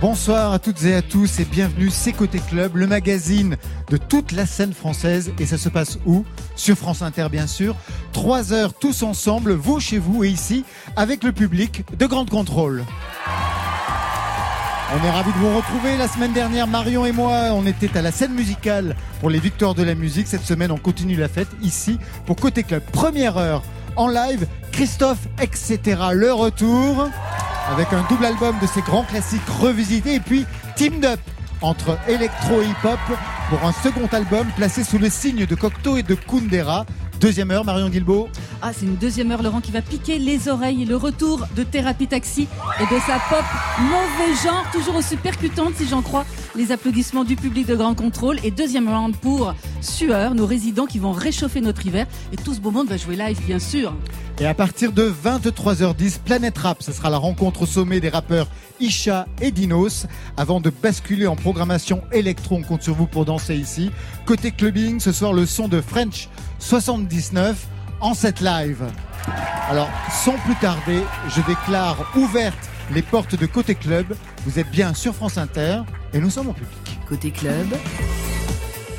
[0.00, 3.56] Bonsoir à toutes et à tous et bienvenue, c'est Côté Club, le magazine
[3.90, 5.32] de toute la scène française.
[5.38, 6.24] Et ça se passe où?
[6.56, 7.76] Sur France Inter, bien sûr.
[8.12, 10.64] Trois heures tous ensemble, vous chez vous et ici,
[10.96, 12.84] avec le public de Grande Contrôle.
[14.92, 15.96] On est ravis de vous retrouver.
[15.96, 19.74] La semaine dernière, Marion et moi, on était à la scène musicale pour les victoires
[19.74, 20.26] de la musique.
[20.26, 22.82] Cette semaine, on continue la fête ici pour Côté Club.
[22.92, 23.62] Première heure
[23.96, 25.80] en live, Christophe, etc.
[26.12, 27.08] Le retour
[27.70, 30.44] avec un double album de ses grands classiques revisités et puis
[30.76, 31.20] Teamed Up
[31.62, 32.98] entre électro et hip-hop
[33.48, 36.86] pour un second album placé sous le signe de Cocteau et de Kundera.
[37.20, 38.30] Deuxième heure, Marion Guilbeault.
[38.62, 40.86] Ah, c'est une deuxième heure, Laurent, qui va piquer les oreilles.
[40.86, 42.48] Le retour de Thérapie Taxi
[42.80, 43.44] et de sa pop
[43.78, 48.38] mauvais genre, toujours aussi percutante, si j'en crois, les applaudissements du public de Grand Contrôle.
[48.44, 52.06] Et deuxième round pour Sueur, nos résidents qui vont réchauffer notre hiver.
[52.32, 53.94] Et tout ce beau monde va jouer live, bien sûr.
[54.38, 58.48] Et à partir de 23h10, Planète Rap, ce sera la rencontre au sommet des rappeurs
[58.80, 60.06] Isha et Dinos.
[60.36, 63.90] Avant de basculer en programmation électro, on compte sur vous pour danser ici.
[64.26, 66.28] Côté clubbing, ce soir le son de French
[66.58, 67.66] 79
[68.00, 68.84] en set live.
[69.68, 69.90] Alors,
[70.24, 74.16] sans plus tarder, je déclare ouvertes les portes de Côté Club.
[74.46, 75.82] Vous êtes bien sur France Inter
[76.12, 76.98] et nous sommes en public.
[77.08, 77.66] Côté club,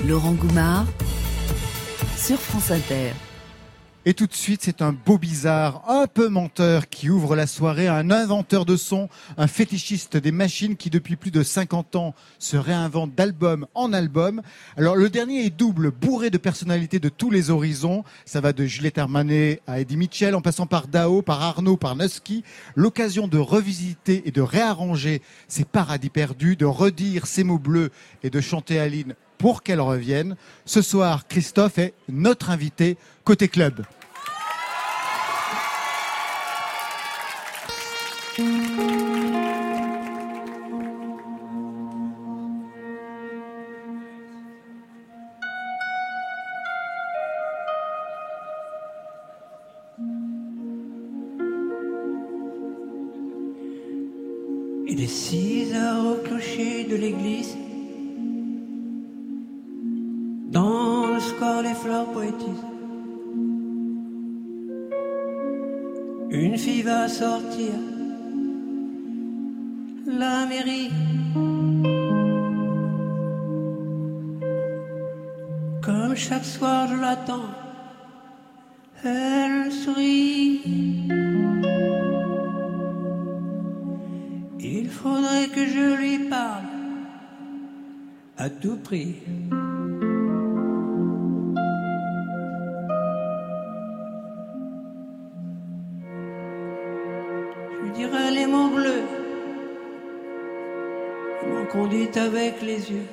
[0.06, 0.86] Laurent Goumard
[2.18, 3.14] sur France Inter.
[4.04, 7.88] Et tout de suite, c'est un beau bizarre, un peu menteur qui ouvre la soirée,
[7.88, 12.58] un inventeur de son, un fétichiste des machines qui depuis plus de 50 ans se
[12.58, 14.42] réinvente d'album en album.
[14.76, 18.04] Alors le dernier est double, bourré de personnalités de tous les horizons.
[18.26, 21.96] Ça va de Juliette Armanet à Eddie Mitchell, en passant par Dao, par Arnaud, par
[21.96, 22.44] Nusky.
[22.76, 27.92] L'occasion de revisiter et de réarranger ses paradis perdus, de redire ses mots bleus
[28.24, 30.36] et de chanter Aline pour qu'elle revienne.
[30.66, 33.84] Ce soir, Christophe est notre invité côté club.
[66.84, 67.74] Va sortir.
[70.08, 70.90] La mairie.
[75.84, 77.52] Comme chaque soir, je l'attends.
[79.04, 80.62] Elle sourit.
[84.60, 86.66] Il faudrait que je lui parle
[88.38, 89.18] à tout prix.
[98.32, 99.04] Mots bleus,
[101.44, 103.08] ils m'ont conduite avec les yeux.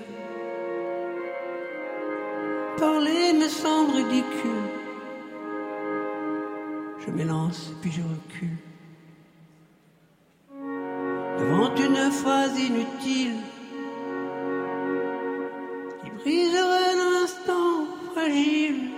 [2.78, 4.68] Parler me semble ridicule.
[7.00, 8.58] Je m'élance puis je recule
[11.40, 13.38] devant une phrase inutile
[16.00, 18.97] qui briserait l'instant fragile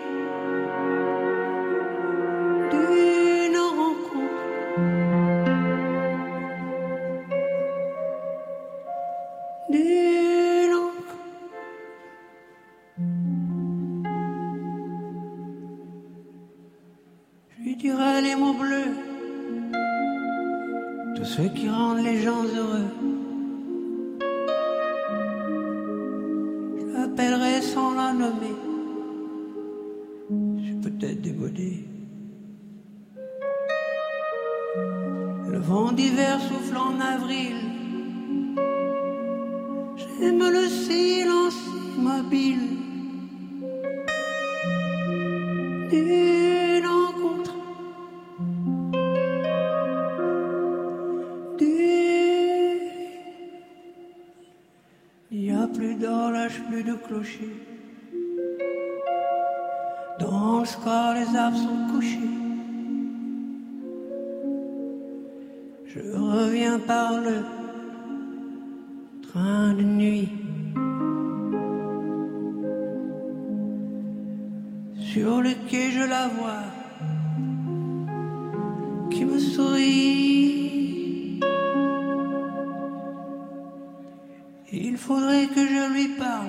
[84.72, 86.47] Il faudrait que je lui parle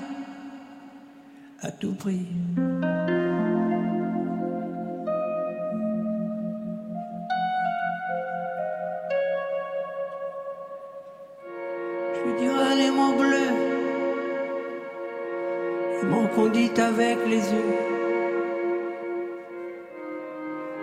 [1.59, 2.27] à tout prix.
[12.13, 13.53] Je lui dirai les mots bleus,
[15.97, 17.75] les mots qu'on dit avec les yeux.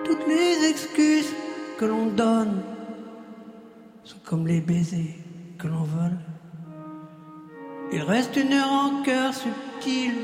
[0.04, 1.32] Toutes les excuses
[1.78, 2.62] que l'on donne
[4.02, 5.14] sont comme les baisers
[5.56, 6.18] que l'on vole.
[8.08, 10.14] Reste une rancœur subtile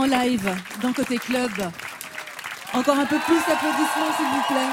[0.00, 1.50] en live, dans Côté Club.
[2.72, 4.70] Encore un peu plus d'applaudissements, s'il vous plaît.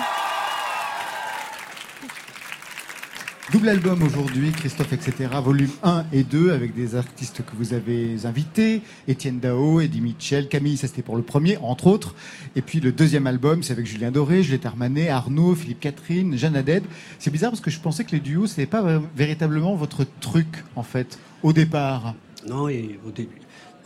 [3.51, 5.29] Double album aujourd'hui, Christophe, etc.
[5.43, 8.81] Volume 1 et 2 avec des artistes que vous avez invités.
[9.07, 12.15] Étienne Dao, Eddie Mitchell, Camille, ça c'était pour le premier, entre autres.
[12.55, 16.55] Et puis le deuxième album, c'est avec Julien Doré, Juliette Armanet, Arnaud, Philippe Catherine, Jeanne
[16.55, 16.84] Haddad.
[17.19, 20.84] C'est bizarre parce que je pensais que les duos, c'était pas véritablement votre truc, en
[20.84, 22.13] fait, au départ.
[22.48, 23.41] Non, et au, début,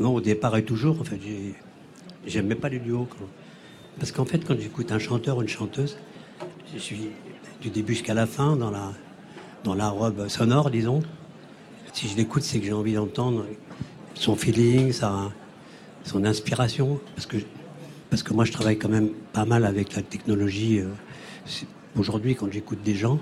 [0.10, 1.56] au départ et toujours, en fait, j'ai-
[2.26, 3.08] j'aimais pas duos.
[3.10, 3.26] quand-
[4.00, 5.98] Parce qu'en fait, quand j'écoute un chanteur ou une chanteuse,
[6.74, 7.10] je suis
[7.62, 8.94] du début jusqu'à la fin dans la,
[9.64, 11.02] dans la robe sonore, disons.
[11.94, 13.46] Si je l'écoute, c'est que j'ai envie d'entendre
[14.16, 15.32] son feeling, sa,
[16.06, 17.00] son inspiration.
[17.16, 17.38] Parce que,
[18.10, 20.80] parce que moi, je travaille quand même pas mal avec la technologie.
[20.80, 20.88] euh,
[21.98, 23.20] Aujourd'hui, quand j'écoute des gens,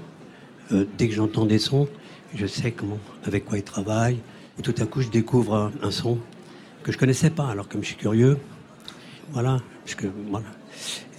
[0.72, 1.88] euh, dès que j'entends des sons,
[2.36, 4.20] je sais comment, avec quoi ils travaillent.
[4.60, 6.20] Et tout à coup, je découvre un son
[6.84, 7.48] que je connaissais pas.
[7.50, 8.38] Alors, comme je suis curieux,
[9.34, 9.60] voilà.
[9.84, 10.46] parce que- voilà.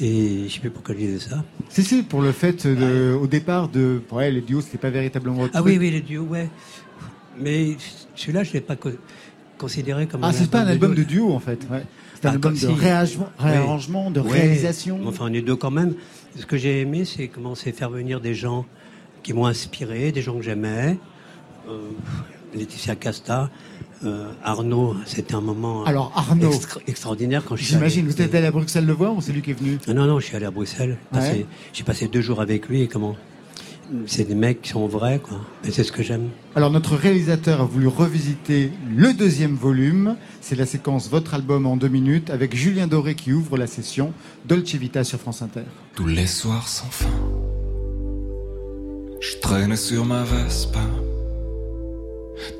[0.01, 1.45] Et je sais plus pourquoi je disais ça.
[1.69, 5.47] Si, si, pour le fait, de, au départ, de, ouais, les duos, c'était pas véritablement
[5.53, 6.49] Ah oui, oui, les duos, ouais.
[7.39, 7.77] Mais
[8.15, 8.91] celui-là, je l'ai pas co-
[9.59, 11.27] considéré comme Ah, c'est pas un album de duo.
[11.27, 11.61] duo, en fait.
[11.71, 11.83] Ouais.
[12.15, 14.13] C'est un Ah, album de si- réarrangement, Ouais.
[14.13, 15.01] de réalisation.
[15.07, 15.95] Enfin, on est deux quand même.
[16.37, 18.65] Ce que j'ai aimé, c'est commencer à faire venir des gens
[19.23, 20.97] qui m'ont inspiré, des gens que j'aimais.
[21.69, 21.79] Euh,
[22.55, 23.51] Laetitia Casta,
[24.05, 26.53] euh, Arnaud, c'était un moment Alors, Arnaud.
[26.53, 29.33] extra- extraordinaire quand je suis J'imagine, vous êtes allé à Bruxelles le voir ou c'est
[29.33, 30.99] lui qui est venu Non, non, je suis allé à Bruxelles.
[31.13, 31.47] Ouais.
[31.73, 33.15] J'ai passé deux jours avec lui et comment
[34.07, 35.39] C'est des mecs qui sont vrais, quoi.
[35.65, 36.29] Et c'est ce que j'aime.
[36.55, 40.17] Alors notre réalisateur a voulu revisiter le deuxième volume.
[40.41, 44.13] C'est la séquence Votre album en deux minutes avec Julien Doré qui ouvre la session
[44.47, 45.63] Dolce Vita sur France Inter.
[45.95, 47.07] Tous les soirs sans fin,
[49.21, 50.81] je traînais sur ma Vespa,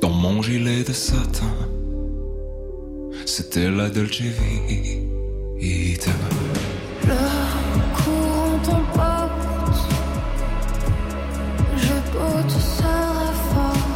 [0.01, 1.55] dans mon gilet de satin.
[3.27, 4.23] C'était la Dolce
[5.57, 6.11] Vita.
[7.95, 9.89] courant t'emporte.
[11.77, 13.89] J'ai beau te serrer fort,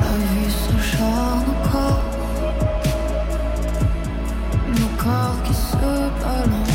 [0.00, 2.04] la vie s'acharne encore.
[4.68, 5.76] Nos corps qui se
[6.22, 6.65] balancent.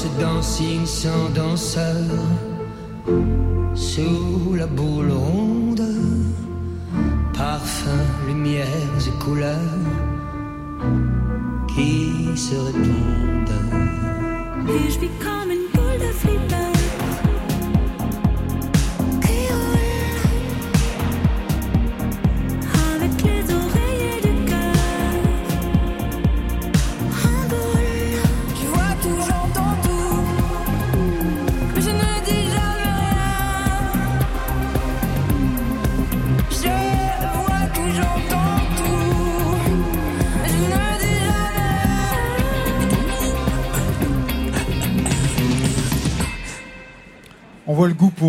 [0.00, 2.06] Danse, dancing sans danseur
[3.74, 5.82] Sous la boule ronde.
[7.34, 8.66] Parfums, lumières
[9.06, 9.58] et couleurs
[11.68, 13.30] Qui se répondent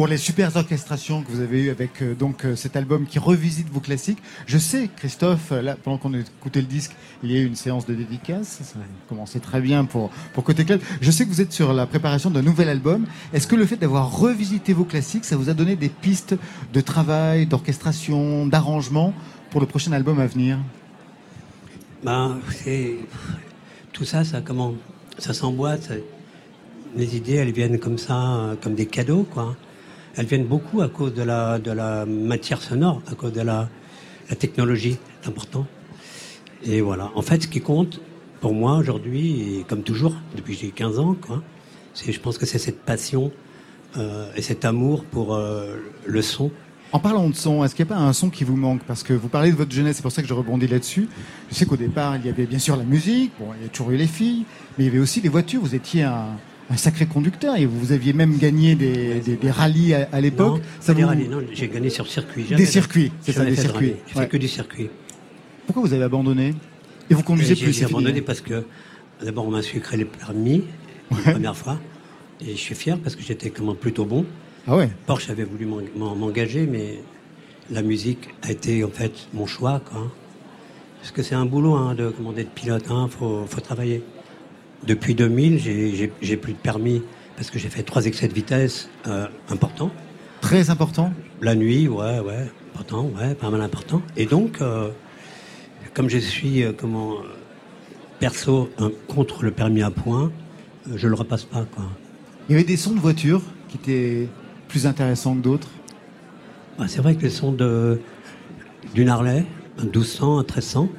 [0.01, 3.19] pour les super orchestrations que vous avez eues avec euh, donc euh, cet album qui
[3.19, 4.17] revisite vos classiques.
[4.47, 7.85] Je sais, Christophe, euh, pendant qu'on écoutait le disque, il y a eu une séance
[7.85, 8.61] de dédicace.
[8.63, 10.81] Ça a commencé très bien pour, pour Côté Club.
[11.01, 13.05] Je sais que vous êtes sur la préparation d'un nouvel album.
[13.31, 16.35] Est-ce que le fait d'avoir revisité vos classiques, ça vous a donné des pistes
[16.73, 19.13] de travail, d'orchestration, d'arrangement
[19.51, 20.57] pour le prochain album à venir?
[22.03, 22.39] Ben,
[23.93, 24.73] tout ça, ça comment
[25.19, 25.91] Ça s'emboîte.
[26.95, 29.55] Les idées, elles viennent comme ça, comme des cadeaux, quoi.
[30.15, 33.69] Elles viennent beaucoup à cause de la de la matière sonore, à cause de la
[34.29, 35.67] la technologie, c'est important.
[36.63, 37.11] Et voilà.
[37.15, 37.99] En fait, ce qui compte
[38.39, 41.43] pour moi aujourd'hui, et comme toujours depuis que j'ai 15 ans, quoi,
[41.95, 43.31] je pense que c'est cette passion
[43.97, 46.49] euh, et cet amour pour euh, le son.
[46.93, 48.83] En parlant de son, est-ce qu'il n'y a pas un son qui vous manque?
[48.83, 51.07] Parce que vous parlez de votre jeunesse, c'est pour ça que je rebondis là-dessus.
[51.49, 53.69] Je sais qu'au départ, il y avait bien sûr la musique, bon, il y a
[53.69, 54.45] toujours eu les filles,
[54.77, 55.61] mais il y avait aussi les voitures.
[55.61, 56.37] Vous étiez un,
[56.71, 60.57] un sacré conducteur et vous aviez même gagné des, des, des rallyes à, à l'époque.
[60.59, 62.45] Non, Ça vous- rallyes, non, j'ai gagné sur circuit.
[62.55, 63.95] Des circuits, c'est ça, des de circuits.
[64.07, 64.23] J'ai Ouais.
[64.23, 64.89] fait que du circuit.
[65.65, 66.53] Pourquoi vous avez abandonné
[67.09, 68.63] Et vous conduisez plus J'ai abandonné hein parce que
[69.23, 70.63] d'abord on m'a sucré les permis
[71.25, 71.77] la première fois
[72.39, 74.25] et je suis fier parce que j'étais comment plutôt bon.
[74.67, 76.99] Ah ouais Porsche avait voulu m'en- m'en- m'engager mais
[77.69, 80.11] la musique a été en fait mon choix quoi.
[80.99, 84.03] Parce que c'est un boulot hein, de comment d'être pilote, hein, faut, faut travailler.
[84.87, 87.01] Depuis 2000, j'ai- plus de permis
[87.35, 89.91] parce que j'ai fait trois excès de vitesse euh, importants.
[90.41, 91.13] Très important.
[91.41, 94.01] La nuit, ouais, ouais, important, ouais, pas mal important.
[94.17, 94.89] Et donc, euh,
[95.93, 97.17] comme je suis, euh, comment,
[98.19, 98.69] perso,
[99.07, 100.31] contre le permis à points,
[100.95, 101.83] je le repasse pas, quoi.
[102.49, 104.27] Il y avait des sons de voiture qui étaient
[104.67, 105.69] plus intéressants que d'autres.
[106.77, 107.99] Bah, c'est vrai que le son de,
[108.95, 109.45] d'une Harley,
[109.79, 110.89] un 1200, un 1300,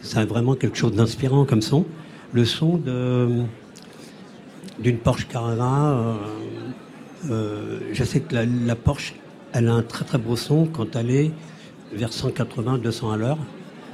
[0.00, 1.84] c'est vraiment quelque chose d'inspirant comme son.
[2.32, 3.42] Le son de,
[4.78, 6.14] d'une Porsche Carrera, euh,
[7.30, 9.14] euh, je sais que la, la Porsche,
[9.52, 11.30] elle a un très très beau son quand elle est
[11.92, 13.38] vers 180, 200 à l'heure.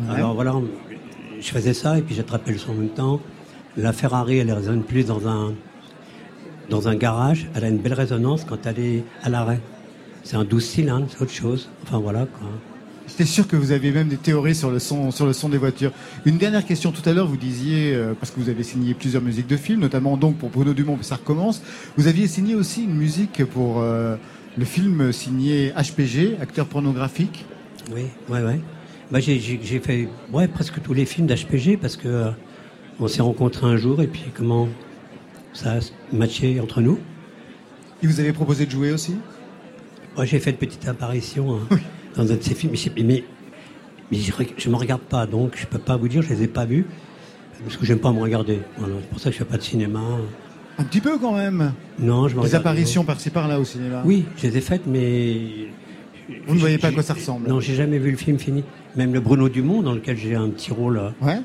[0.00, 0.14] Ouais.
[0.14, 0.54] Alors voilà,
[1.40, 3.20] je faisais ça et puis j'attrapais le son en même temps.
[3.76, 5.54] La Ferrari, elle résonne plus dans un,
[6.70, 9.60] dans un garage, elle a une belle résonance quand elle est à l'arrêt.
[10.22, 11.68] C'est un 12 cylindres, c'est autre chose.
[11.82, 12.48] Enfin voilà quoi.
[13.08, 15.56] J'étais sûr que vous aviez même des théories sur le son, sur le son des
[15.56, 15.92] voitures.
[16.26, 19.22] Une dernière question tout à l'heure, vous disiez, euh, parce que vous avez signé plusieurs
[19.22, 21.62] musiques de films, notamment donc pour Bruno Dumont, ça recommence.
[21.96, 24.16] Vous aviez signé aussi une musique pour euh,
[24.58, 27.46] le film signé HPG, acteur pornographique.
[27.94, 28.60] Oui, ouais, ouais.
[29.10, 32.30] Bah, j'ai, fait ouais, presque tous les films d'HPG parce que euh,
[33.00, 34.68] on s'est rencontrés un jour et puis comment
[35.54, 35.78] ça a
[36.12, 36.98] matché entre nous.
[38.02, 39.16] Il vous avait proposé de jouer aussi?
[40.14, 41.78] Moi, j'ai fait une petite apparition hein,
[42.18, 43.24] dans un de ces films, mais, je- mais,
[44.10, 46.48] mais je ne me regarde pas, donc je peux pas vous dire, je les ai
[46.48, 46.84] pas vus,
[47.64, 48.58] parce que j'aime pas me regarder.
[48.76, 50.00] Voilà, c'est pour ça que je fais pas de cinéma.
[50.78, 51.72] Un petit peu quand même.
[51.98, 54.02] Non, je me Des apparitions par-ci par-là au cinéma.
[54.04, 55.68] Oui, je les ai faites, mais.
[56.46, 57.48] Vous ne voyez pas à quoi ça ressemble.
[57.48, 58.62] Non, j'ai jamais vu le film fini.
[58.96, 61.00] Même le Bruno Dumont, dans lequel j'ai un petit rôle.
[61.22, 61.40] Ouais.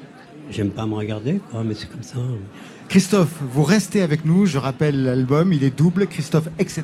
[0.52, 2.18] J'aime pas me regarder, quoi, mais c'est comme ça.
[2.90, 4.46] Christophe, vous restez avec nous.
[4.46, 6.06] Je rappelle l'album, il est double.
[6.08, 6.84] Christophe, etc.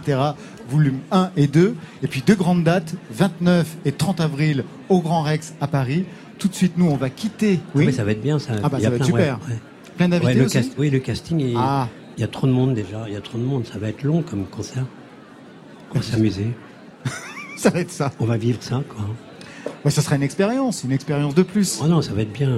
[0.70, 1.76] Volume 1 et 2.
[2.04, 6.06] Et puis deux grandes dates, 29 et 30 avril au Grand Rex à Paris.
[6.40, 7.60] Tout de suite, nous, on va quitter.
[7.76, 8.54] Oui, mais ça va être bien, ça.
[8.64, 9.40] Ah bah Il y a ça va être plein- ouais, super.
[9.50, 9.60] ouais.
[9.98, 11.88] Plein d'invités Ouais, le aussi cast- Oui, le casting, est- Ah.
[12.18, 13.04] il y a trop de monde déjà.
[13.08, 13.66] Il y a trop de monde.
[13.72, 14.86] Ça va être long comme concert.
[15.94, 16.48] On va s'amuser.
[17.58, 18.12] Ça va être ça.
[18.20, 19.06] On va vivre ça, quoi.
[19.84, 21.80] Ouais, ça sera une expérience, une expérience de plus.
[21.84, 22.50] Oh non, ça va être bien.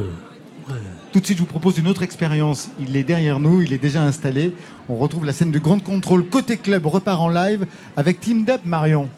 [1.12, 2.70] Tout de suite, je vous propose une autre expérience.
[2.80, 4.54] Il est derrière nous, il est déjà installé.
[4.88, 7.66] On retrouve la scène de Grande Contrôle côté club repart en live
[7.98, 9.10] avec Team Up Marion.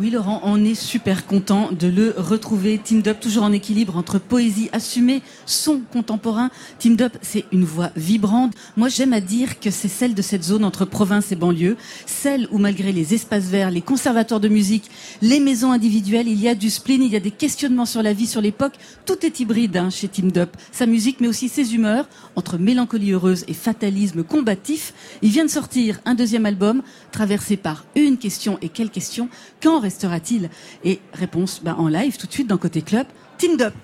[0.00, 2.78] Oui, Laurent, on est super content de le retrouver.
[2.78, 6.48] Team Up, toujours en équilibre entre poésie assumée, son contemporain.
[6.78, 8.54] Team Up, c'est une voix vibrante.
[8.78, 12.48] Moi, j'aime à dire que c'est celle de cette zone entre province et banlieue, celle
[12.50, 16.54] où, malgré les espaces verts, les conservatoires de musique, les maisons individuelles, il y a
[16.54, 18.78] du spleen, il y a des questionnements sur la vie, sur l'époque.
[19.04, 20.56] Tout est hybride hein, chez Team Up.
[20.72, 24.94] Sa musique, mais aussi ses humeurs, entre mélancolie heureuse et fatalisme combatif.
[25.20, 26.80] Il vient de sortir un deuxième album,
[27.12, 29.28] traversé par une question et quelle question
[29.62, 30.50] Quand restera-t-il
[30.84, 33.06] Et réponse ben, en live tout de suite dans Côté Club,
[33.38, 33.74] Team Up.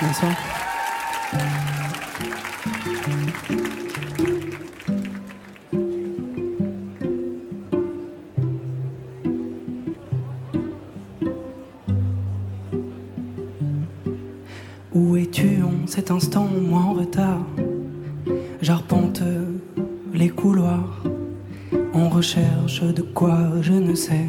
[0.00, 0.32] Bonsoir.
[14.94, 17.40] Où es-tu en cet instant, moi en retard?
[18.62, 19.22] J'arpente
[20.14, 21.02] les couloirs
[21.98, 24.26] en recherche de quoi je ne sais.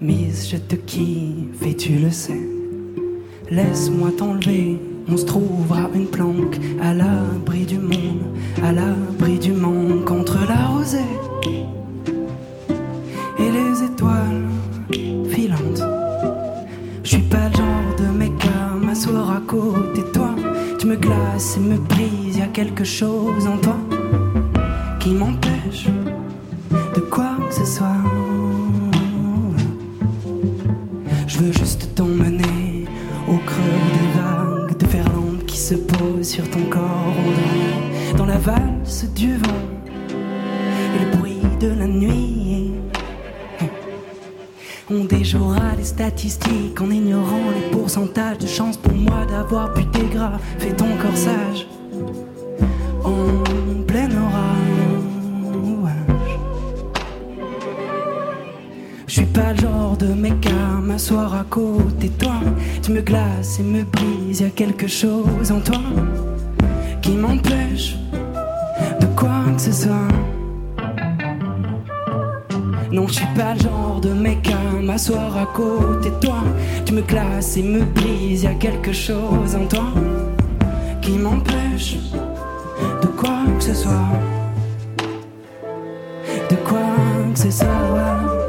[0.00, 2.40] Mise, je te kiffe et tu le sais.
[3.50, 4.78] Laisse-moi t'enlever,
[5.08, 10.66] on se trouvera une planque à l'abri du monde, à l'abri du manque entre la
[10.66, 11.14] rosée
[13.38, 14.44] et les étoiles
[15.30, 15.82] filantes.
[17.02, 20.34] Je suis pas le genre de mec à m'asseoir à côté de toi.
[20.78, 23.76] Tu me glaces et me brises, y a quelque chose en toi
[25.00, 25.88] qui m'empêche
[26.70, 28.02] de quoi que ce soit.
[31.26, 32.86] Je veux juste t'emmener
[33.28, 37.14] au creux des vagues de Ferlande qui se pose sur ton corps
[38.16, 39.64] dans la valse du vent
[40.10, 42.72] et le bruit de la nuit.
[44.90, 49.72] On déjouera les statistiques en ignorant les pourcentages de chance pour moi d'avoir
[50.12, 50.38] gras.
[50.58, 51.66] Fais ton corsage
[59.10, 62.34] Je suis pas le genre de mec à m'asseoir à côté de toi.
[62.80, 65.80] Tu me glaces et me brises, y a quelque chose en toi
[67.02, 67.96] qui m'empêche
[69.00, 70.06] de quoi que ce soit.
[72.92, 76.44] Non, je suis pas le genre de mec à m'asseoir à côté de toi.
[76.86, 79.88] Tu me classes et me brises, y a quelque chose en toi
[81.02, 81.96] qui m'empêche
[83.02, 84.06] de quoi que ce soit.
[86.48, 86.78] De quoi
[87.34, 88.39] que ce soit.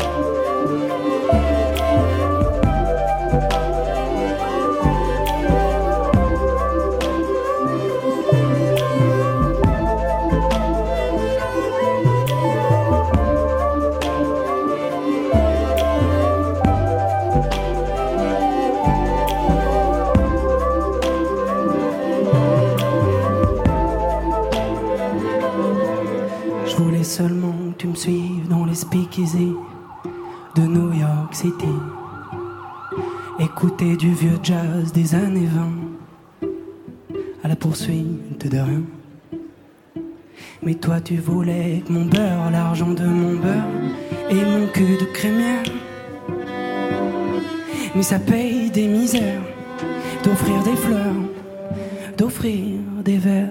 [33.81, 35.47] Du vieux jazz des années
[36.41, 36.47] 20,
[37.43, 38.83] à la poursuite de rien.
[40.61, 43.65] Mais toi tu voulais mon beurre, l'argent de mon beurre
[44.29, 45.63] et mon cul de crémière.
[47.95, 49.41] Mais ça paye des misères
[50.23, 51.15] d'offrir des fleurs,
[52.19, 53.49] d'offrir des verres.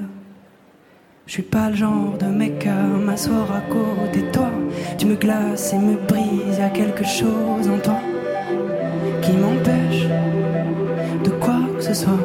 [1.26, 4.50] Je suis pas le genre de mec à m'asseoir à côté de toi.
[4.96, 8.00] Tu me glaces et me brises à quelque chose en toi
[9.30, 10.06] qui m'empêche
[11.24, 12.24] de quoi que ce soit.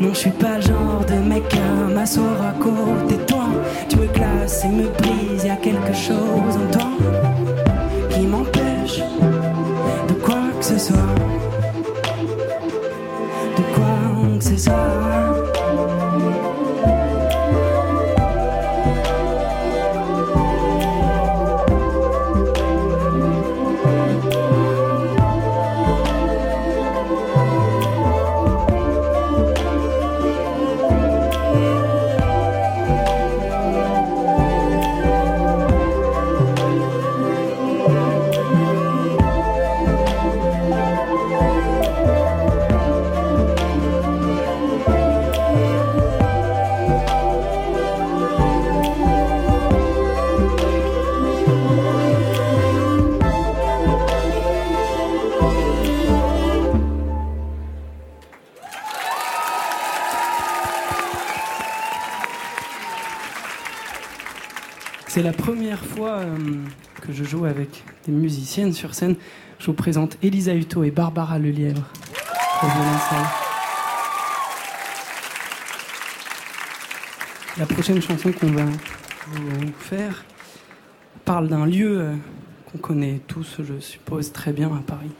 [0.00, 3.46] Non, je suis pas le genre de mec à m'asseoir à côté de toi.
[3.88, 6.90] Tu me classes et me brises, y a quelque chose en toi
[8.10, 9.00] qui m'empêche
[10.08, 11.14] de quoi que ce soit.
[13.56, 15.27] De quoi que ce soit.
[65.18, 66.36] C'est la première fois euh,
[67.02, 69.16] que je joue avec des musiciennes sur scène.
[69.58, 71.82] Je vous présente Elisa Hutto et Barbara Lelièvre.
[77.58, 78.62] La prochaine chanson qu'on va
[79.32, 80.24] vous faire
[81.24, 82.14] parle d'un lieu euh,
[82.70, 85.10] qu'on connaît tous, je suppose, très bien à Paris.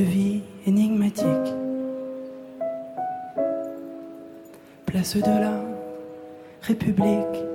[0.00, 1.50] de vie énigmatique.
[4.86, 5.60] Place de la
[6.62, 7.49] République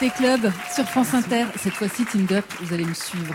[0.00, 1.44] Côté Club sur France Inter.
[1.58, 3.34] Cette fois-ci, Team Up, vous allez me suivre.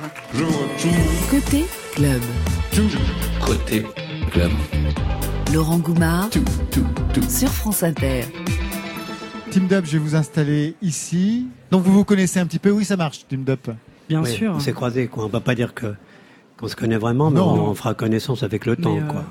[1.30, 2.22] Côté Club.
[3.46, 3.86] Côté
[4.32, 4.52] club.
[5.54, 6.30] Laurent Goumard
[7.30, 8.24] sur France Inter.
[9.52, 11.48] Team Dub, je vais vous installer ici.
[11.70, 13.60] Donc vous vous connaissez un petit peu, oui ça marche, Team Dub.
[14.10, 14.54] Bien Oui, sûr.
[14.56, 15.26] On s'est croisés, quoi.
[15.26, 15.94] On va pas dire que
[16.58, 17.54] qu'on se connaît vraiment, mais Non.
[17.54, 19.24] on, on fera connaissance avec le temps, euh, quoi.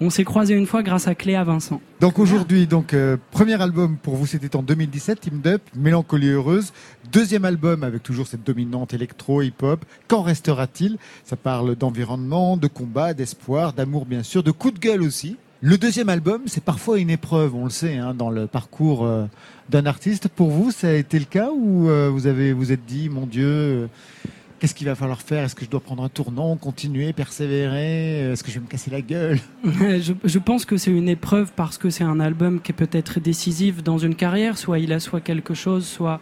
[0.00, 1.80] On s'est croisés une fois grâce à Cléa Vincent.
[2.00, 6.72] Donc aujourd'hui, donc euh, premier album pour vous, c'était en 2017, Team Up, Mélancolie heureuse.
[7.12, 9.84] Deuxième album avec toujours cette dominante électro, hip-hop.
[10.08, 10.98] Qu'en restera-t-il?
[11.24, 15.36] Ça parle d'environnement, de combat, d'espoir, d'amour bien sûr, de coup de gueule aussi.
[15.60, 19.24] Le deuxième album, c'est parfois une épreuve, on le sait, hein, dans le parcours euh,
[19.70, 20.28] d'un artiste.
[20.28, 23.26] Pour vous, ça a été le cas ou euh, vous avez vous êtes dit, mon
[23.26, 23.88] Dieu,
[24.58, 25.44] qu'est-ce qu'il va falloir faire?
[25.44, 28.32] Est-ce que je dois prendre un tournant, continuer, persévérer?
[28.32, 29.38] Est-ce que je vais me casser la gueule?
[29.64, 33.82] Je, pense que c'est une épreuve parce que c'est un album qui est peut-être décisif
[33.82, 34.58] dans une carrière.
[34.58, 36.20] Soit il a soit quelque chose, soit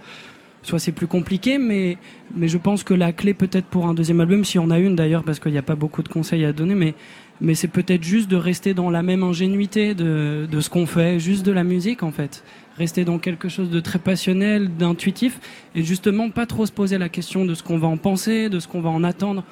[0.62, 1.58] soit c'est plus compliqué.
[1.58, 1.98] Mais
[2.34, 4.96] mais je pense que la clé peut-être pour un deuxième album, si on a une
[4.96, 6.94] d'ailleurs, parce qu'il n'y a pas beaucoup de conseils à donner, mais
[7.40, 11.18] mais c'est peut-être juste de rester dans la même ingénuité de de ce qu'on fait,
[11.18, 12.44] juste de la musique en fait.
[12.78, 15.38] Rester dans quelque chose de très passionnel, d'intuitif,
[15.74, 18.58] et justement pas trop se poser la question de ce qu'on va en penser, de
[18.60, 19.44] ce qu'on va en attendre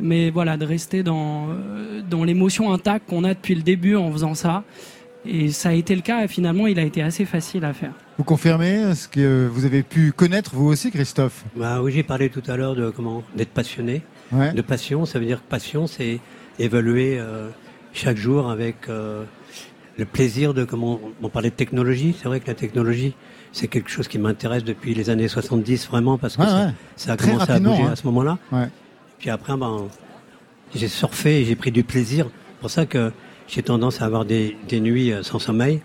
[0.00, 4.10] mais voilà, de rester dans, euh, dans l'émotion intacte qu'on a depuis le début en
[4.10, 4.64] faisant ça.
[5.24, 7.92] Et ça a été le cas, et finalement, il a été assez facile à faire.
[8.18, 11.44] Vous confirmez ce que vous avez pu connaître vous aussi, Christophe?
[11.54, 14.52] Bah oui, j'ai parlé tout à l'heure de comment d'être passionné, Ouais.
[14.52, 15.04] de passion.
[15.06, 16.18] Ça veut dire que passion, c'est
[16.58, 17.50] évoluer euh,
[17.92, 19.22] chaque jour avec euh,
[19.98, 22.14] le plaisir de comment on parlait de technologie.
[22.18, 23.14] C'est vrai que la technologie,
[23.52, 26.72] c'est quelque chose qui m'intéresse depuis les années 70 vraiment parce que Ouais, ça, ouais.
[26.96, 27.92] ça a Très commencé à bouger hein.
[27.92, 28.38] à ce moment-là.
[28.50, 28.68] Ouais.
[29.18, 29.88] Puis après, ben,
[30.74, 32.26] j'ai surfé et j'ai pris du plaisir.
[32.30, 33.12] C'est pour ça que
[33.48, 35.80] j'ai tendance à avoir des, des nuits euh, sans sommeil.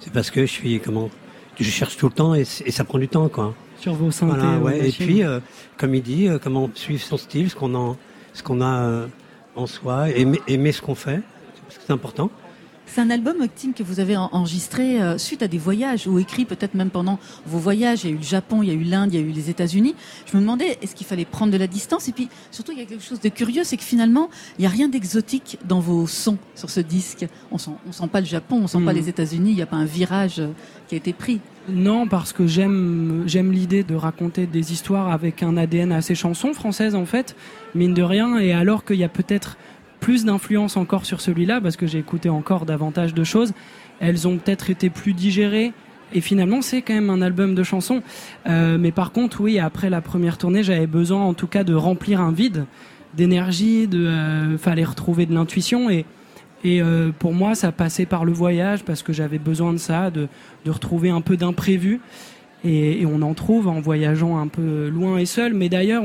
[0.00, 1.10] C'est parce que je suis comment
[1.64, 3.54] je cherche tout le temps et, ça prend du temps quoi.
[3.78, 4.36] Sur vos synthés.
[4.36, 4.88] Voilà, ouais.
[4.88, 5.40] Et puis, euh,
[5.76, 7.96] comme il dit, euh, comment suivre son style, ce qu'on en,
[8.32, 9.06] ce qu'on a euh,
[9.54, 11.20] en soi, aimer, aimer ce qu'on fait,
[11.66, 12.30] parce que c'est important.
[12.88, 16.18] C'est un album, Tim, que vous avez en- enregistré euh, suite à des voyages ou
[16.18, 18.04] écrit peut-être même pendant vos voyages.
[18.04, 19.30] Il y a eu le Japon, il y a eu l'Inde, il y a eu
[19.32, 19.94] les États-Unis.
[20.24, 22.08] Je me demandais, est-ce qu'il fallait prendre de la distance?
[22.08, 24.66] Et puis, surtout, il y a quelque chose de curieux, c'est que finalement, il n'y
[24.66, 27.26] a rien d'exotique dans vos sons sur ce disque.
[27.50, 28.98] On sent, on sent pas le Japon, on sent pas Mhm.
[29.00, 30.48] les États-Unis, il n'y a pas un virage euh,
[30.88, 31.40] qui a été pris.
[31.68, 36.54] Non, parce que j'aime j'aime l'idée de raconter des histoires avec un ADN assez chanson
[36.54, 37.34] française en fait,
[37.74, 38.38] mine de rien.
[38.38, 39.56] Et alors qu'il y a peut-être
[40.00, 43.52] plus d'influence encore sur celui-là, parce que j'ai écouté encore davantage de choses,
[44.00, 45.72] elles ont peut-être été plus digérées.
[46.12, 48.02] Et finalement, c'est quand même un album de chansons.
[48.46, 51.74] Euh, mais par contre, oui, après la première tournée, j'avais besoin en tout cas de
[51.74, 52.66] remplir un vide
[53.14, 56.04] d'énergie, de euh, fallait retrouver de l'intuition et
[56.64, 60.10] et euh, pour moi, ça passait par le voyage parce que j'avais besoin de ça,
[60.10, 60.26] de,
[60.64, 62.00] de retrouver un peu d'imprévu.
[62.64, 65.54] Et, et on en trouve en voyageant un peu loin et seul.
[65.54, 66.02] Mais d'ailleurs,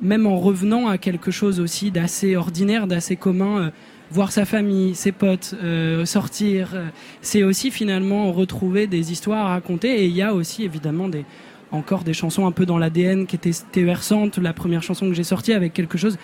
[0.00, 3.70] même en revenant à quelque chose aussi d'assez ordinaire, d'assez commun, euh,
[4.10, 6.88] voir sa famille, ses potes, euh, sortir, euh,
[7.20, 10.02] c'est aussi finalement retrouver des histoires à raconter.
[10.02, 11.24] Et il y a aussi évidemment des,
[11.72, 14.38] encore des chansons un peu dans l'ADN qui étaient téversantes.
[14.38, 16.18] La première chanson que j'ai sortie avec quelque chose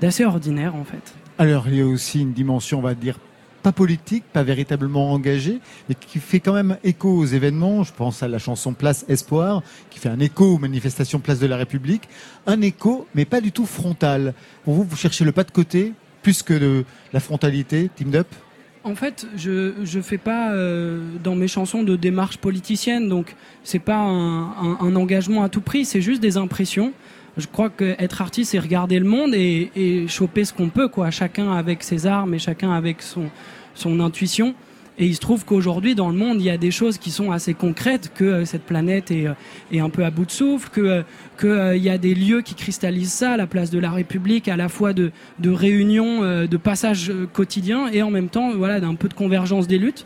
[0.00, 1.14] d'assez ordinaire en fait.
[1.38, 3.18] Alors, il y a aussi une dimension, on va dire,
[3.62, 7.82] pas politique, pas véritablement engagée, mais qui fait quand même écho aux événements.
[7.82, 11.46] Je pense à la chanson Place Espoir, qui fait un écho aux manifestations Place de
[11.46, 12.08] la République.
[12.46, 14.34] Un écho, mais pas du tout frontal.
[14.64, 15.92] Pour vous, vous cherchez le pas de côté,
[16.22, 18.28] plus que la frontalité, Team Up?
[18.82, 23.78] En fait, je je fais pas euh, dans mes chansons de démarche politicienne, donc c'est
[23.78, 26.94] pas un engagement à tout prix, c'est juste des impressions.
[27.40, 31.10] Je crois que être artiste, c'est regarder le monde et, choper ce qu'on peut, quoi.
[31.10, 33.30] Chacun avec ses armes et chacun avec son
[33.74, 34.54] son intuition.
[34.98, 37.32] Et il se trouve qu'aujourd'hui, dans le monde, il y a des choses qui sont
[37.32, 39.32] assez concrètes, que euh, cette planète est, euh,
[39.72, 41.02] est un peu à bout de souffle, que euh,
[41.38, 44.46] que euh, il y a des lieux qui cristallisent ça, la place de la République,
[44.46, 48.94] à la fois de de réunions, de passages quotidiens, et en même temps, voilà, d'un
[48.94, 50.04] peu de convergence des luttes.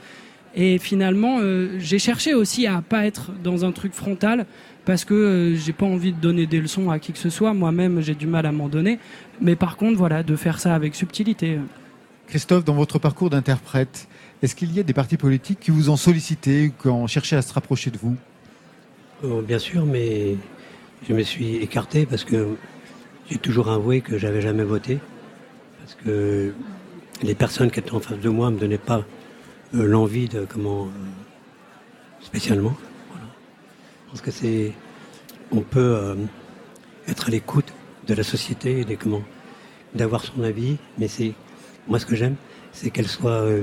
[0.56, 4.46] Et finalement, euh, j'ai cherché aussi à pas être dans un truc frontal
[4.84, 7.54] parce que euh, j'ai pas envie de donner des leçons à qui que ce soit.
[7.54, 8.98] Moi-même, j'ai du mal à m'en donner.
[9.40, 11.58] Mais par contre, voilà, de faire ça avec subtilité.
[12.28, 14.08] Christophe, dans votre parcours d'interprète,
[14.42, 17.42] est-ce qu'il y a des partis politiques qui vous ont sollicité, qui ont cherché à
[17.42, 18.16] se rapprocher de vous?
[19.24, 20.36] Euh, bien sûr, mais
[21.08, 22.56] je me suis écarté parce que
[23.28, 24.98] j'ai toujours avoué que j'avais jamais voté.
[25.80, 26.52] Parce que
[27.22, 29.04] les personnes qui étaient en face de moi ne me donnaient pas
[29.72, 30.86] l'envie de comment.
[30.86, 31.24] euh,
[32.24, 32.74] spécialement.
[33.10, 33.26] Voilà.
[34.06, 34.72] Je pense que c'est.
[35.52, 36.14] On peut euh,
[37.06, 37.72] être à l'écoute
[38.08, 39.22] de la société et des comment.
[39.94, 41.32] d'avoir son avis, mais c'est.
[41.86, 42.36] Moi, ce que j'aime,
[42.72, 43.62] c'est qu'elle soit euh,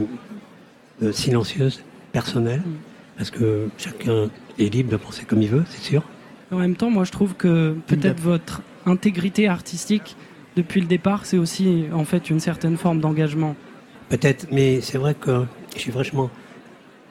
[1.01, 2.61] euh, silencieuse, personnelle,
[3.17, 4.29] Parce que chacun
[4.59, 6.03] est libre de penser comme il veut, c'est sûr.
[6.51, 10.15] En même temps, moi, je trouve que peut-être votre intégrité artistique
[10.55, 13.55] depuis le départ, c'est aussi en fait une certaine forme d'engagement.
[14.09, 15.45] Peut-être, mais c'est vrai que
[15.75, 16.29] je suis vachement.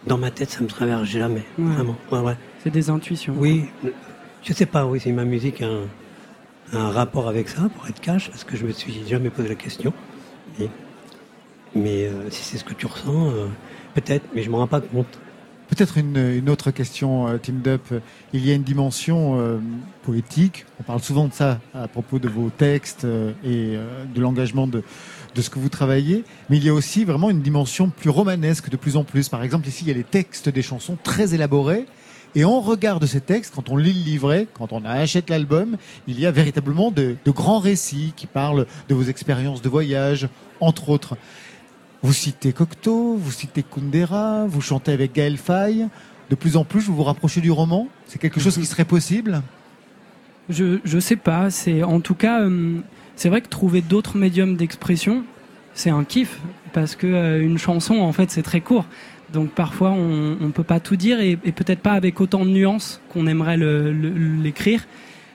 [0.06, 1.44] Dans ma tête, ça me traverse jamais.
[1.58, 1.74] Ouais.
[1.74, 1.96] Vraiment.
[2.10, 2.36] Ouais, ouais.
[2.62, 3.34] C'est des intuitions.
[3.36, 3.66] Oui,
[4.42, 5.68] je sais pas, oui, si ma musique a
[6.72, 9.54] un, rapport avec ça, pour être cash, parce que je me suis jamais posé la
[9.54, 9.92] question.
[10.58, 10.68] Mais,
[11.74, 13.46] mais, euh, si c'est ce que tu ressens, euh,
[13.94, 15.18] peut-être, mais je m'en rends pas compte.
[15.70, 17.94] Peut-être une, une autre question, euh, Team Dup.
[18.32, 19.58] Il y a une dimension euh,
[20.02, 20.66] poétique.
[20.80, 24.66] On parle souvent de ça à propos de vos textes euh, et euh, de l'engagement
[24.66, 24.82] de,
[25.34, 26.24] de ce que vous travaillez.
[26.48, 29.28] Mais il y a aussi vraiment une dimension plus romanesque de plus en plus.
[29.28, 31.86] Par exemple, ici, il y a les textes des chansons très élaborés.
[32.36, 35.76] Et on regarde ces textes, quand on lit le livret, quand on achète l'album,
[36.06, 40.28] il y a véritablement de, de grands récits qui parlent de vos expériences de voyage,
[40.60, 41.16] entre autres.
[42.02, 45.88] Vous citez Cocteau, vous citez Kundera, vous chantez avec Gaël Faye.
[46.30, 47.88] De plus en plus, vous vous rapprochez du roman.
[48.06, 49.42] C'est quelque chose qui serait possible?
[50.48, 51.50] Je je sais pas.
[51.50, 52.78] C'est en tout cas, euh,
[53.20, 55.24] c'est vrai que trouver d'autres médiums d'expression,
[55.74, 56.40] c'est un kiff
[56.72, 58.86] parce que euh, une chanson, en fait, c'est très court.
[59.30, 63.02] Donc parfois, on, on peut pas tout dire et, peut-être pas avec autant de nuances
[63.10, 64.86] qu'on aimerait l'écrire.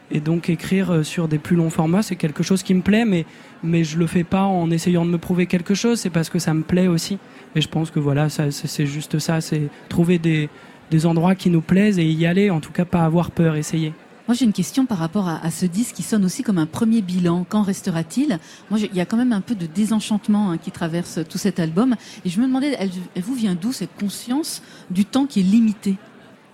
[0.10, 3.06] Et donc écrire euh, sur des plus longs formats, c'est quelque chose qui me plaît,
[3.06, 3.24] mais
[3.62, 6.00] mais je le fais pas en essayant de me prouver quelque chose.
[6.00, 7.20] C'est parce que ça me plaît aussi.
[7.56, 10.50] Et je pense que voilà, c'est juste ça, c'est trouver des
[10.90, 12.50] des endroits qui nous plaisent et y aller.
[12.50, 13.94] En tout cas, pas avoir peur, essayer.
[14.28, 17.02] Moi, j'ai une question par rapport à, ce disque qui sonne aussi comme un premier
[17.02, 17.46] bilan.
[17.48, 18.40] Qu'en restera-t-il?
[18.72, 21.60] Moi, il y a quand même un peu de désenchantement hein, qui traverse tout cet
[21.60, 21.96] album.
[22.26, 25.44] Et je me demandais, elle, elle vous vient d'où cette conscience du temps qui est
[25.44, 25.96] limité?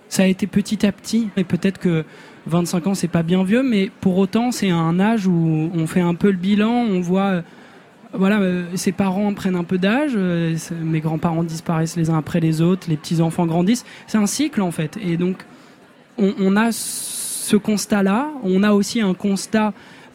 [0.08, 1.30] Ça a été petit à petit.
[1.36, 2.04] Et peut-être que
[2.46, 6.00] 25 ans c'est pas bien vieux mais pour autant c'est un âge où on fait
[6.00, 7.42] un peu le bilan on voit euh,
[8.12, 12.40] voilà euh, ses parents prennent un peu d'âge euh, mes grands-parents disparaissent les uns après
[12.40, 13.84] les autres les petits enfants grandissent.
[14.06, 14.98] C'est un cycle en fait.
[15.02, 15.44] Et donc
[16.18, 16.72] on, on a
[17.42, 19.72] ce constat là on a aussi un constat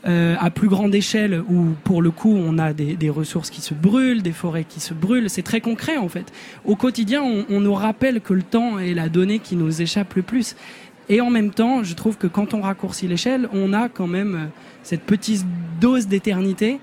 [0.08, 3.60] euh, à plus grande échelle où pour le coup on a des, des ressources qui
[3.62, 6.32] se brûlent, des forêts qui se brûlent, c'est très concret en fait.
[6.64, 10.14] Au quotidien, on, on nous rappelle que le temps est la donnée qui nous échappe
[10.14, 10.56] le plus.
[11.10, 14.36] Et en même temps, je trouve que quand on raccourcit l'échelle, on a quand même
[14.36, 14.46] euh,
[14.84, 15.46] cette petite
[15.82, 16.80] dose d'éternité.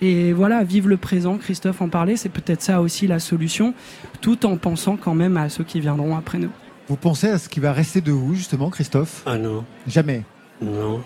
[0.00, 3.74] Et voilà, vive le présent, Christophe en parlait, c'est peut-être ça aussi la solution,
[4.20, 6.50] tout en pensant quand même à ceux qui viendront après nous.
[6.88, 9.22] Vous pensez à ce qui va rester de vous, justement, Christophe?
[9.26, 10.22] Ah non, Jamais.
[10.62, 11.00] non.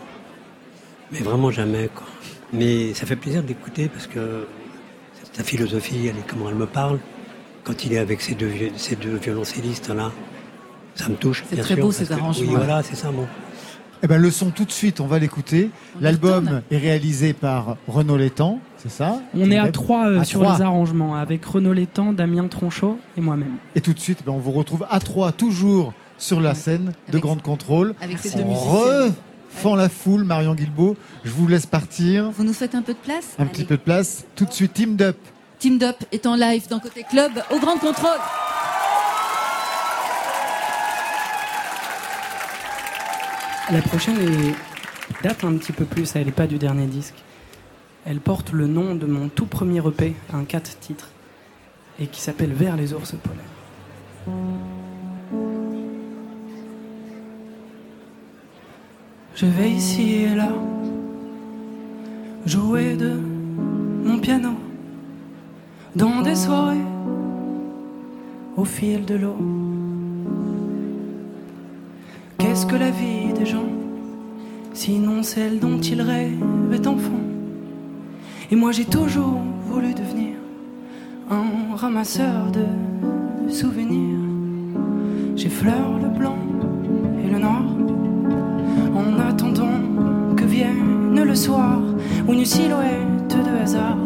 [1.11, 2.07] Mais vraiment jamais, quoi.
[2.53, 4.47] Mais ça fait plaisir d'écouter parce que
[5.33, 6.99] ta philosophie, elle est comment elle me parle.
[7.64, 10.12] Quand il est avec ces deux, vieux- ces deux violoncellistes-là,
[10.95, 11.45] ça me touche.
[11.49, 12.51] C'est bien très sûr, beau, ces arrangements.
[12.53, 13.26] Oui, voilà, c'est ça, bon.
[14.03, 15.70] Eh ben, le son tout de suite, on va l'écouter.
[16.01, 20.41] L'album est réalisé par Renaud Létang, c'est ça On est à trois euh, À sur
[20.41, 20.57] trois.
[20.57, 23.57] les arrangements, avec Renaud Létang, Damien Tronchot et moi-même.
[23.76, 26.93] Et tout de suite, ben, on vous retrouve à trois, toujours sur la scène de
[27.12, 27.95] Avec- Grande Contrôle.
[28.01, 29.14] avec ces deux On musiciens.
[29.55, 30.97] refend la foule, Marion Guilbeault.
[31.24, 32.30] Je vous laisse partir.
[32.30, 33.51] Vous nous faites un peu de place Un Allez.
[33.53, 34.24] petit peu de place.
[34.35, 35.16] Tout de suite, Team Up.
[35.59, 38.18] Team Up est en live dans Côté Club au Grand Contrôle.
[43.70, 47.14] La prochaine est- date un petit peu plus, elle n'est pas du dernier disque.
[48.05, 51.11] Elle porte le nom de mon tout premier EP, un 4 titres,
[52.00, 54.36] et qui s'appelle Vers les ours polaires.
[59.34, 60.53] Je vais ici et là
[62.44, 63.12] jouer de
[64.05, 64.50] mon piano
[65.94, 66.76] dans des soirées
[68.57, 69.36] au fil de l'eau.
[72.38, 73.68] Qu'est-ce que la vie des gens
[74.74, 76.42] Sinon celle dont ils rêvent
[76.86, 77.22] enfant?
[78.53, 80.34] Et moi j'ai toujours voulu devenir
[81.30, 84.18] un ramasseur de souvenirs.
[85.36, 86.36] J'effleure le blanc
[87.24, 87.64] et le noir
[88.94, 91.80] en attendant que vienne le soir
[92.28, 93.96] ou une silhouette de hasard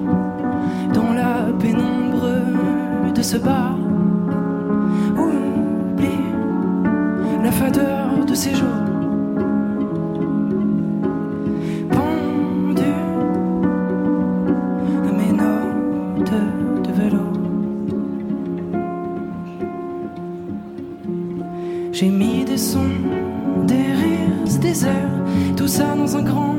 [0.95, 2.29] dans la pénombre
[3.13, 3.77] de ce bar.
[5.19, 6.23] Oublie
[7.43, 8.86] la fadeur de ces jours.
[21.99, 22.91] J'ai mis des sons,
[23.67, 25.25] des rires, des airs,
[25.57, 26.59] tout ça dans un grand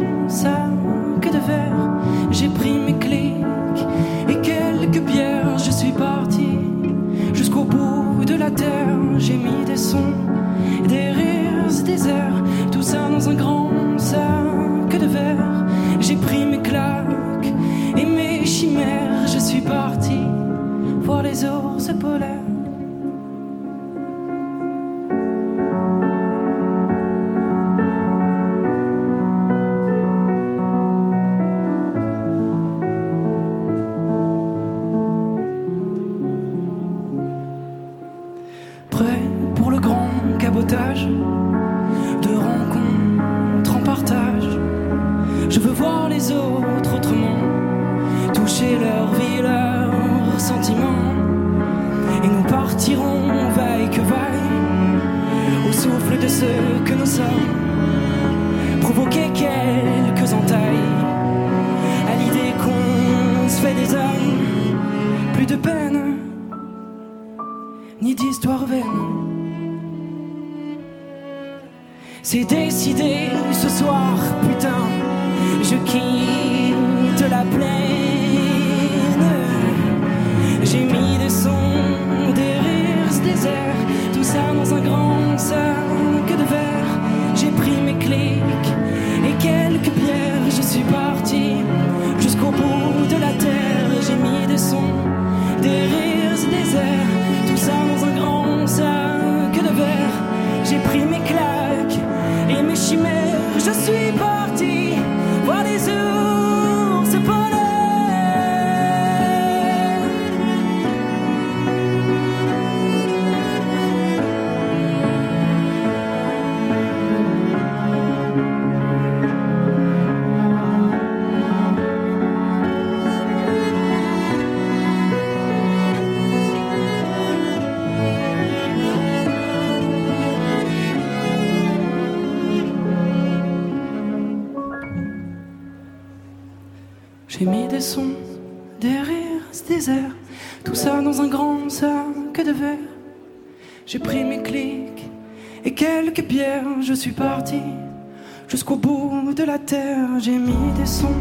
[150.20, 151.14] J'ai mis des sons,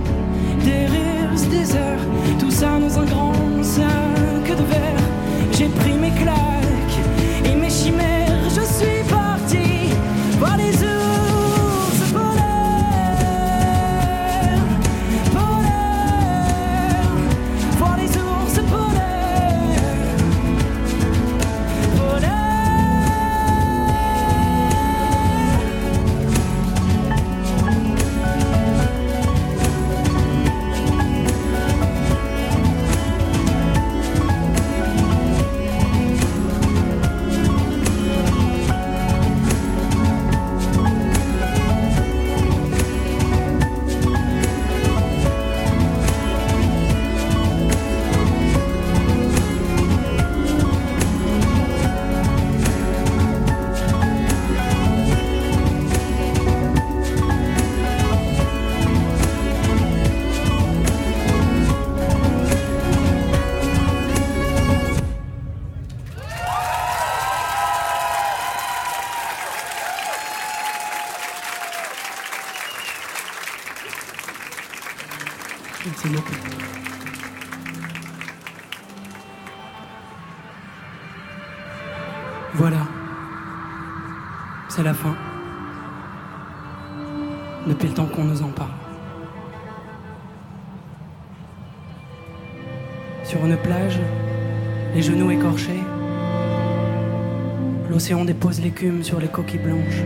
[98.06, 100.04] l'océan dépose l'écume sur les coquilles blanches,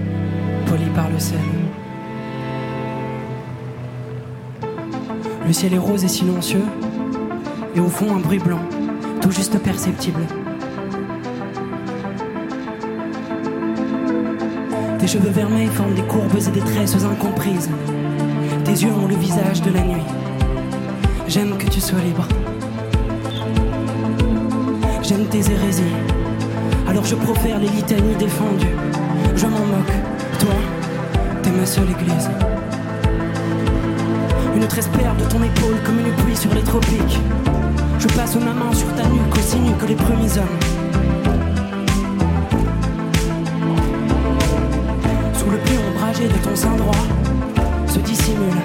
[0.64, 1.36] polies par le sel.
[5.46, 6.64] Le ciel est rose et silencieux,
[7.76, 8.60] et au fond un bruit blanc,
[9.20, 10.22] tout juste perceptible.
[14.98, 17.68] Tes cheveux vermeils forment des courbes et des tresses incomprises.
[18.64, 20.06] Tes yeux ont le visage de la nuit.
[21.28, 22.26] J'aime que tu sois libre.
[25.02, 26.19] J'aime tes hérésies.
[26.90, 28.74] Alors je profère les litanies défendues.
[29.36, 29.94] Je m'en moque.
[30.40, 30.54] Toi,
[31.40, 32.28] t'es ma seule église.
[34.56, 37.20] Une tresse perd de ton épaule comme une pluie sur les tropiques.
[38.00, 40.58] Je passe ma main sur ta nuque aussi nu que les premiers hommes.
[45.34, 47.06] Sous le pli ombragé de ton sein droit
[47.86, 48.58] se dissimule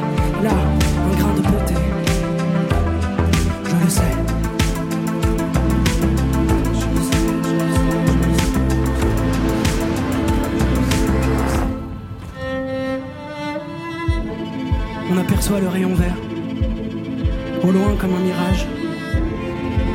[18.05, 18.67] comme un mirage,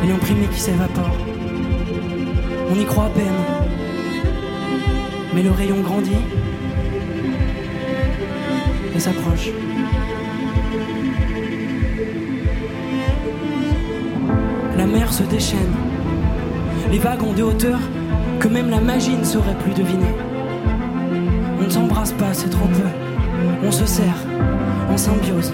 [0.02, 1.16] ayant primé qui s'évapore.
[2.68, 3.40] On y croit à peine,
[5.32, 6.24] mais le rayon grandit
[8.96, 9.50] et s'approche.
[14.76, 15.74] La mer se déchaîne,
[16.90, 17.80] les vagues ont des hauteurs
[18.40, 20.14] que même la magie ne saurait plus deviner.
[21.60, 22.88] On ne s'embrasse pas, c'est trop peu.
[23.62, 24.19] On se serre
[24.90, 25.52] en symbiose,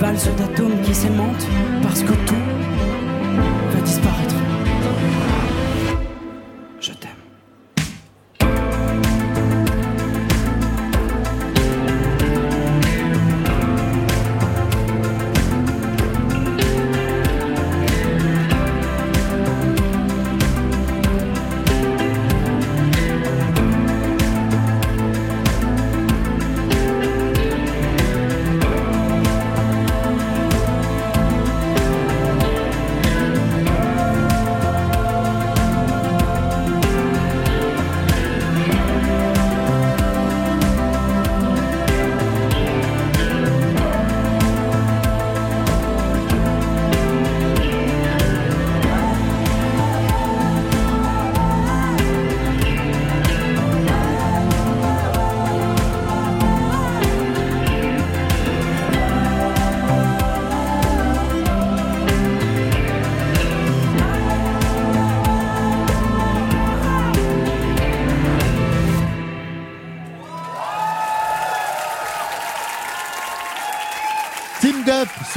[0.00, 1.46] valse d'atomes qui s'aimentent
[1.82, 2.59] parce que tout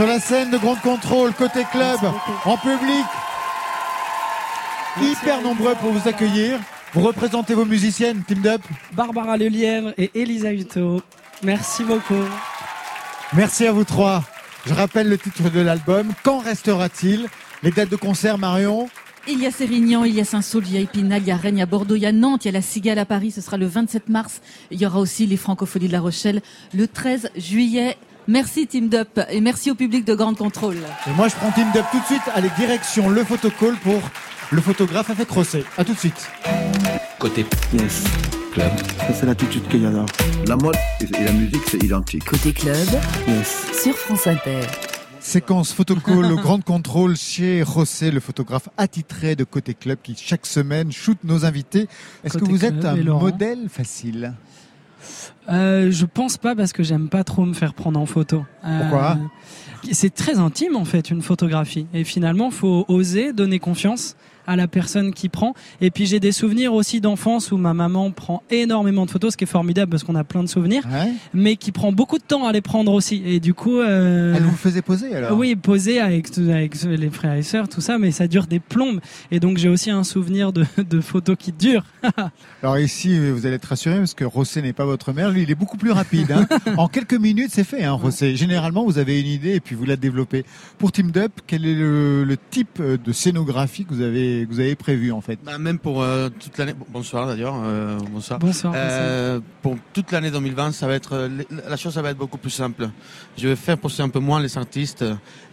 [0.03, 1.97] sur la scène de Grande Contrôle, côté club,
[2.43, 3.05] en public.
[5.01, 6.59] Hyper nombreux pour vous accueillir.
[6.93, 11.01] Vous représentez vos musiciennes, Team Dup Barbara Lelièvre et Elisa Hutto.
[11.41, 12.25] Merci beaucoup.
[13.31, 14.25] Merci à vous trois.
[14.65, 16.11] Je rappelle le titre de l'album.
[16.21, 17.29] Quand restera-t-il?
[17.61, 18.89] Les dates de concert, Marion?
[19.29, 21.37] Il y a Sérignan, il y a Saint-Saul, il y a Épinal, il y a
[21.37, 23.05] Rennes, il y a Bordeaux, il y a Nantes, il y a la Cigale à
[23.05, 24.41] Paris, ce sera le 27 mars.
[24.69, 26.41] Il y aura aussi les Francophonies de La Rochelle
[26.73, 27.95] le 13 juillet.
[28.28, 30.78] Merci Team Dup et merci au public de Grande Contrôle.
[31.07, 32.21] Et moi, je prends Team Dup tout de suite.
[32.34, 33.99] Allez, direction le photocall pour
[34.51, 35.65] le photographe avec Rosset.
[35.78, 36.30] À tout de suite.
[37.19, 38.03] Côté Yes.
[38.53, 38.71] Club.
[38.99, 40.05] Ça, c'est l'attitude qu'il y a là.
[40.47, 42.24] La mode et la musique, c'est identique.
[42.26, 42.88] Côté club,
[43.28, 43.82] Yes.
[43.82, 44.61] sur France Inter.
[45.19, 50.45] Séquence photocall au Grande Contrôle chez Rosset, le photographe attitré de Côté Club qui chaque
[50.45, 51.88] semaine shoot nos invités.
[52.24, 54.34] Est-ce que vous êtes un modèle facile?
[55.49, 58.45] Euh, je pense pas parce que j'aime pas trop me faire prendre en photo.
[58.65, 59.17] Euh, Pourquoi?
[59.91, 64.15] C'est très intime en fait une photographie et finalement faut oser donner confiance
[64.47, 65.53] à la personne qui prend.
[65.81, 69.37] Et puis j'ai des souvenirs aussi d'enfance où ma maman prend énormément de photos, ce
[69.37, 71.11] qui est formidable parce qu'on a plein de souvenirs, Ouais.
[71.33, 73.21] mais qui prend beaucoup de temps à les prendre aussi.
[73.25, 75.37] Et du coup, euh, Elle vous faisait poser alors?
[75.37, 78.99] oui, poser avec, avec les frères et sœurs, tout ça, mais ça dure des plombes.
[79.31, 81.85] Et donc j'ai aussi un souvenir de, de photos qui durent.
[82.61, 85.31] Alors ici, vous allez être rassuré parce que Rosset n'est pas votre mère.
[85.31, 86.31] Lui, il est beaucoup plus rapide.
[86.31, 86.47] hein.
[86.77, 88.35] en quelques minutes, c'est fait, hein, Rosset.
[88.35, 90.45] Généralement, vous avez une idée et puis vous la développez.
[90.77, 94.59] Pour Team Dup, quel est le, le type de scénographie que vous avez, que vous
[94.59, 96.73] avez prévu en fait Bah, même pour euh, toute l'année.
[96.73, 97.55] bon, Bonsoir d'ailleurs.
[97.63, 98.39] euh, bonsoir.
[98.39, 101.29] Bonsoir, Euh, pour toute l'année 2020, ça va être
[101.67, 102.89] la chose, ça va être beaucoup plus simple.
[103.38, 105.05] Je vais faire poster un peu moins les artistes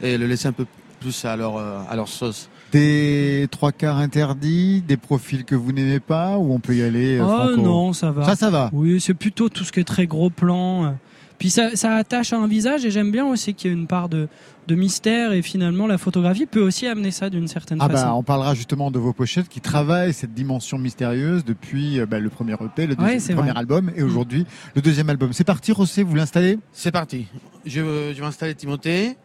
[0.03, 0.67] et le laisser un peu
[1.01, 2.49] plus à leur à leur sauce.
[2.73, 7.19] Des trois quarts interdits, des profils que vous n'aimez pas ou on peut y aller
[7.19, 8.25] euh, Oh franco non, ça va.
[8.25, 8.71] Ça, ça va.
[8.73, 10.95] Oui, c'est plutôt tout ce qui est très gros plan.
[11.41, 13.87] Puis ça, ça attache à un visage et j'aime bien aussi qu'il y ait une
[13.89, 14.29] part de,
[14.69, 18.05] de mystère et finalement la photographie peut aussi amener ça d'une certaine Ah façon.
[18.07, 22.19] bah, on parlera justement de vos pochettes qui travaillent cette dimension mystérieuse depuis euh, bah,
[22.21, 23.59] le premier EP, le, deuxième- premier vrai.
[23.59, 24.45] album et aujourd'hui
[24.77, 25.33] le deuxième album.
[25.33, 26.59] C'est parti, Rosset, vous l'installez?
[26.73, 27.27] C'est parti.
[27.67, 27.81] Je,
[28.15, 29.17] je vais installer Timothée,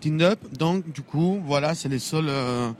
[0.00, 0.38] Tindup.
[0.56, 2.70] Donc du coup, voilà, c'est les seuls euh,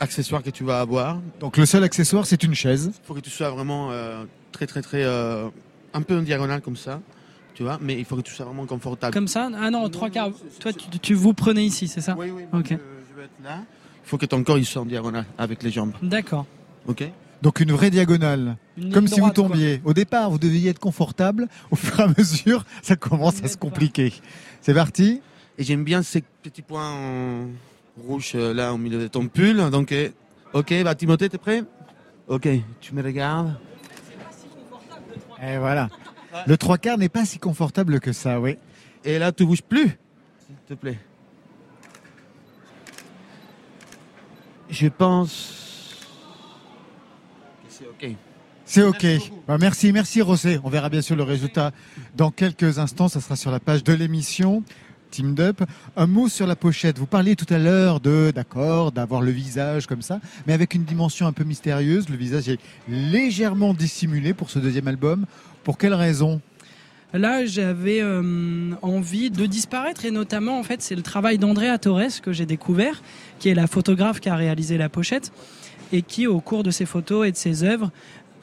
[0.00, 1.20] accessoires que tu vas avoir.
[1.38, 2.92] Donc le seul accessoire, c'est une chaise.
[2.94, 5.48] Il faut que tu sois vraiment euh, très très très euh,
[5.92, 7.00] un peu en diagonale comme ça,
[7.54, 9.12] tu vois, mais il faut que tu sois vraiment confortable.
[9.12, 10.30] Comme ça Ah non, trois quarts.
[10.60, 12.44] Toi, tu, tu vous prenez ici, c'est ça Oui, oui.
[12.52, 12.68] Ok.
[12.70, 12.74] Je
[13.16, 13.58] vais être là.
[14.04, 15.92] Il faut que ton corps il soit en diagonale avec les jambes.
[16.02, 16.46] D'accord.
[16.86, 17.04] Ok.
[17.42, 18.56] Donc une vraie diagonale.
[18.76, 19.34] Une Comme si vous quoi.
[19.34, 19.80] tombiez.
[19.84, 21.48] Au départ, vous deviez être confortable.
[21.70, 24.12] Au fur et à mesure, ça commence à se compliquer.
[24.60, 25.20] C'est parti
[25.58, 27.46] Et j'aime bien ces petits points euh,
[28.06, 29.56] rouges euh, là au milieu de ton pull.
[29.70, 30.08] Donc, euh,
[30.52, 31.64] ok, bah Timothée, t'es prêt?
[32.28, 32.48] Ok,
[32.80, 33.54] tu me regardes.
[35.42, 35.88] Et voilà.
[36.46, 38.56] Le trois quarts n'est pas si confortable que ça, oui.
[39.04, 39.98] Et là, tu bouges plus,
[40.46, 40.98] s'il te plaît.
[44.70, 45.98] Je pense
[47.62, 48.16] que c'est ok.
[48.64, 49.06] C'est ok.
[49.46, 50.58] Bah, merci, merci Rosé.
[50.64, 51.72] On verra bien sûr le résultat
[52.16, 53.08] dans quelques instants.
[53.08, 54.62] Ça sera sur la page de l'émission.
[55.10, 55.62] Team Dup.
[55.94, 56.98] Un mot sur la pochette.
[56.98, 60.84] Vous parliez tout à l'heure de, d'accord, d'avoir le visage comme ça, mais avec une
[60.84, 62.08] dimension un peu mystérieuse.
[62.08, 62.58] Le visage est
[62.88, 65.26] légèrement dissimulé pour ce deuxième album.
[65.64, 66.40] Pour quelle raison?
[67.14, 72.22] Là, j'avais euh, envie de disparaître et notamment, en fait, c'est le travail d'Andrea Torres
[72.22, 73.02] que j'ai découvert,
[73.38, 75.30] qui est la photographe qui a réalisé la pochette
[75.92, 77.90] et qui, au cours de ses photos et de ses œuvres,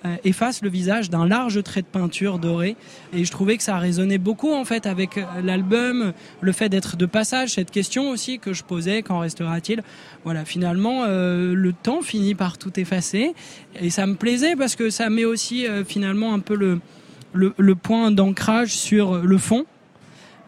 [0.05, 2.75] euh, efface le visage d'un large trait de peinture doré.
[3.11, 6.95] Et je trouvais que ça résonnait beaucoup en fait avec euh, l'album, le fait d'être
[6.95, 9.81] de passage, cette question aussi que je posais, quand restera-t-il?
[10.25, 13.33] Voilà, finalement, le temps finit par tout effacer.
[13.81, 16.79] Et ça me plaisait parce que ça met aussi finalement un peu le,
[17.33, 19.65] le, le point d'ancrage sur le fond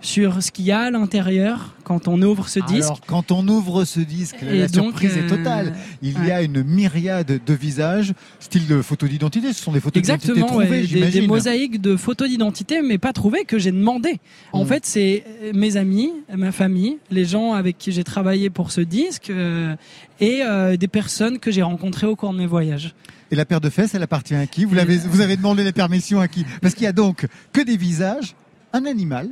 [0.04, 2.86] sur ce qu'il y a à l'intérieur quand on ouvre ce disque.
[2.86, 5.74] Alors, quand on ouvre ce disque, la, Et la donc, surprise est euh, totale.
[6.02, 9.54] Il y a une myriade de visages, style de photos d'identité.
[9.54, 12.98] Ce sont des photos d'identité Exactement, trouvées, ouais, des, des mosaïques de photos d'identité, mais
[12.98, 14.20] pas trouvées, que j'ai demandé.
[14.54, 14.68] En Mm.
[14.68, 18.82] fait, c'est euh, mes amis, ma famille, les gens avec qui j'ai travaillé pour ce
[18.82, 19.76] disque, euh,
[20.20, 22.96] et euh, des personnes que j'ai rencontrées au cours de mes voyages.
[23.32, 25.72] Et la paire de fesses, elle appartient à qui vous, l'avez, vous avez demandé les
[25.72, 28.36] permissions à qui Parce qu'il y a donc que des visages,
[28.74, 29.30] un animal.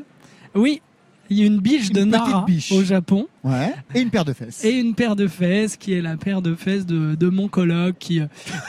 [0.55, 0.81] Oui,
[1.29, 2.71] il y a une biche de Une Nara biche.
[2.71, 3.27] au Japon.
[3.43, 3.73] Ouais.
[3.95, 4.63] Et une paire de fesses.
[4.65, 7.95] Et une paire de fesses qui est la paire de fesses de, de mon coloc
[7.99, 8.21] qui,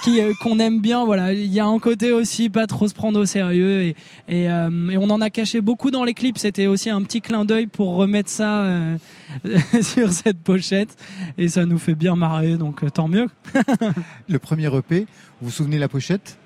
[0.05, 1.05] qui euh, qu'on aime bien.
[1.05, 3.97] Voilà, il y a un côté aussi pas trop se prendre au sérieux et
[4.29, 6.39] et, euh, et on en a caché beaucoup dans les clips.
[6.39, 8.97] C'était aussi un petit clin d'œil pour remettre ça euh,
[9.83, 10.97] sur cette pochette
[11.39, 12.57] et ça nous fait bien marrer.
[12.57, 13.27] Donc euh, tant mieux.
[14.29, 15.01] Le premier EP,
[15.41, 16.37] vous vous souvenez la pochette?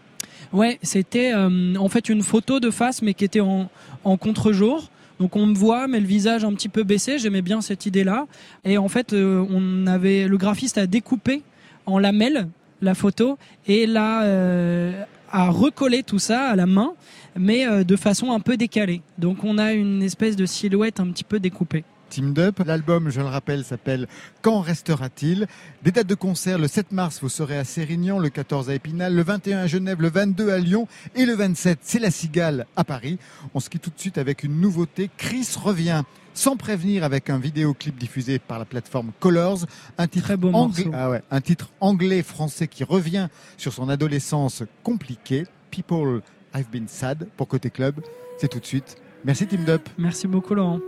[0.53, 3.69] Ouais, c'était euh, en fait une photo de face, mais qui était en,
[4.05, 4.89] en contre-jour.
[5.21, 7.19] Donc on me voit, mais le visage un petit peu baissé.
[7.19, 8.27] J'aimais bien cette idée-là.
[8.65, 11.43] Et en fait, euh, on avait le graphiste a découpé
[11.87, 12.49] en lamelles
[12.81, 16.93] la photo et l'a euh, a recollé tout ça à la main,
[17.37, 19.03] mais euh, de façon un peu décalée.
[19.19, 21.85] Donc on a une espèce de silhouette un petit peu découpée.
[22.15, 22.61] Team Up.
[22.65, 24.07] L'album, je le rappelle, s'appelle
[24.41, 25.49] Quand restera-t-il?
[25.83, 29.17] Des dates de concert, le 7 mars, vous serez à Sérignan, le 14 à Épinal,
[29.17, 30.87] le 21 à Genève, le 22 à Lyon
[31.17, 33.19] et le 27, c'est la Cigale à Paris.
[33.53, 35.11] On se quitte tout de suite avec une nouveauté.
[35.17, 36.05] Chris revient
[36.35, 39.67] sans prévenir avec un vidéoclip diffusé par la plateforme Colors,
[39.99, 45.47] un titre, anglais, ah ouais, un titre anglais-français qui revient sur son adolescence compliquée.
[45.73, 46.21] People,
[46.55, 47.97] I've been sad pour Côté Club.
[48.39, 48.99] C'est tout de suite.
[49.25, 49.89] Merci Team Up.
[49.99, 50.79] Merci beaucoup Laurent.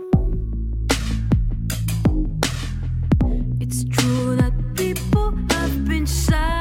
[3.69, 6.56] It's true that people have been sad.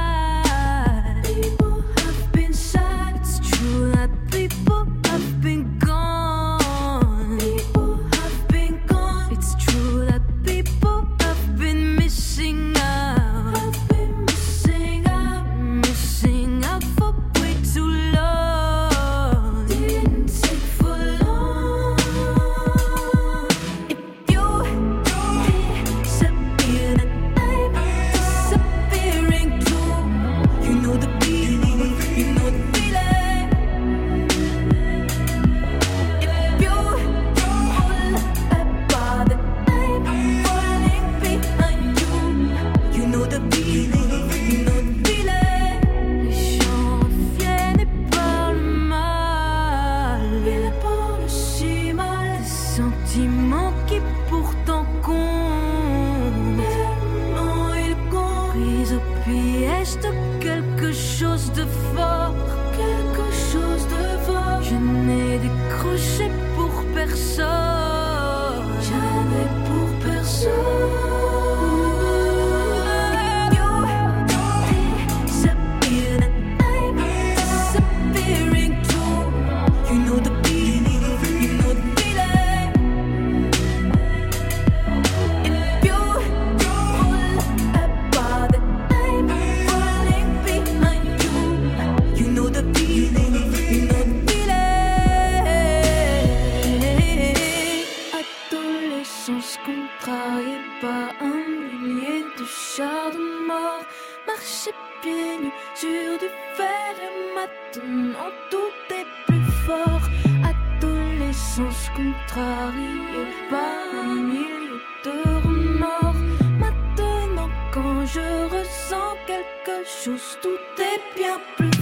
[105.75, 110.07] Sur du fer et maintenant tout est plus fort.
[110.53, 116.23] Adolescence contrariée par un millier de remords.
[116.59, 121.76] Maintenant quand je ressens quelque chose, tout est bien plus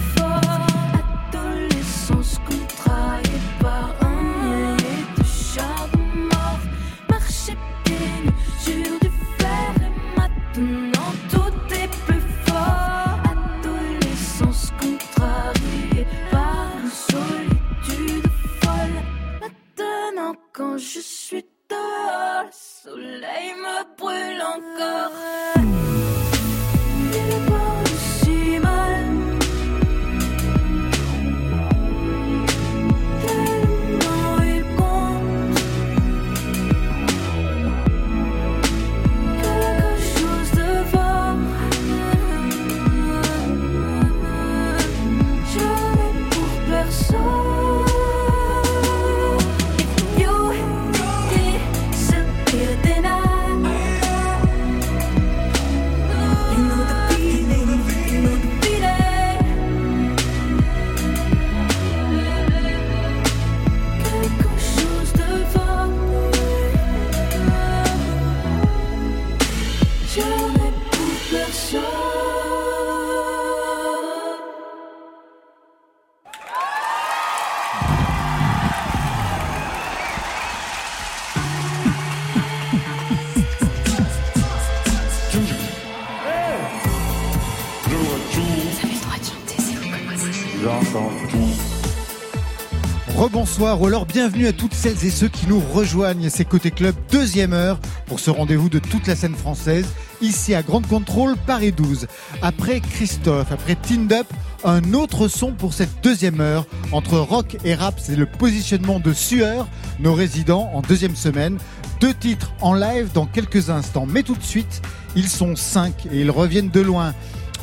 [93.55, 96.29] Rebonsoir ou alors bienvenue à toutes celles et ceux qui nous rejoignent.
[96.29, 99.85] C'est Côté Club, deuxième heure pour ce rendez-vous de toute la scène française,
[100.19, 102.07] ici à Grande Contrôle, Paris 12.
[102.41, 104.27] Après Christophe, après Tind Up,
[104.65, 106.65] un autre son pour cette deuxième heure.
[106.91, 109.69] Entre rock et rap, c'est le positionnement de Sueur,
[110.01, 111.57] nos résidents en deuxième semaine.
[112.01, 114.05] Deux titres en live dans quelques instants.
[114.05, 114.81] Mais tout de suite,
[115.15, 117.13] ils sont cinq et ils reviennent de loin.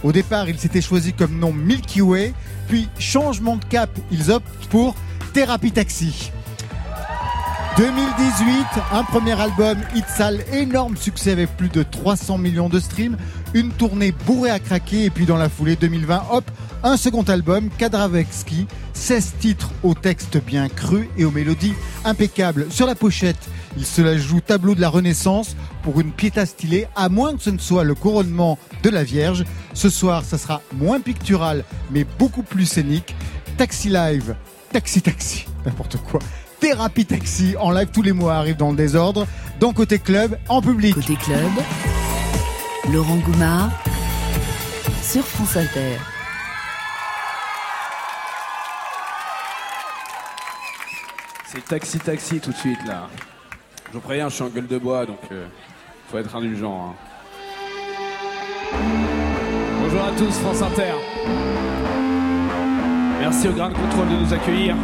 [0.04, 2.32] Au départ, ils s'étaient choisis comme nom Milky Way,
[2.66, 4.96] puis changement de cap, ils optent pour
[5.32, 6.30] Thérapie Taxi.
[7.78, 13.16] 2018, un premier album hit sale, énorme succès avec plus de 300 millions de streams,
[13.54, 16.44] une tournée bourrée à craquer et puis dans la foulée 2020, hop,
[16.82, 21.74] un second album, Kadravexki, 16 titres au texte bien cru et aux mélodies
[22.04, 22.66] impeccables.
[22.70, 26.88] Sur la pochette, il se la joue tableau de la Renaissance pour une piéta stylée,
[26.94, 29.44] à moins que ce ne soit le couronnement de la Vierge.
[29.72, 33.14] Ce soir, ça sera moins pictural, mais beaucoup plus scénique.
[33.56, 34.34] Taxi Live,
[34.72, 36.20] Taxi Taxi, n'importe quoi.
[36.60, 39.26] Thérapie Taxi en live tous les mois arrive dans le désordre,
[39.60, 40.94] dans Côté Club, en public.
[40.94, 41.50] Côté Club,
[42.92, 43.70] Laurent Goumard
[45.02, 45.98] sur France Inter.
[51.46, 53.08] C'est taxi taxi tout de suite là.
[53.88, 55.46] Je vous préviens, je suis en gueule de bois donc euh,
[56.10, 56.94] faut être indulgent.
[56.94, 56.94] hein.
[59.82, 60.94] Bonjour à tous, France Inter.
[63.22, 64.74] Merci au Grand Contrôle de nous accueillir.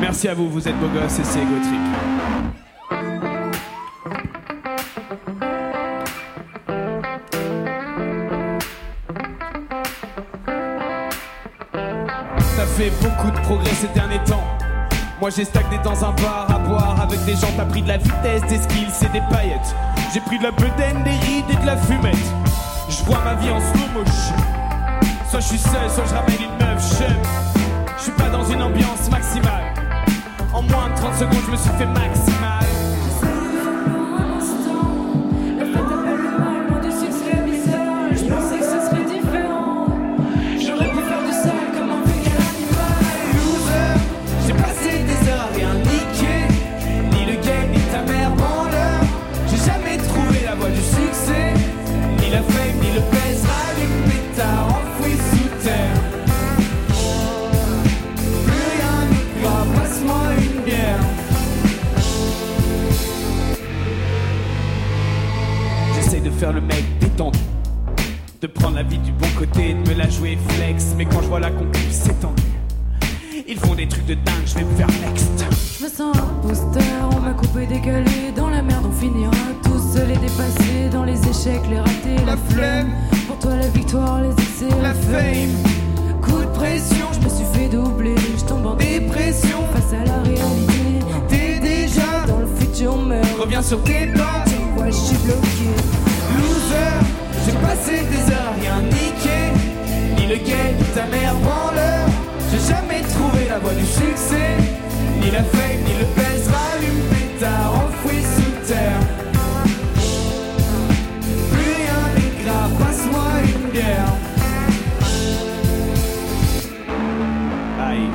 [0.00, 1.40] Merci à vous, vous êtes beaux gosses et c'est
[12.78, 14.42] fait beaucoup de progrès ces derniers temps.
[15.20, 17.98] Moi j'ai stagné dans un bar à boire avec des gens, t'as pris de la
[17.98, 19.76] vitesse, des skills et des paillettes.
[20.14, 22.16] J'ai pris de la bedaine, des rides et de la fumette.
[22.88, 24.59] Je vois ma vie en slow motion.
[25.30, 27.22] Soit je suis seul, soit je ramène une meuf, j'aime.
[27.98, 29.72] Je suis pas dans une ambiance maximale.
[30.52, 32.29] En moins de 30 secondes, je me suis fait maximal.
[66.40, 67.38] Faire le mec détendu.
[68.40, 70.94] De prendre la vie du bon côté, de me la jouer flex.
[70.96, 72.42] Mais quand je vois la concu s'étendue,
[73.46, 75.44] ils font des trucs de dingue, je vais me faire next.
[75.78, 78.32] Je me sens imposteur, on m'a coupé, décalé.
[78.34, 79.30] Dans la merde, on finira
[79.62, 80.88] tous les dépassés.
[80.90, 82.90] Dans les échecs, les ratés, la, flemme.
[83.28, 85.50] Pour toi, la victoire, les essais, la, fame.
[86.22, 88.14] Coup de pression, je me suis fait doubler.
[88.38, 91.04] Je tombe en dépression face à la réalité.
[91.28, 93.28] T'es déjà dans le futur, meurt.
[93.38, 94.42] Reviens sur tes pas.
[94.46, 96.09] Tu vois, je suis bloqué.
[97.44, 99.52] J'ai passé des heures rien niquer.
[100.16, 102.06] Ni le gay, ni ta mère branleur.
[102.50, 104.56] J'ai jamais trouvé la voie du succès.
[105.20, 109.00] Ni la fame, ni le baise, rallume pétard enfoui sous terre.
[111.52, 114.12] Plus rien n'est grave, passe-moi une bière.
[117.88, 118.08] Aïe.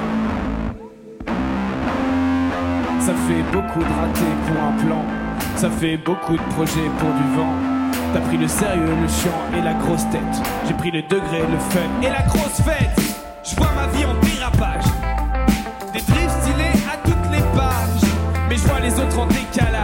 [2.99, 5.03] Ça fait beaucoup de ratés pour un plan.
[5.55, 7.74] Ça fait beaucoup de projets pour du vent.
[8.15, 10.21] T'as pris le sérieux, le chiant et la grosse tête.
[10.65, 12.97] J'ai pris le degré, le fun et la grosse fête.
[13.43, 14.85] Je vois ma vie en dérapage.
[15.91, 18.09] Des drifts stylés à toutes les pages.
[18.47, 19.74] Mais je vois les autres en décalage.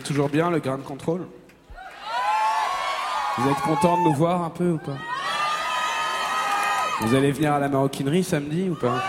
[0.00, 1.26] Toujours bien, le grain de contrôle.
[3.36, 4.96] Vous êtes content de nous voir un peu ou pas?
[7.00, 9.02] Vous allez venir à la maroquinerie samedi ou pas?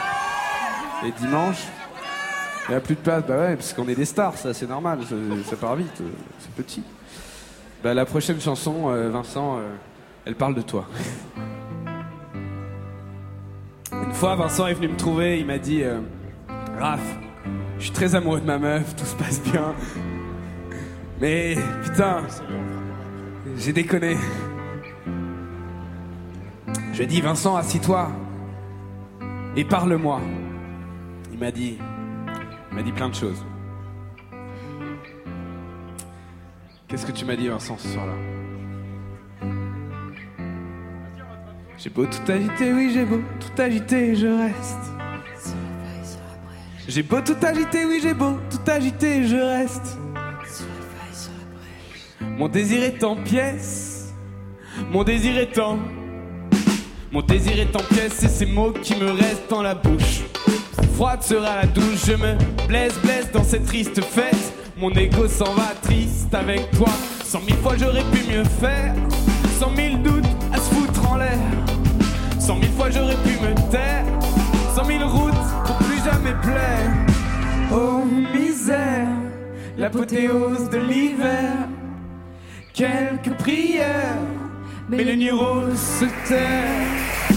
[1.05, 1.63] Et dimanche?
[2.67, 4.67] Il n'y a plus de place, bah ouais, parce qu'on est des stars, ça c'est
[4.67, 4.97] normal,
[5.45, 6.09] ça, part vite, euh,
[6.39, 6.81] c'est petit.
[7.83, 9.69] Bah, la prochaine chanson, euh, Vincent, euh,
[10.25, 10.87] elle parle de toi.
[13.91, 15.83] Une fois, Vincent est venu me trouver, il m'a dit
[16.79, 16.99] Raph,
[17.77, 18.95] je suis très amoureux de ma meuf,
[21.25, 22.21] Mais putain,
[23.57, 24.15] j'ai déconné.
[26.91, 28.11] Je lui ai dit Vincent, assis-toi
[29.55, 30.21] et parle-moi.
[31.33, 31.79] Il m'a dit,
[32.69, 33.43] il m'a dit plein de choses.
[36.87, 38.13] Qu'est-ce que tu m'as dit, Vincent, ce soir-là?
[41.79, 44.93] J'ai beau tout agiter, oui, j'ai beau tout agiter, je reste.
[46.87, 49.97] J'ai beau tout agiter, oui, j'ai beau tout agiter, je reste.
[52.37, 54.13] Mon désir est en pièces,
[54.91, 55.79] mon désir est en.
[57.09, 60.23] Mon désir est en pièces et ces mots qui me restent dans la bouche.
[60.95, 62.35] Froide sera la douche, je me
[62.67, 64.53] blesse, blesse dans cette triste fête.
[64.77, 66.89] Mon ego s'en va triste avec toi.
[67.23, 68.93] Cent mille fois j'aurais pu mieux faire.
[69.57, 71.39] Cent mille doutes à se foutre en l'air.
[72.37, 74.03] Cent mille fois j'aurais pu me taire.
[74.75, 75.33] Cent mille routes
[75.65, 76.91] pour plus jamais plaire.
[77.71, 79.07] Oh misère,
[79.77, 81.69] l'apothéose de l'hiver.
[82.75, 84.19] Quelques prières,
[84.89, 87.31] mais le Niro se terre.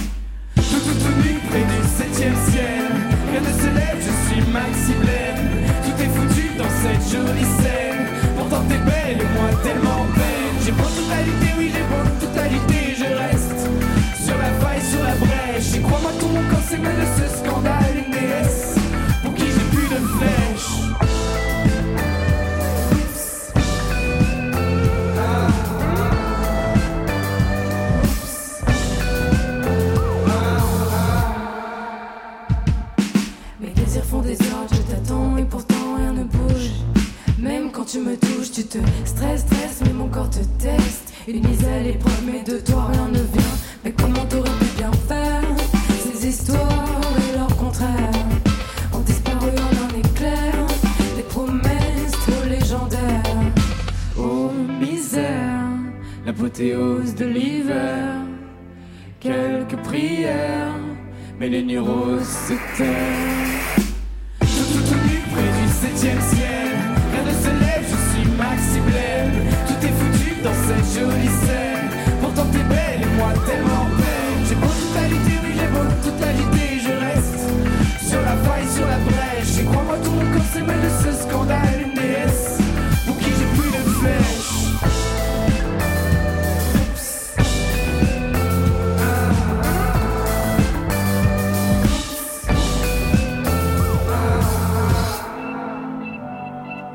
[0.57, 2.91] Tout tout tout nu près du septième ciel.
[3.31, 5.49] Rien ne se lève, je suis Maxi Blême.
[5.85, 8.09] Tout est foutu dans cette jolie scène.
[8.37, 10.59] Pourtant t'es belle et moi tellement belle.
[10.65, 13.71] J'ai tout agiter, oui j'ai tout agiter, je reste
[14.21, 15.73] sur la faille, sur la brèche.
[15.77, 18.78] Et crois-moi tout mon corps s'émeut de ce scandale, une déesse
[37.91, 41.15] tu me touches, tu te stresses, stresses, mais mon corps te teste.
[41.27, 43.57] Une mise à l'épreuve, mais de toi rien ne vient.
[43.83, 45.43] Mais comment t'aurais pu bien faire
[46.03, 48.13] Ces histoires et leur contraire?
[48.93, 50.53] Ont disparu en un éclair.
[51.17, 53.23] Des promesses trop légendaires.
[54.19, 55.65] Oh misère,
[56.27, 58.17] l'apothéose de l'hiver.
[59.19, 60.77] Quelques prières,
[61.41, 63.87] mais les neurones se tairent.
[64.41, 66.58] Tout tout tout près du septième ciel.
[70.95, 71.91] Jolie scène.
[72.21, 74.47] Pourtant t'es belle et moi tellement belle.
[74.49, 77.41] J'ai beau tout agiter, oui j'ai beau tout agiter, je reste
[78.09, 79.59] sur la faille, sur la brèche.
[79.61, 82.59] Et crois-moi tout mon corps s'émeut de ce scandale, une déesse
[83.07, 84.59] pour qui j'ai plus de flèches.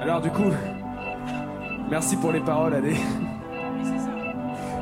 [0.01, 0.51] Alors du coup,
[1.89, 2.95] merci pour les paroles, Adé.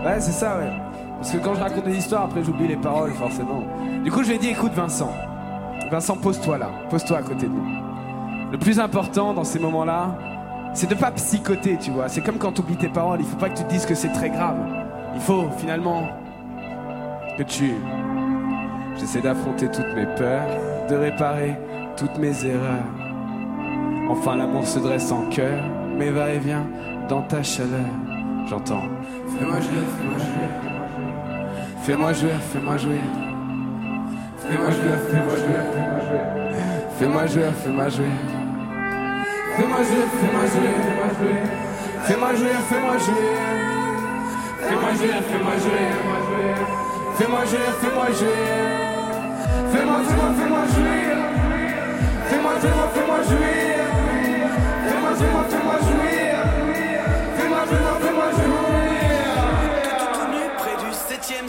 [0.03, 0.71] Ouais, c'est ça, ouais.
[1.17, 3.63] Parce que quand je raconte des histoires, après j'oublie les paroles, forcément.
[4.03, 5.11] Du coup, je lui ai dit, écoute Vincent,
[5.91, 6.69] Vincent, pose-toi là.
[6.89, 7.67] Pose-toi à côté de nous.
[8.51, 10.17] Le plus important dans ces moments-là,
[10.73, 12.07] c'est de pas psychoter, tu vois.
[12.07, 13.19] C'est comme quand tu oublies tes paroles.
[13.19, 14.57] Il faut pas que tu te dises que c'est très grave.
[15.13, 16.07] Il faut finalement
[17.37, 17.73] que tu.
[18.97, 20.47] J'essaie d'affronter toutes mes peurs,
[20.89, 21.57] de réparer
[21.97, 22.85] toutes mes erreurs.
[24.09, 25.63] Enfin, l'amour se dresse en cœur,
[25.97, 26.65] mais va et vient
[27.09, 27.85] dans ta chaleur.
[28.47, 28.83] J'entends.
[29.37, 30.49] Fais-moi jouer, fais-moi jouer.
[31.83, 33.01] Fais-moi jouer, fais-moi jouer.
[34.41, 36.31] Fais-moi jouer, fais-moi jouer, fais-moi jouer.
[36.97, 38.13] Fais-moi jouer, fais-moi jouer.
[39.61, 41.41] Fais-moi jouer, fais-moi jouer, fais-moi jouer.
[42.05, 42.33] Fais-moi
[44.95, 45.89] jouer, fais-moi jouer.
[47.17, 47.45] Fais-moi jouer, fais-moi jouer.
[47.45, 48.45] Fais-moi jouer, fais-moi jouer.
[49.71, 51.11] Fais-moi, fais-moi, fais-moi jouer.
[52.29, 52.75] Fais-moi, jouer.
[52.93, 53.61] Fais-moi, jouer.
[54.87, 55.77] Fais-moi, fais-moi, fais-moi
[57.99, 58.10] jouer.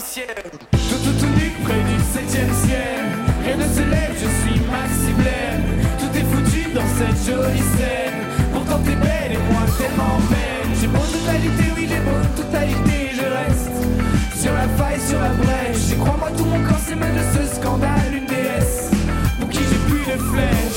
[0.03, 3.05] Tout, tout, nu près du septième ciel.
[3.41, 5.61] Rien ne se lève, je suis Maxi Blair.
[5.97, 8.19] Tout est foutu dans cette jolie scène.
[8.51, 10.67] Pourtant t'es belle et moi tellement belle.
[10.79, 13.11] J'ai beau totalité, oui j'ai beau totalité.
[13.15, 15.93] Je reste sur la faille, sur la brèche.
[15.93, 18.13] Et crois-moi, tout mon corps s'émeut de ce scandale.
[18.13, 18.91] Une déesse
[19.39, 20.72] pour qui j'ai plus de flèches.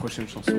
[0.00, 0.52] Prochaine chanson.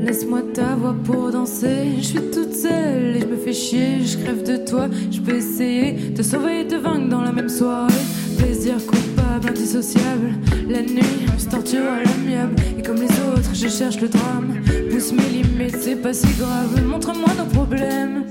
[0.00, 1.96] Laisse-moi ta voix pour danser.
[1.98, 4.04] Je suis toute seule et je me fais chier.
[4.04, 4.86] Je crève de toi.
[5.10, 7.92] Je peux essayer de sauver et te vaincre dans la même soirée.
[8.38, 10.30] Plaisir coupable, indissociable.
[10.68, 12.54] La nuit, se torture à l'amiable.
[12.78, 14.60] Et comme les autres, je cherche le drame.
[14.90, 16.80] Pousse mes limites, c'est pas si grave.
[16.86, 18.26] Montre-moi nos problèmes.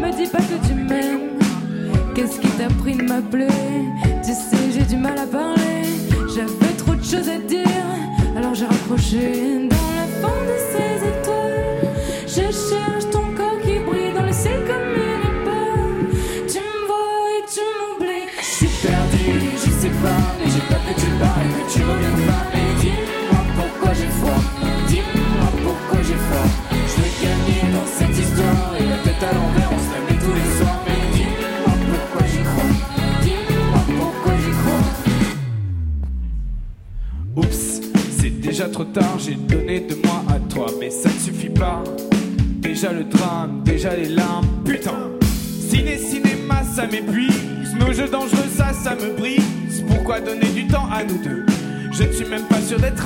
[0.00, 1.25] Me dis pas que tu m'aimes.
[2.16, 3.46] Qu'est-ce qui t'a pris de m'appeler
[4.24, 5.84] Tu sais, j'ai du mal à parler.
[6.34, 7.66] J'avais trop de choses à dire.
[8.34, 9.68] Alors j'ai raccroché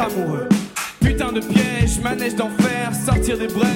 [0.00, 0.48] amoureux.
[1.00, 3.69] Putain de piège, manège d'enfer, sortir des braises.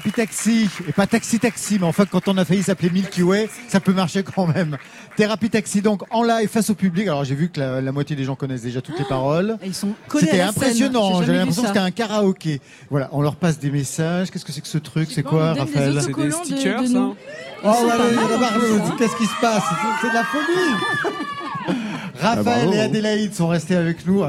[0.00, 3.50] Thérapie Taxi, et pas Taxi Taxi, mais enfin quand on a failli s'appeler Milky Way,
[3.68, 4.78] ça peut marcher quand même.
[5.16, 7.06] Thérapie Taxi donc en live face au public.
[7.06, 9.58] Alors j'ai vu que la, la moitié des gens connaissent déjà toutes les paroles.
[9.62, 11.74] Et ils sont C'était impressionnant, J'ai j'avais l'impression que ça.
[11.74, 12.60] c'était un karaoké.
[12.88, 14.30] Voilà, on leur passe des messages.
[14.30, 15.10] Qu'est-ce que c'est que ce truc?
[15.12, 15.94] C'est quoi, Raphaël?
[15.94, 17.14] de- C'est des stickers, de ça nous.
[17.62, 18.94] Oh, hein.
[18.96, 19.62] qu'est-ce qui se passe?
[20.00, 21.74] C'est- de la folie
[22.20, 22.72] Raphaël bravo.
[22.72, 24.22] et Adélaïde sont restés avec nous.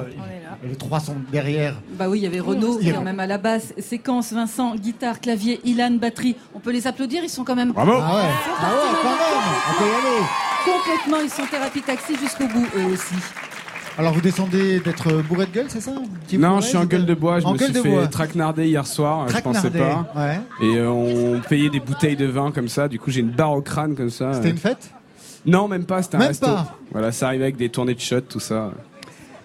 [0.64, 1.76] Et les trois sont derrière.
[1.98, 5.20] Bah oui, il y avait Renaud, a- quand même à la basse, séquence, Vincent, guitare,
[5.20, 6.36] clavier, Ilan, batterie.
[6.54, 7.72] On peut les applaudir, ils sont quand même.
[7.72, 7.94] Bravo.
[7.96, 8.22] Ah ouais,
[8.60, 9.20] ah ouais, quand même,
[9.70, 10.26] on peut y aller.
[10.66, 13.16] Complètement, ils sont thérapie taxi jusqu'au bout, eux aussi.
[13.98, 15.92] Alors vous descendez d'être bourré de gueule, c'est ça?
[16.26, 17.40] Petit Non, bourré, je suis en gueule de bois.
[17.40, 18.08] Je En me gueule suis de fait bois.
[18.08, 19.28] traquenarder hier soir.
[19.28, 20.14] Je pensais pas.
[20.16, 20.40] ouais.
[20.62, 22.88] Et euh, on payait des bouteilles de vin comme ça.
[22.88, 24.34] Du coup, j'ai une barre au crâne comme ça.
[24.34, 24.92] C'était une fête?
[25.46, 26.02] Non, même pas.
[26.04, 26.46] C'était un Même resto.
[26.46, 28.72] pas Voilà, ça arrivait avec des tournées de shots, tout ça.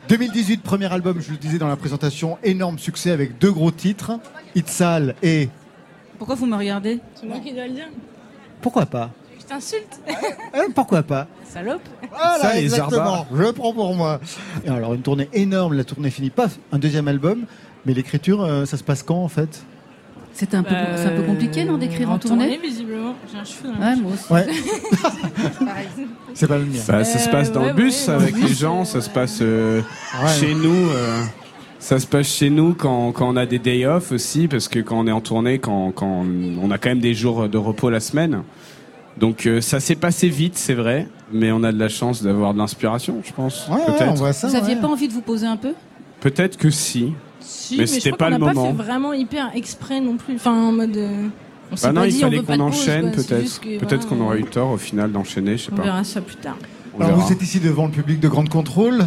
[0.08, 4.12] 2018, premier album, je le disais dans la présentation, énorme succès avec deux gros titres,
[4.54, 5.48] Itzal et...
[6.18, 7.88] Pourquoi vous me regardez C'est moi qui dois le dire.
[8.62, 10.00] Pourquoi pas Je t'insulte.
[10.54, 11.82] Hein, Pourquoi pas Salope.
[12.10, 13.26] Voilà, Ça, les exactement.
[13.34, 14.20] Je prends pour moi.
[14.64, 17.44] Et alors, une tournée énorme, la tournée finie, paf, un deuxième album.
[17.84, 19.64] Mais l'écriture, euh, ça se passe quand en fait?
[20.38, 23.14] C'est un, peu- c'est un peu compliqué, non, d'écrire en tournée visiblement.
[23.32, 24.32] J'ai un cheveu dans la Ouais, moi aussi.
[24.32, 24.46] Ouais.
[26.34, 26.80] C'est pas le mien.
[26.86, 28.42] Bah, ça se passe dans ouais, le bus ouais, avec ouais.
[28.42, 28.84] les gens.
[28.84, 29.80] Ça se passe euh,
[30.22, 30.28] Ouais.
[30.38, 30.90] chez nous.
[30.90, 31.22] euh,
[31.78, 34.80] ça se passe chez nous quand, quand on a des day off aussi, parce que
[34.80, 36.24] quand on est en tournée, quand, quand
[36.62, 38.42] on a quand même des jours de repos la semaine.
[39.18, 42.52] Donc euh, ça s'est passé vite, c'est vrai, mais on a de la chance d'avoir
[42.52, 43.66] de l'inspiration, je pense.
[43.70, 44.48] Ouais, on voit ça.
[44.48, 44.80] Vous aviez ouais.
[44.82, 45.72] pas envie de vous poser un peu?
[46.20, 47.12] Peut-être que si.
[47.48, 48.66] Si, Mais mais, c'était pas le n'a pas moment.
[48.76, 50.34] fait vraiment hyper exprès non plus.
[50.36, 50.96] Enfin, en mode.
[50.96, 51.26] euh,
[51.72, 53.60] on s'est Bah non, pas il dit, fallait on pas qu'on enchaîne, peut-être.
[53.80, 55.82] Peut-être qu'on aurait eu tort au final d'enchaîner, je sais On pas.
[55.84, 56.56] verra ça plus tard.
[56.94, 57.26] On Alors, verra.
[57.26, 58.98] vous êtes ici devant le public de Grande Contrôle.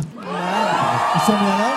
[1.15, 1.73] Ils sont bien là.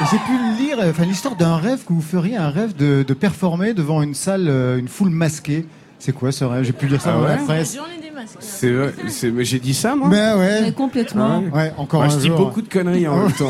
[0.00, 3.02] Et J'ai pu lire euh, enfin, l'histoire d'un rêve que vous feriez, un rêve de,
[3.06, 5.66] de performer devant une salle, euh, une foule masquée.
[5.98, 6.64] C'est quoi ce rêve?
[6.64, 7.74] J'ai pu lire ça Ah dans la presse.
[7.76, 8.36] Journée des masques.
[8.40, 10.08] C'est vrai, c'est- mais j'ai dit ça moi?
[10.10, 10.60] Ben ouais.
[10.62, 11.42] Mais complètement.
[11.52, 11.62] Ah ouais.
[11.62, 13.46] Ouais, encore Moi, un je dis beaucoup de conneries en même temps.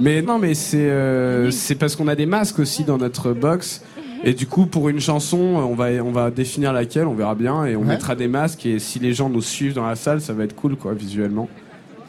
[0.00, 3.82] Mais non, mais c'est euh, c'est parce qu'on a des masques aussi dans notre box.
[4.24, 7.64] Et du coup, pour une chanson, on va on va définir laquelle, on verra bien,
[7.66, 7.86] et on Ouais.
[7.86, 8.66] mettra des masques.
[8.66, 11.48] Et si les gens nous suivent dans la salle, ça va être cool, quoi, visuellement.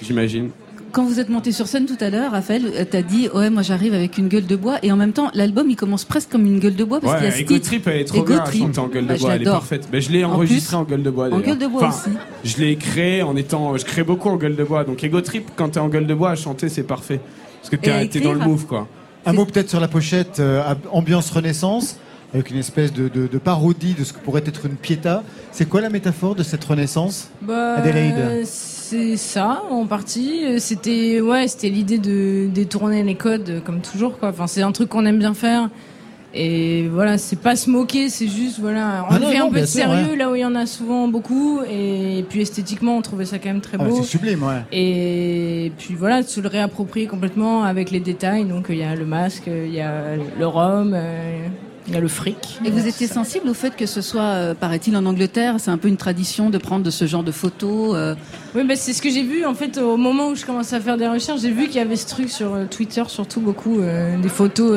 [0.01, 0.49] J'imagine.
[0.91, 3.61] Quand vous êtes monté sur scène tout à l'heure, Raphaël, euh, t'as dit ouais moi
[3.61, 6.47] j'arrive avec une gueule de bois et en même temps l'album il commence presque comme
[6.47, 7.67] une gueule de bois parce qu'il y a ce Ouais, Ego titre.
[7.67, 8.61] Trip, elle est trop Ego bien à Trip.
[8.61, 9.59] chanter en gueule Bah, de je bois, elle est l'adore.
[9.59, 9.87] parfaite.
[9.93, 11.25] Mais je l'ai En enregistré plus, en gueule de bois.
[11.27, 11.45] en d'ailleurs.
[11.45, 12.17] gueule de bois Enfin, aussi.
[12.43, 14.83] Je l'ai créé en étant, je crée beaucoup en gueule de bois.
[14.83, 17.19] Donc Ego Trip, quand t'es en gueule de bois à chanter, c'est parfait.
[17.59, 18.87] Parce que t'es t'es dans le move, quoi.
[19.25, 21.97] Un mot peut-être sur la pochette, euh, ambiance Renaissance,
[22.33, 25.23] avec une espèce de, de- de parodie de ce que pourrait être une piéta.
[25.51, 28.45] C'est quoi la métaphore de cette Renaissance Bah, Adélaïde.
[28.45, 30.59] c'est ça en partie.
[30.59, 34.29] C'était ouais, c'était l'idée de détourner les codes comme toujours quoi.
[34.29, 35.69] Enfin, c'est un truc qu'on aime bien faire.
[36.33, 39.65] Et voilà, c'est pas se moquer, c'est juste voilà, Ah non, non, un peu de
[39.65, 40.15] sûr, sérieux ouais.
[40.15, 41.61] là où il y en a souvent beaucoup.
[41.69, 43.97] Et puis esthétiquement, on trouvait ça quand même très Ah, beau.
[43.97, 44.61] C'est sublime, ouais.
[44.71, 48.45] Et puis voilà, de se le réapproprier complètement avec les détails.
[48.45, 51.47] Donc il y a le masque, il y a le rhum, euh,
[51.87, 52.59] il y a le fric.
[52.63, 55.79] Et vous étiez sensible au fait que ce soit, euh, paraît-il, en Angleterre, c'est un
[55.79, 57.95] peu une tradition de prendre de ce genre de photos.
[57.95, 58.13] euh,
[58.53, 60.79] Oui, bah, c'est ce que j'ai vu en fait au moment où je commençais à
[60.79, 61.41] faire des recherches.
[61.41, 64.73] J'ai vu qu'il y avait ce truc sur euh, Twitter, surtout beaucoup euh, des photos.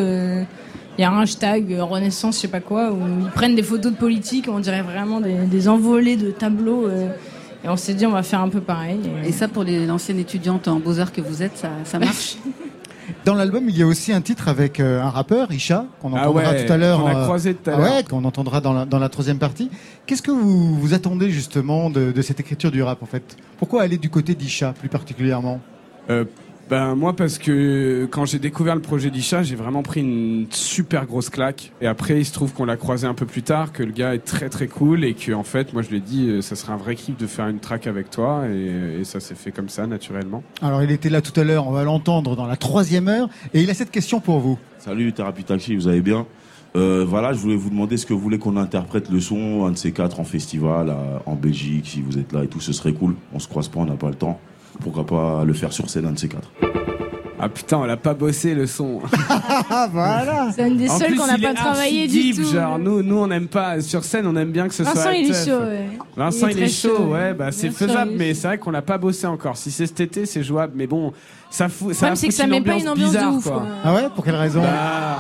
[0.93, 3.55] Euh, Il y a un hashtag euh, Renaissance, je sais pas quoi, où ils prennent
[3.56, 6.86] des photos de politique, on dirait vraiment des, des envolées de tableaux.
[6.86, 7.09] euh,
[7.64, 8.98] et on s'est dit, on va faire un peu pareil.
[9.24, 12.36] Et ça, pour les- l'ancienne étudiante en beaux-arts que vous êtes, ça, ça marche?
[13.24, 16.28] Dans l'album, il y a aussi un titre avec euh, un rappeur, Isha, qu'on Ah
[16.28, 16.98] entendra ouais, tout à l'heure.
[17.01, 17.94] qu'on a euh, croisé tout à ah l'heure.
[17.97, 19.70] Ouais, qu'on entendra dans la, dans la troisième partie.
[20.06, 23.36] Qu'est-ce que vous, vous attendez justement de, de cette écriture du rap en fait?
[23.59, 25.60] Pourquoi aller du côté d'Isha plus particulièrement?
[26.10, 26.24] Euh,
[26.73, 31.05] ben moi parce que quand j'ai découvert le projet d'Isha, j'ai vraiment pris une super
[31.05, 31.70] grosse claque.
[31.82, 34.15] Et après, il se trouve qu'on l'a croisé un peu plus tard, que le gars
[34.15, 36.57] est très très cool et que en fait, moi je lui ai dit, euh, ça
[36.57, 39.53] serait un vrai kiff de faire une track avec toi et, et ça s'est fait
[39.53, 40.43] comme ça naturellement.
[40.62, 43.61] Alors, il était là tout à l'heure, on va l'entendre dans la troisième heure, et
[43.61, 44.59] il a cette question pour vous.
[44.78, 46.24] Salut Thérapie Taxi, vous allez bien?
[46.74, 49.73] Euh, Voilà, je voulais vous demander ce que vous voulez qu'on interprète le son, un
[49.73, 52.73] de ces quatre en festival, à- en Belgique, si vous êtes là et tout, ce
[52.73, 53.15] serait cool.
[53.35, 54.40] On se croise pas, on n'a pas le temps.
[54.83, 56.49] Pourquoi pas le faire sur scène, un de ces quatre
[57.41, 59.01] Ah putain, on l'a pas bossé le son.
[59.71, 62.53] Ah voilà C'est une des En seules qu'on n'a pas travaillé du deep, tout.
[62.53, 65.15] Genre, nous, nous, on n'aime pas sur scène, on aime bien que ce Vincent, soit.
[65.15, 65.87] il est chaud, ouais.
[66.17, 67.05] Vincent, Il il est chaud, chaud.
[67.13, 69.57] ouais, bah c'est faisable, mais c'est vrai qu'on l'a pas bossé encore.
[69.57, 71.13] Si c'est cet été, c'est jouable, mais bon,
[71.51, 71.93] ça fout.
[71.95, 73.53] problème, Ça c'est que ça met pas une ambiance de ouf, quoi.
[73.53, 73.67] quoi.
[73.85, 74.61] Ah ouais Pour quelle raison?
[74.63, 75.19] Bah,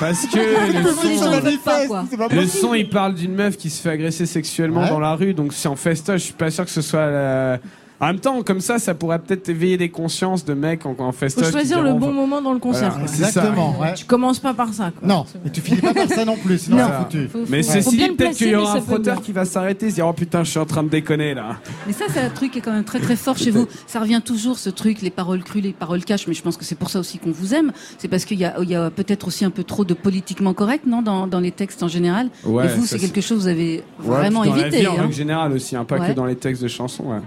[0.00, 0.38] Parce que
[0.78, 2.04] le son, ne veulent pas, quoi.
[2.10, 2.60] C'est pas le possible.
[2.60, 4.88] son, il parle d'une meuf qui se fait agresser sexuellement Ouais.
[4.88, 6.20] dans la rue, donc c'est en festoche.
[6.20, 7.58] Je suis pas sûr que ce soit la,
[8.00, 11.10] En même temps, comme ça, ça pourrait peut-être éveiller des consciences de mecs en, en
[11.10, 12.90] Faut qui choisir le diront, bon moment dans le concert.
[12.92, 13.08] Voilà, quoi.
[13.08, 13.26] ça.
[13.26, 13.94] Exactement, ouais.
[13.94, 14.92] Tu commences pas par ça.
[14.96, 15.08] Quoi.
[15.08, 16.84] Non, et tu finis pas par ça non plus, sinon Non.
[16.86, 17.28] c'est foutu.
[17.28, 18.78] Faut- Mais faut- ceci faut bien dit, le peut-être placer, qu'il y mais aura ça
[18.78, 19.22] un peut frotteur bien.
[19.24, 21.56] qui va s'arrêter, se dire oh putain, je suis en train de déconner là.
[21.88, 23.66] Mais ça, c'est un truc qui est quand même très très fort chez vous.
[23.88, 26.64] Ça revient toujours, ce truc, les paroles crues, les paroles cash, mais je pense que
[26.64, 27.72] c'est pour ça aussi qu'on vous aime.
[27.98, 30.54] C'est parce qu'il y a, il y a peut-être aussi un peu trop de politiquement
[30.54, 32.28] correct, non, dans, dans les textes en général?
[32.44, 34.62] Ouais, Et vous, ça, c'est c'est- quelque chose que vous avez vraiment puis dans la
[34.62, 34.80] évité.
[34.82, 35.00] vie en hein.
[35.00, 36.08] règle générale aussi, hein, pas Ouais.
[36.10, 37.04] que dans les textes de chansons.
[37.10, 37.18] Ouais.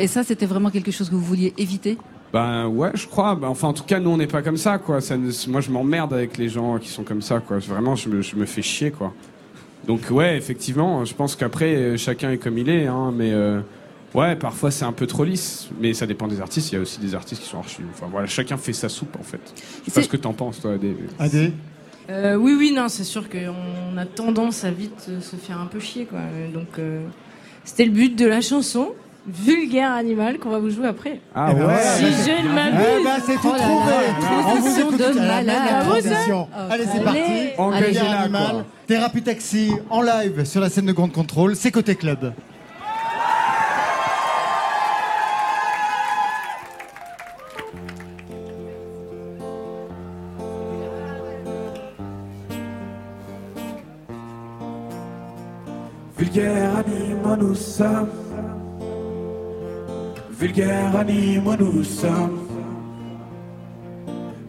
[0.00, 1.98] Et ça, c'était vraiment quelque chose que vous vouliez éviter?
[2.32, 3.34] Ben ouais, je crois.
[3.34, 5.00] Ben, enfin, en tout cas, nous, on n'est pas comme ça, quoi.
[5.00, 5.16] Ça,
[5.48, 7.58] moi, je m'emmerde avec les gens qui sont comme ça, quoi.
[7.58, 9.12] Vraiment, je me, je me fais chier, quoi.
[9.86, 13.60] Donc ouais, effectivement, je pense qu'après, euh, chacun est comme il est, hein, mais euh,
[14.14, 15.68] ouais, parfois c'est un peu trop lisse.
[15.80, 16.72] Mais ça dépend des artistes.
[16.72, 17.80] Il y a aussi des artistes qui sont archi.
[17.90, 19.40] Enfin voilà, chacun fait sa soupe, en fait.
[19.80, 20.96] Je sais pas ce que t'en penses, toi, Adé.
[21.18, 21.52] Adé?
[22.08, 25.78] Euh, oui, oui, non, c'est sûr qu'on a tendance à vite se faire un peu
[25.78, 26.20] chier, quoi.
[26.52, 27.06] Donc, euh,
[27.64, 28.94] c'était le but de la chanson
[29.26, 31.20] Vulgaire Animal qu'on va vous jouer après.
[31.34, 33.04] Ah Eh ben voilà, Si je ne Eh m'abuse.
[33.04, 33.94] ben, c'est tout Oh trouvé.
[34.46, 35.56] On vous écoute de à la malade.
[35.72, 36.48] Ah, transition.
[36.70, 37.20] Allez, c'est parti.
[37.58, 38.18] Engagez-la, Vulgaire quoi.
[38.40, 42.32] Animal, Thérapie Taxi en live sur la scène de Grande Contrôle, c'est Côté Club.
[56.16, 58.08] Vulgaire animaux nous sommes.
[60.40, 62.38] Vulgaire animaux nous sommes.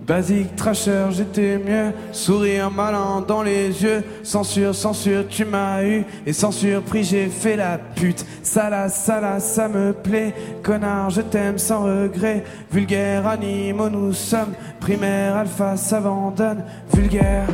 [0.07, 1.91] Basique trasher, j'étais mieux.
[2.13, 4.01] Sourire malin dans les yeux.
[4.23, 6.05] Censure, censure, tu m'as eu.
[6.26, 8.26] Et sans surprise, j'ai fait la pute.
[8.41, 10.34] Sala, sala, ça me plaît.
[10.63, 12.45] Connard, je t'aime sans regret.
[12.72, 14.53] Vulgaire animaux nous sommes.
[14.80, 16.63] Primaire, alpha, s'abandonne.
[16.93, 17.47] Vulgaire.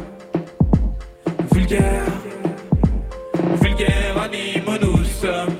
[1.51, 2.05] Vulgaire.
[3.59, 5.56] Vulgaire animaux nous sommes.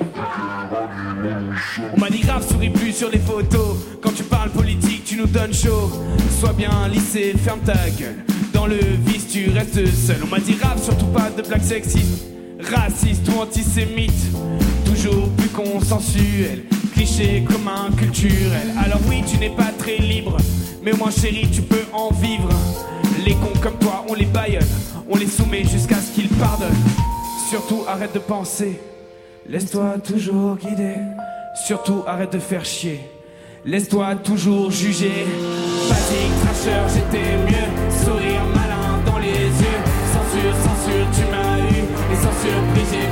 [1.98, 3.76] On m'a dit grave, souris plus sur les photos.
[4.02, 5.92] Quand tu parles politique, tu nous donnes chaud.
[6.40, 8.24] Sois bien lissé, ferme ta gueule.
[8.54, 10.18] Dans le vice, tu restes seul.
[10.24, 12.26] On m'a dit rap, surtout pas de blagues sexistes.
[12.72, 14.14] Raciste ou antisémite.
[14.86, 16.66] Toujours plus consensuel.
[16.94, 18.74] Cliché commun culturel.
[18.78, 20.38] Alors oui, tu n'es pas très libre.
[20.84, 22.50] Mais moins, chérie, tu peux en vivre.
[23.26, 24.62] Les cons comme toi, on les baillonne.
[25.10, 26.70] On les soumet jusqu'à ce qu'ils pardonnent.
[27.50, 28.80] Surtout, arrête de penser.
[29.50, 30.96] Laisse-toi toujours guider.
[31.66, 33.02] Surtout, arrête de faire chier.
[33.66, 35.26] Laisse-toi toujours juger.
[35.90, 37.70] Basique, trasher, j'étais mieux.
[37.92, 39.82] Sourire malin dans les yeux.
[40.14, 41.84] Censure, censure, tu m'as eu.
[42.12, 43.07] Et sans surprise,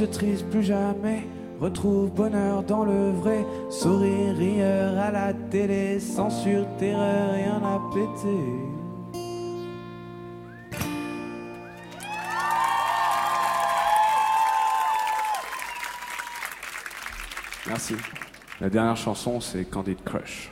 [0.00, 1.26] Demain je triste plus jamais.
[1.60, 3.44] Retrouve bonheur dans le vrai.
[3.68, 6.00] Sourire, rieur à la télé.
[6.00, 9.18] Censure, terreur, rien à péter.
[17.66, 17.94] Merci.
[18.60, 20.50] La dernière chanson, c'est Candid Crush.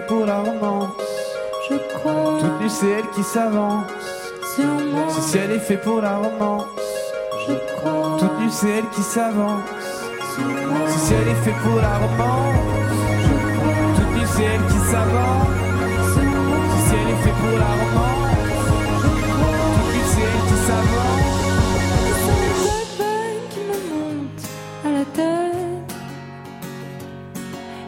[0.00, 0.88] Fait pour la romance.
[1.68, 3.86] Je crois Toute nue, c'est elle qui s'avance.
[4.54, 6.64] sur moi Ce ciel est fait pour la romance.
[7.46, 9.62] Je crois Toute nue, c'est elle qui s'avance.
[10.88, 12.56] Ce ciel est fait pour la romance.
[13.96, 15.48] Toute nue, c'est elle qui s'avance.
[16.72, 18.30] Ce ciel est fait pour la romance.
[19.02, 21.28] Toute nue, c'est elle qui s'avance.
[22.24, 24.42] C'est le qui me monte
[24.84, 25.94] à la tête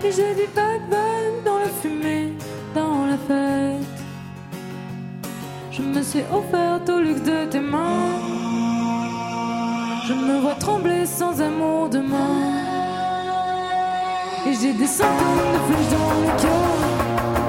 [0.04, 0.82] Et j'ai du bad
[6.12, 8.20] suis offerte au luxe de tes mains.
[10.06, 12.36] Je me vois trembler sans amour demain
[14.46, 17.41] Et j'ai des centaines de flèches dans le cœur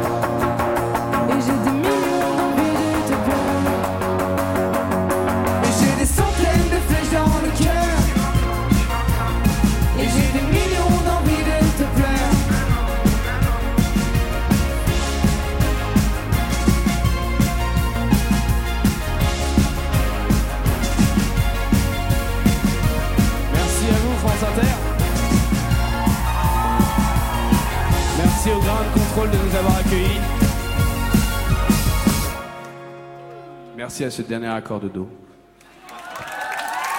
[33.94, 35.08] Merci à ce dernier accord de dos.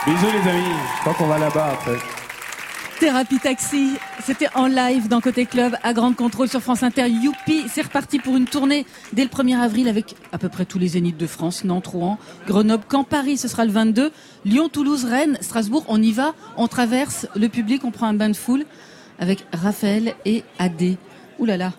[0.06, 0.62] Bisous les amis,
[0.94, 1.98] je crois qu'on va là-bas après.
[3.00, 7.08] Thérapie Taxi, c'était en live dans Côté Club à Grande Contrôle sur France Inter.
[7.08, 10.78] Youpi, c'est reparti pour une tournée dès le 1er avril avec à peu près tous
[10.78, 12.16] les zéniths de France, Nantes, Rouen,
[12.46, 14.12] Grenoble, Caen, Paris, ce sera le 22,
[14.44, 18.28] Lyon, Toulouse, Rennes, Strasbourg, on y va, on traverse le public, on prend un bain
[18.28, 18.64] de foule
[19.18, 20.96] avec Raphaël et Adé.
[21.40, 21.72] Ouh là là.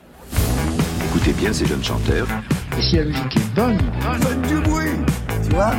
[1.05, 2.27] Écoutez bien ces jeunes chanteurs.
[2.77, 3.77] Et si la musique est bonne,
[4.22, 4.91] Faites du bruit,
[5.43, 5.73] tu vois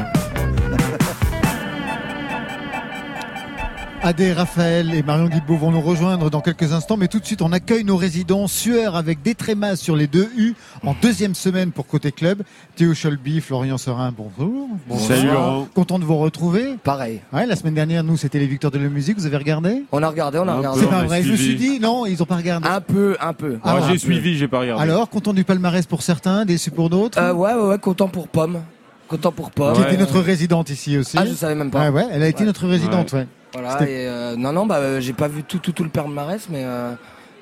[4.02, 7.42] Adé, Raphaël et Marion Guilbault vont nous rejoindre dans quelques instants, mais tout de suite
[7.42, 10.54] on accueille nos résidents Sueur avec des trémas sur les deux U
[10.84, 12.42] en deuxième semaine pour Côté Club.
[12.76, 14.68] Théo Cholby, Florian Serin, bonjour.
[14.86, 15.06] Bonjour.
[15.08, 15.66] Salut, Laurent.
[15.74, 16.76] Content de vous retrouver.
[16.84, 17.20] Pareil.
[17.32, 19.82] Ouais, la semaine dernière, nous, c'était les victoires de la musique, vous avez regardé?
[19.90, 20.80] On a regardé, on a regardé.
[20.80, 22.68] C'est pas vrai, je me suis dit, non, ils ont pas regardé.
[22.68, 23.58] Un peu, un peu.
[23.64, 24.82] Ah, Ouais, un j'ai suivi, j'ai pas regardé.
[24.84, 27.18] Alors, content du palmarès pour certains, déçu pour d'autres?
[27.18, 28.60] Euh, ouais, ouais, ouais, content pour Pomme.
[29.08, 29.74] Content pour Pomme.
[29.74, 31.16] Qui était notre résidente ici aussi.
[31.18, 31.80] Ah, je savais même pas.
[31.80, 32.46] Ouais, ouais, elle a été Ouais.
[32.46, 33.26] notre résidente, ouais.
[33.52, 36.46] Voilà, et euh, non, non, bah, euh, j'ai pas vu tout, tout, tout le palmarès,
[36.50, 36.92] mais euh,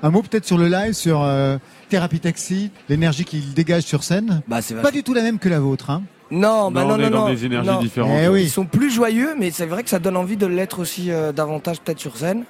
[0.02, 1.56] Un mot peut-être sur le live, sur euh,
[1.88, 4.42] Thérapie Taxi, l'énergie qu'il dégage sur scène.
[4.46, 6.94] Bah, c'est Pas du tout la même que la vôtre, hein Non, bah Non, non,
[6.94, 7.34] on est non, dans non.
[7.34, 7.80] des énergies non.
[7.80, 8.18] différentes.
[8.22, 8.42] Eh oui.
[8.44, 11.32] Ils sont plus joyeux, mais c'est vrai que ça donne envie de l'être aussi euh,
[11.32, 12.44] davantage peut-être sur scène.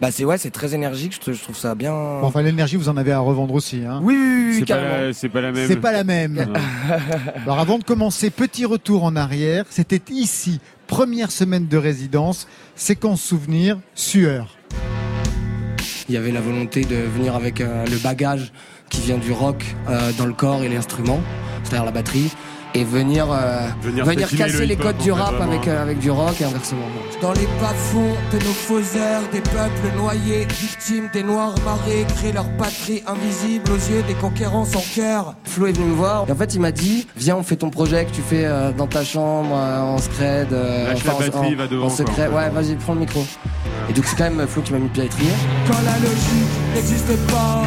[0.00, 1.12] Bah c'est ouais, c'est très énergique.
[1.14, 1.92] Je, te- je trouve ça bien.
[1.92, 3.82] Bon, Enfin, l'énergie, vous en avez à revendre aussi.
[3.86, 4.00] Hein.
[4.02, 5.68] Oui, oui, oui, C'est c'est pas la même.
[5.68, 6.44] C'est pas la même.
[7.44, 9.64] Alors avant de commencer, petit retour en arrière.
[9.70, 10.60] C'était ici,
[10.92, 12.46] première semaine de résidence,
[12.76, 14.58] séquence souvenir, sueur.
[16.06, 18.52] Il y avait la volonté de venir avec euh, le bagage
[18.90, 21.22] qui vient du rock euh, dans le corps et l'instrument,
[21.64, 22.30] c'est-à-dire la batterie,
[22.74, 25.52] et venir, euh, Venir casser le les codes du rap vraiment.
[25.52, 26.80] avec, euh, avec du rock et inversement.
[27.20, 32.32] Dans les bas-fonds de nos faux airs, des peuples noyés, victimes des noirs marées, créent
[32.32, 35.34] leur patrie invisible aux yeux des conquérants sans cœur.
[35.44, 37.68] Flo est venu me voir et en fait il m'a dit viens on fait ton
[37.70, 41.18] projet que tu fais euh, dans ta chambre euh, en scred euh, Lâche la en-
[41.18, 42.36] batterie, en, va devant, en quoi, secret en fait.
[42.36, 43.24] ouais vas-y prends le micro
[43.90, 45.30] et donc c'est quand même Flo qui m'a mis le pied à l'étrier
[45.68, 47.62] Quand la logique n'existe pas,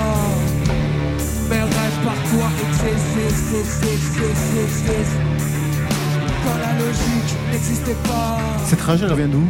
[6.44, 9.44] Quand la logique n'existait pas, Cette rage, elle vient d'où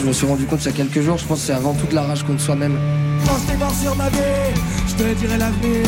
[0.00, 1.74] je me suis rendu compte il y a quelques jours je pense que c'est avant
[1.74, 2.78] tout de la rage contre soi-même
[3.26, 4.16] Quand je mort sur ma vie,
[4.88, 5.84] je te dirai l'avenir.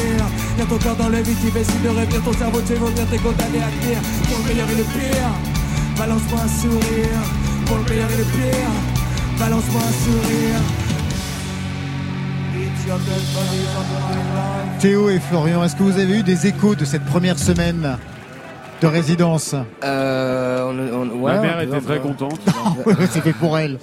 [0.59, 3.19] Y'a ton cœur dans le vide qui décide de revenir, ton cerveau de vomir, t'es
[3.19, 3.99] condamné à tenir.
[4.29, 5.31] Pour le meilleur et le pire,
[5.97, 7.23] balance-moi un sourire.
[7.66, 8.73] Pour le meilleur et le pire,
[9.39, 10.91] balance-moi un sourire.
[14.80, 17.96] Théo et Florian, est-ce que vous avez eu des échos de cette première semaine?
[18.82, 19.54] De résidence
[19.84, 22.40] euh, on, on- ouais, Ma mère on- était très contente.
[23.10, 23.78] C'est fait pour elle.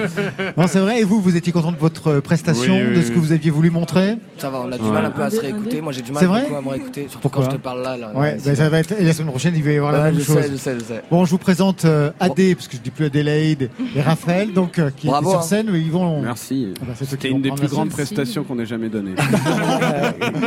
[0.56, 1.00] non, c'est vrai.
[1.00, 3.50] Et vous, vous étiez content de votre prestation, Oui, oui, de ce que vous aviez
[3.50, 4.16] voulu montrer?
[4.38, 4.90] Ça va on a du Ouais.
[4.90, 6.46] mal un peu à se réécouter moi j'ai du mal vrai?
[6.56, 7.44] à me réécouter surtout Pourquoi?
[7.44, 8.92] quand je te parle là, là Ouais, bah, ça va être.
[8.98, 10.36] Et la semaine prochaine, il va y avoir la même je chose.
[10.36, 11.02] sais, je sais, je sais.
[11.10, 14.78] Bon, je vous présente euh, Adé, parce que je dis plus Adélaïde et Raphaël, donc
[14.78, 15.42] euh, qui étaient sur hein.
[15.42, 16.22] scène, mais ils vont.
[16.22, 16.72] Merci.
[16.80, 19.14] Ah bah, C'était une des plus grandes prestations qu'on ait jamais données.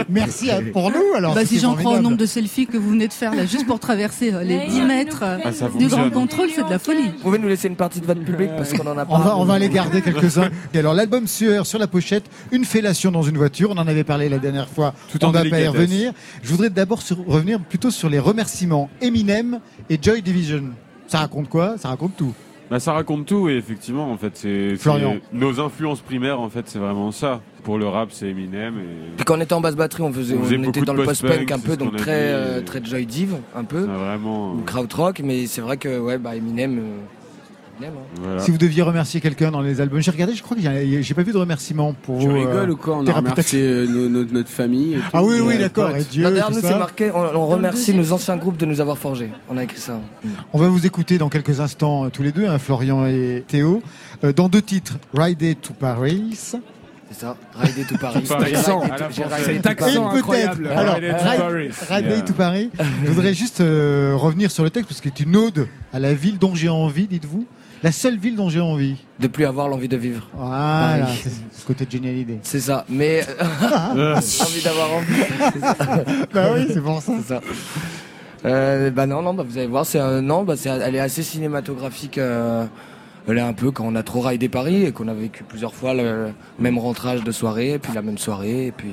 [0.10, 1.34] Merci à- pour nous alors.
[1.36, 3.46] Bah, si c'était j'en crois au nombre de selfies que vous venez de faire là,
[3.46, 6.80] juste pour traverser euh, les 10 mètres euh, Ah, du grand contrôle, c'est de la
[6.80, 7.10] folie.
[7.18, 9.20] vous pouvez nous laisser une partie de votre public parce qu'on en a pas On
[9.20, 10.50] va, on va les garder quelques-uns.
[10.74, 12.24] Et alors, l'album Sueur sur la pochette,
[12.54, 13.70] une fellation dans une voiture.
[13.72, 14.94] On en avait parlé la dernière fois.
[15.12, 16.14] Tout on en va pas y revenir.
[16.42, 19.60] Je voudrais d'abord revenir plutôt sur les remerciements Eminem
[19.90, 20.64] et Joy Division.
[21.08, 21.76] Ça raconte quoi?
[21.78, 22.34] Ça raconte tout.
[22.72, 25.18] Bah, ça raconte tout et effectivement en fait c'est Florian.
[25.34, 27.42] nos influences primaires en fait c'est vraiment ça.
[27.66, 30.38] Pour le rap c'est Eminem et Puis quand on était en basse batterie, on faisait,
[30.38, 33.82] On était dans le post-punk post-punk, un peu, donc très, euh, Joy Div, un peu,
[33.82, 37.21] vraiment ou krautrock, mais c'est vrai que ouais, bah Eminem, euh, Eminem.
[38.22, 38.40] Voilà.
[38.42, 41.14] Si vous deviez remercier quelqu'un dans les albums, j'ai regardé, je crois que j'ai j'ai
[41.14, 44.10] pas vu de remerciement pour Tu rigoles euh, ou quoi On a remercié euh, nos-
[44.10, 44.94] notre, notre famille.
[44.94, 45.04] et tout.
[45.14, 45.96] Ah oui, oui, d'accord.
[45.96, 48.98] Et Dieu, D'ailleurs, nous, c'est marqué, on, on remercie nos anciens groupes de nous avoir
[48.98, 49.30] forgés.
[49.50, 50.00] On a écrit ça.
[50.54, 53.82] On va vous écouter dans quelques instants euh, tous les deux, hein, Florian et Théo,
[54.24, 56.24] euh, dans deux titres, Ride to Paris.
[57.14, 58.24] C'est ça, Ride to Paris.
[58.30, 58.84] Accent.
[59.44, 60.68] Cet to accent incroyable.
[60.68, 60.96] alors,
[61.90, 62.70] Ride to Paris.
[63.06, 66.14] Je voudrais juste euh, revenir sur le texte parce que c'est une ode à la
[66.14, 67.46] ville dont j'ai envie, dites-vous.
[67.84, 68.98] La seule ville dont j'ai envie.
[69.20, 70.28] De plus avoir l'envie de vivre.
[70.36, 71.20] Voilà, Paris.
[71.24, 71.30] c'est
[71.62, 72.40] ce côté de Hallyday.
[72.44, 75.14] C'est ça, mais euh, envie d'avoir envie.
[75.54, 76.04] c'est ça.
[76.34, 77.14] bah oui, c'est pour ça.
[77.22, 77.42] C'est ça.
[78.46, 81.00] Euh, bah non, non, bah vous allez voir, c'est un non, bah c'est, elle est
[81.00, 82.18] assez cinématographique.
[82.18, 82.66] euh,
[83.28, 85.74] elle est un peu quand on a trop raidé Paris et qu'on a vécu plusieurs
[85.76, 88.92] fois le même rentrage de soirée, et puis la même soirée, et puis,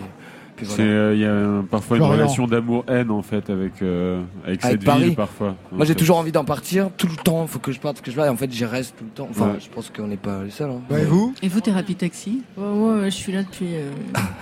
[0.59, 0.91] puis C'est, voilà.
[0.93, 4.85] euh, Il y a parfois une relation d'amour-haine en fait avec, euh, avec, Avec cette
[4.85, 5.05] Paris.
[5.05, 5.55] ville parfois.
[5.73, 8.11] Moi j'ai toujours envie d'en partir tout le temps, faut que je parte, faut que
[8.11, 9.29] je parte, et en fait j'y reste tout le temps.
[9.31, 9.59] Enfin, Ouais.
[9.61, 10.71] je pense qu'on n'est pas les seuls.
[10.71, 10.81] hein.
[10.91, 13.69] Bah, et vous Et vous, thérapie taxi Ouais, ouais, ouais, je suis là depuis.
[13.75, 13.91] euh,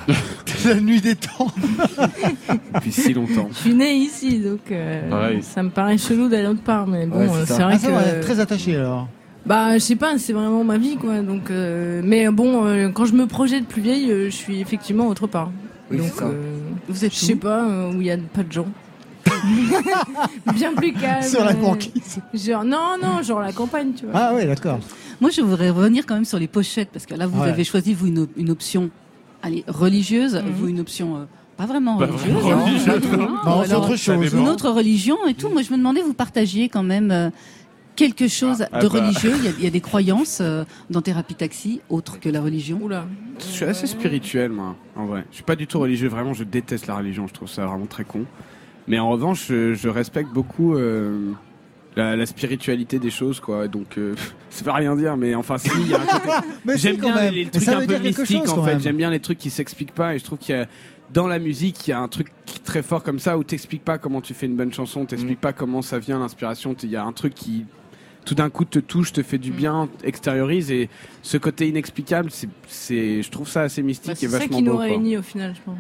[0.67, 1.47] La nuit des temps.
[2.75, 3.49] Depuis si longtemps.
[3.53, 5.43] Je suis né ici, donc euh, Pareil.
[5.43, 8.23] ça me paraît chelou d'aller autre part, mais bon, Ouais, c'est vrai Ah, ça, que.
[8.23, 9.09] très attaché alors.
[9.45, 11.21] Bah, je sais pas, c'est vraiment ma vie, quoi.
[11.21, 15.07] Donc, euh, mais bon, euh, quand je me projette plus vieille, euh, je suis effectivement
[15.07, 15.51] autre part.
[15.91, 16.59] Oui, donc, euh,
[16.89, 18.67] Vous êtes je sais pas euh, où il y a pas de gens.
[20.55, 21.23] Bien plus calme.
[21.23, 22.21] Sur la euh, banquise.
[22.35, 24.15] Genre non, non, genre la campagne, tu vois.
[24.15, 24.79] Ah ouais, d'accord.
[25.21, 27.49] Moi, je voudrais revenir quand même sur les pochettes, parce que là, vous Ouais.
[27.49, 28.91] avez choisi, vous, une, une option
[29.43, 30.53] allez, religieuse, Mhm.
[30.57, 31.25] vous, une option euh,
[31.57, 32.45] pas vraiment Pas religieuse.
[32.47, 32.57] hein.
[32.65, 33.13] religieuse.
[33.13, 34.33] Non, Non, c'est alors, autre chose.
[34.35, 35.49] une autre religion et tout.
[35.49, 37.31] Moi, je me demandais, vous partagiez quand même euh,
[37.97, 39.01] quelque chose Ah, de bah.
[39.01, 42.29] religieux il y, a, il y a des croyances euh, dans Thérapie Taxi, autres que
[42.29, 43.07] la religion Oula.
[43.41, 45.25] Je suis assez spirituel, moi, en vrai.
[45.31, 47.87] Je suis pas du tout religieux, vraiment, je déteste la religion, je trouve ça vraiment
[47.87, 48.25] très con.
[48.87, 51.33] Mais en revanche, je, je respecte beaucoup euh,
[51.97, 53.67] la, la spiritualité des choses, quoi.
[53.69, 54.15] Donc, euh,
[54.51, 56.29] ça veut rien dire, mais enfin, si, il y a un côté.
[56.65, 57.35] Mais si, J'aime bien même.
[57.35, 58.79] les, trucs un peu mystiques, chose, en fait.
[58.81, 60.67] J'aime bien les trucs qui s'expliquent pas, et je trouve qu'il y a.
[61.13, 62.33] Dans la musique, il y a un truc
[62.65, 65.53] très fort comme ça où t'expliques pas comment tu fais une bonne chanson, t'expliques pas
[65.53, 66.75] comment ça vient l'inspiration.
[66.83, 67.65] Il y a un truc qui
[68.27, 70.91] tout d'un coup te touche, te fait du bien, extériorise et
[71.23, 74.57] ce côté inexplicable, c'est, c'est, je trouve ça assez mystique Bah, et c'est ça vachement
[74.59, 74.79] qui nous beau.
[74.79, 75.79] réunit au final, je pense.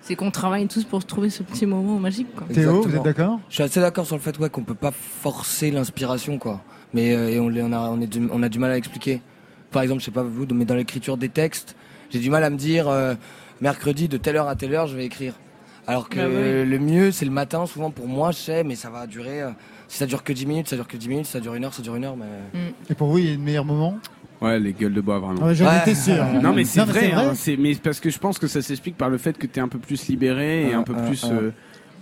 [0.00, 2.34] C'est qu'on travaille tous pour trouver ce petit moment magique.
[2.34, 2.46] Quoi.
[2.48, 3.40] Exactement.
[3.50, 6.62] Je suis assez d'accord sur le fait ouais, qu'on peut pas forcer l'inspiration, quoi.
[6.94, 9.20] Mais euh, et on, a, on, est du, on a du mal à expliquer.
[9.70, 11.76] Par exemple, je sais pas vous, mais dans l'écriture des textes,
[12.10, 13.14] j'ai du mal à me dire euh,
[13.60, 15.34] mercredi de telle heure à telle heure, je vais écrire.
[15.86, 16.68] Alors que Bah oui.
[16.68, 19.42] le mieux, c'est le matin, souvent pour moi, je sais, mais ça va durer.
[19.42, 19.50] euh,
[19.90, 21.74] si ça dure que 10 minutes, ça dure que 10 minutes, ça dure une heure,
[21.74, 22.16] ça dure une heure.
[22.16, 22.62] Mais...
[22.88, 23.98] Et pour vous, il y a le meilleur moment
[24.40, 25.42] Ouais, les gueules de bois, vraiment.
[25.44, 26.24] Ouais, j'en étais sûr.
[26.42, 27.24] Non, mais c'est vrai, c'est vrai.
[27.24, 29.60] hein, c'est- mais parce que je pense que ça s'explique par le fait que t'es
[29.60, 31.50] un peu plus libéré et Ah, un peu ah, plus euh,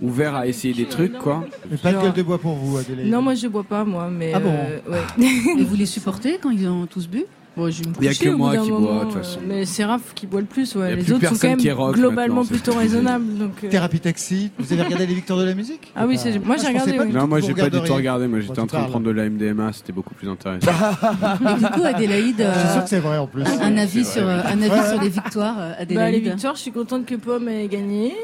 [0.03, 1.47] ouvert à essayer des trucs, quoi.
[1.71, 3.11] Mais pas de gueule de bois pour vous, Adélaïde.
[3.11, 4.09] Non, moi je bois pas, moi.
[4.13, 5.25] Mais Ah bon euh, ouais.
[5.59, 7.25] Et vous les supportez quand ils ont tous bu?
[7.59, 9.41] Bon, je vais me Il y a que moi qui bois, moment, de toute façon.
[9.45, 10.95] Mais c'est Raph qui boit le plus, ouais.
[10.95, 13.37] Les plus autres sont quand même rock globalement plutôt raisonnables.
[13.37, 16.39] Donc, euh, Thérapie Taxi, vous avez regardé les victoires de la musique Ah oui, c'est-
[16.39, 17.13] moi, j'ai regardé, oui.
[17.13, 19.25] Non, moi j'ai pas du tout regardé, moi j'étais en train de prendre de la
[19.29, 20.71] MDMA, c'était beaucoup plus intéressant.
[21.51, 23.43] Et du coup, Adélaïde, euh, Je suis sûr que c'est vrai en plus.
[23.61, 26.25] un avis sur euh, un avis sur les victoires, euh, Bah, les Adélaïde.
[26.25, 28.15] victoires, je suis contente que Pomme ait gagné.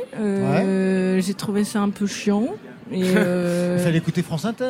[1.20, 2.46] J'ai trouvé ça un peu chiant.
[2.92, 4.64] Euh, Il fallait écouter France Inter.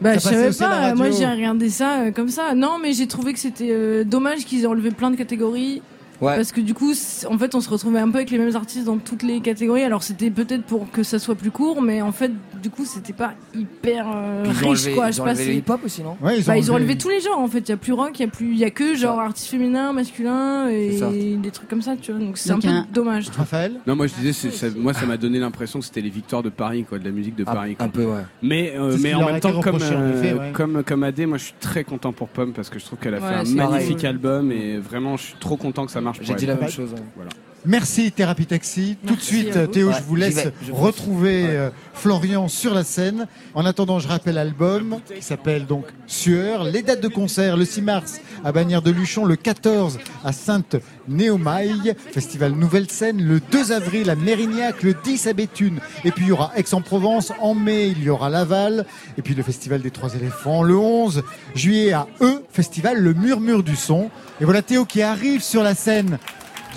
[0.00, 0.94] Bah, je savais pas.
[0.94, 2.54] Moi, j'ai regardé ça euh, comme ça.
[2.54, 5.82] Non, mais j'ai trouvé que c'était euh, dommage qu'ils aient enlevé plein de catégories.
[6.20, 6.34] Ouais.
[6.34, 6.92] Parce que du coup,
[7.30, 9.84] en fait, on se retrouvait un peu avec les mêmes artistes dans toutes les catégories.
[9.84, 13.12] Alors, c'était peut-être pour que ça soit plus court, mais en fait, du coup, c'était
[13.12, 15.08] pas hyper euh, ils riche, enlevé- quoi.
[15.08, 16.84] ils Je ont enlevé le hip-hop aussi, non Ouais, ils ont Bah, ils ont enlevé-
[16.84, 17.60] enlevé tous les genres en fait.
[17.60, 19.48] Il y a plus rock, il y a plus, il y a que genre artiste
[19.48, 20.98] féminin, masculin et
[21.42, 22.20] des trucs comme ça, tu vois.
[22.20, 23.28] Donc c'est un peu un- dommage.
[23.30, 26.10] Raphaël Non, moi je disais, c'est- ça- moi ça m'a donné l'impression que c'était les
[26.10, 27.76] victoires de Paris, quoi, de la musique de Un- Paris.
[27.76, 27.86] quoi.
[27.86, 28.22] Un peu, ouais.
[28.42, 30.50] Mais, euh, mais en même temps, comme, euh, effet, ouais.
[30.52, 33.14] comme, comme Adé, moi je suis très content pour Pomme parce que je trouve qu'elle
[33.14, 36.18] a fait un magnifique album et vraiment je suis trop content que ça marche.
[36.22, 36.94] J'ai dit la même chose.
[37.16, 37.30] Voilà.
[37.66, 38.96] Merci Thérapie Taxi.
[39.06, 39.70] Tout de suite.
[39.72, 40.80] Théo, Ouais, je vous laisse vais, je pense.
[40.80, 43.26] retrouver euh, Florian sur la scène.
[43.54, 46.64] En attendant, je rappelle l'album qui s'appelle donc Sueur.
[46.64, 51.94] Les dates de concert, le 6 mars à Bagnères de Luchon, le 14 à Sainte-Néomaille,
[52.12, 55.80] Festival Nouvelle Scène, le 2 avril à Mérignac, le 10 à Béthune.
[56.04, 57.32] Et puis il y aura Aix-en-Provence.
[57.40, 58.86] En mai, il y aura Laval.
[59.18, 60.62] Et puis le Festival des Trois Éléphants.
[60.62, 61.22] Le 11
[61.54, 64.10] juillet à E, Festival Le Murmure du Son.
[64.40, 66.18] Et voilà Théo qui arrive sur la scène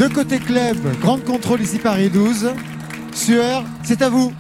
[0.02, 2.54] de côté club, grande contrôle ici Paris 12.
[3.14, 4.34] Sueur, c'est à vous.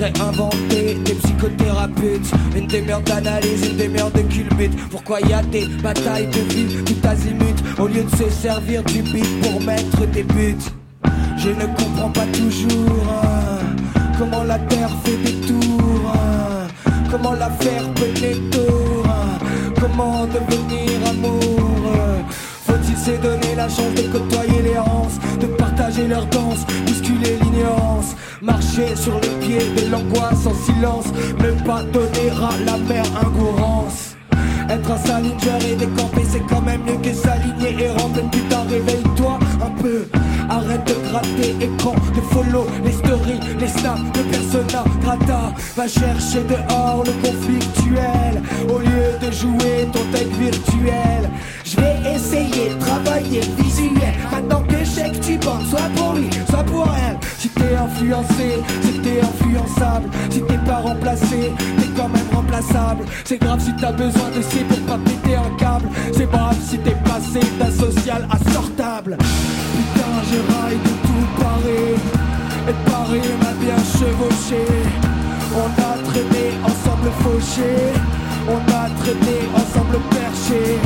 [0.00, 2.30] Inventer des psychothérapeutes.
[2.56, 4.76] Une des mères d'analyse, une des mères de culbute.
[4.90, 9.02] Pourquoi y a des batailles de vie tout azimut Au lieu de se servir du
[9.02, 10.56] beat pour mettre des buts?
[11.36, 13.58] Je ne comprends pas toujours hein,
[14.18, 16.68] Comment la terre fait des tours hein,
[17.10, 19.38] Comment la faire peiner tour hein,
[19.80, 21.68] Comment devenir amoureux
[22.68, 26.66] faut-il se donner la chance de côtoyer les rances, de partager leur danse,
[27.18, 31.06] bousculer l'ignorance, marcher sur les pieds de l'angoisse en silence,
[31.38, 34.16] ne pas donner à la mer ingourance.
[34.68, 39.38] Être un salinger et décamper, c'est quand même mieux que s'aligner et remplir putain, réveille-toi
[39.62, 40.06] un peu.
[40.48, 45.52] Arrête de gratter écran, de follow les stories, les snaps, le persona grata.
[45.76, 51.30] Va chercher dehors le conflictuel au lieu de jouer ton tech virtuel.
[51.64, 54.14] Je vais essayer de travailler le visuel.
[54.32, 57.18] Maintenant que je sais que tu bandes, soit pour lui, soit pour elle.
[57.58, 60.08] Si t'es influencé, si t'es influençable.
[60.30, 63.04] Si t'es pas remplacé, t'es quand même remplaçable.
[63.24, 65.88] C'est grave si t'as besoin de C pour pas péter un câble.
[66.12, 69.16] C'est grave si t'es passé d'un social à sortable.
[69.18, 71.98] Putain, je raille de tout Paris.
[72.68, 74.64] Et Paris m'a bien chevauché.
[75.56, 77.74] On a traîné ensemble fauché.
[78.46, 80.78] On a traîné ensemble perché.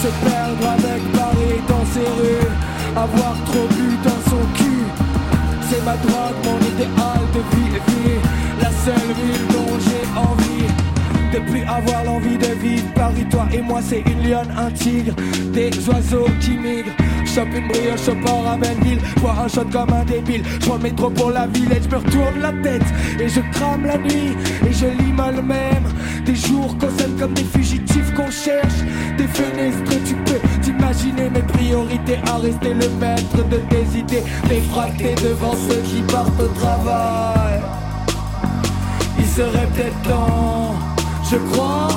[0.00, 2.50] Se perdre avec Paris dans ses rues.
[2.96, 4.73] Avoir trop bu dans son cul.
[5.74, 8.20] C'est ma drogue, mon idéal de vie et vie.
[8.60, 10.68] La seule ville dont j'ai envie
[11.32, 12.86] de plus avoir l'envie de vivre.
[12.94, 15.14] Paris, toi et moi, c'est une lionne, un tigre,
[15.52, 16.92] des oiseaux qui migrent.
[17.34, 20.44] Chope une brioche au port à Belleville, bois un shot comme un débile.
[20.46, 22.84] Je prends le métro pour la ville et je me retourne la tête.
[23.18, 25.82] Et je crame la nuit et je l'immole même.
[26.24, 26.86] Des jours qu'on
[27.18, 28.78] comme des fugitifs qu'on cherche.
[29.18, 34.22] Des fenêtres, tu peux t'imaginer mes priorités à rester le maître de tes idées.
[34.48, 37.60] Défracté devant ceux qui partent au travail.
[39.18, 40.76] Il serait peut-être temps,
[41.28, 41.88] je crois,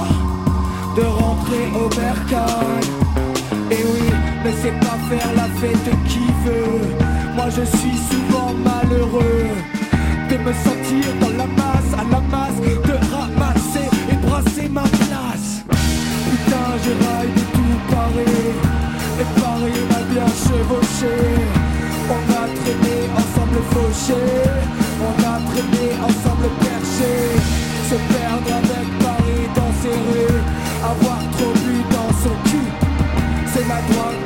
[0.96, 3.27] de rentrer au bercail.
[3.70, 4.10] Et oui,
[4.44, 6.80] mais c'est pas faire la fête qui veut.
[7.36, 9.50] Moi je suis souvent malheureux
[10.30, 15.64] de me sentir dans la masse, à la masse, de ramasser et brasser ma place.
[15.68, 18.46] Putain, je raille de tout Paris,
[19.22, 21.16] et Paris m'a bien chevauché.
[22.10, 24.24] On a traîné ensemble fauché,
[25.08, 27.14] on a traîné ensemble perché.
[27.90, 30.42] Se perdre avec Paris dans ses rues,
[33.96, 34.17] one.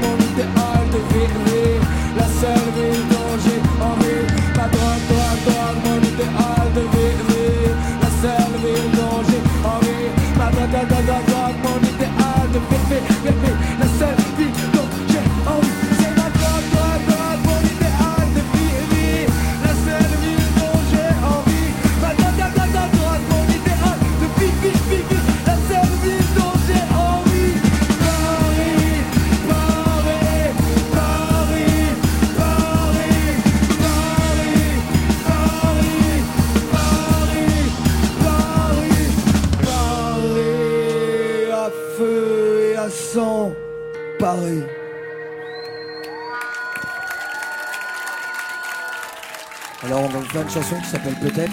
[50.22, 51.52] On faire une chanson qui s'appelle Peut-être,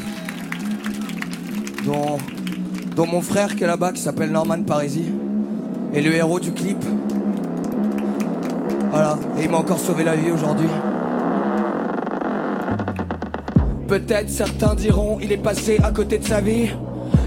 [1.84, 2.18] dont,
[2.94, 5.12] dont mon frère qui est là-bas, qui s'appelle Norman Parisi,
[5.94, 6.78] est le héros du clip.
[8.90, 10.68] Voilà, et il m'a encore sauvé la vie aujourd'hui.
[13.86, 16.68] Peut-être certains diront il est passé à côté de sa vie.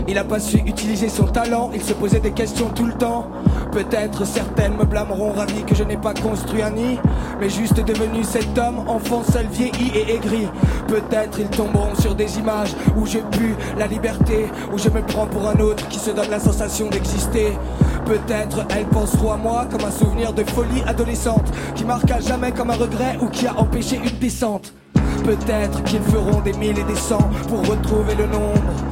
[0.07, 3.27] Il a pas su utiliser son talent, il se posait des questions tout le temps.
[3.71, 6.99] Peut-être certaines me blâmeront ravi que je n'ai pas construit un nid,
[7.39, 10.47] mais juste devenu cet homme, enfant seul vieilli et aigri.
[10.87, 15.27] Peut-être ils tomberont sur des images où je pue la liberté, où je me prends
[15.27, 17.53] pour un autre qui se donne la sensation d'exister.
[18.05, 22.51] Peut-être elles penseront à moi comme un souvenir de folie adolescente, qui marque à jamais
[22.51, 24.73] comme un regret ou qui a empêché une descente.
[25.23, 28.90] Peut-être qu'ils feront des mille et des cents pour retrouver le nombre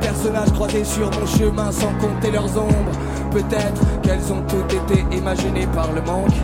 [0.00, 2.92] personnages croisés sur mon chemin sans compter leurs ombres.
[3.30, 6.36] Peut-être qu'elles ont toutes été imaginées par le manque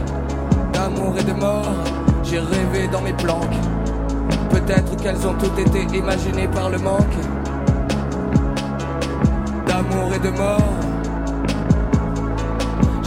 [0.72, 1.74] d'amour et de mort.
[2.22, 3.56] J'ai rêvé dans mes planques.
[4.50, 7.16] Peut-être qu'elles ont toutes été imaginées par le manque
[9.66, 10.74] d'amour et de mort.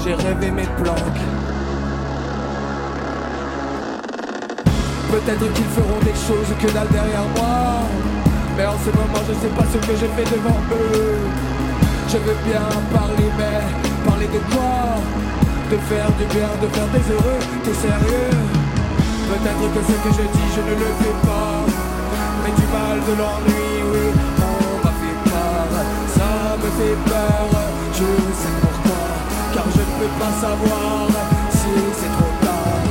[0.03, 1.22] J'ai rêvé mes planques.
[5.11, 8.16] Peut-être qu'ils feront des choses que dalle derrière moi.
[8.57, 11.21] Mais en ce moment, je sais pas ce que je fais devant eux.
[12.09, 13.61] Je veux bien parler, mais
[14.03, 14.97] parler de quoi?
[15.69, 18.34] De faire du bien, de faire des heureux, t'es sérieux?
[19.29, 21.69] Peut-être que ce que je dis, je ne le fais pas.
[22.41, 24.07] Mais du mal, de l'ennui, oui,
[24.41, 25.67] on m'a fait peur.
[26.17, 27.45] Ça me fait peur,
[27.93, 28.09] je
[28.41, 29.03] sais pourquoi.
[29.53, 31.07] Car je ne peux pas savoir
[31.51, 32.81] si c'est trop tard.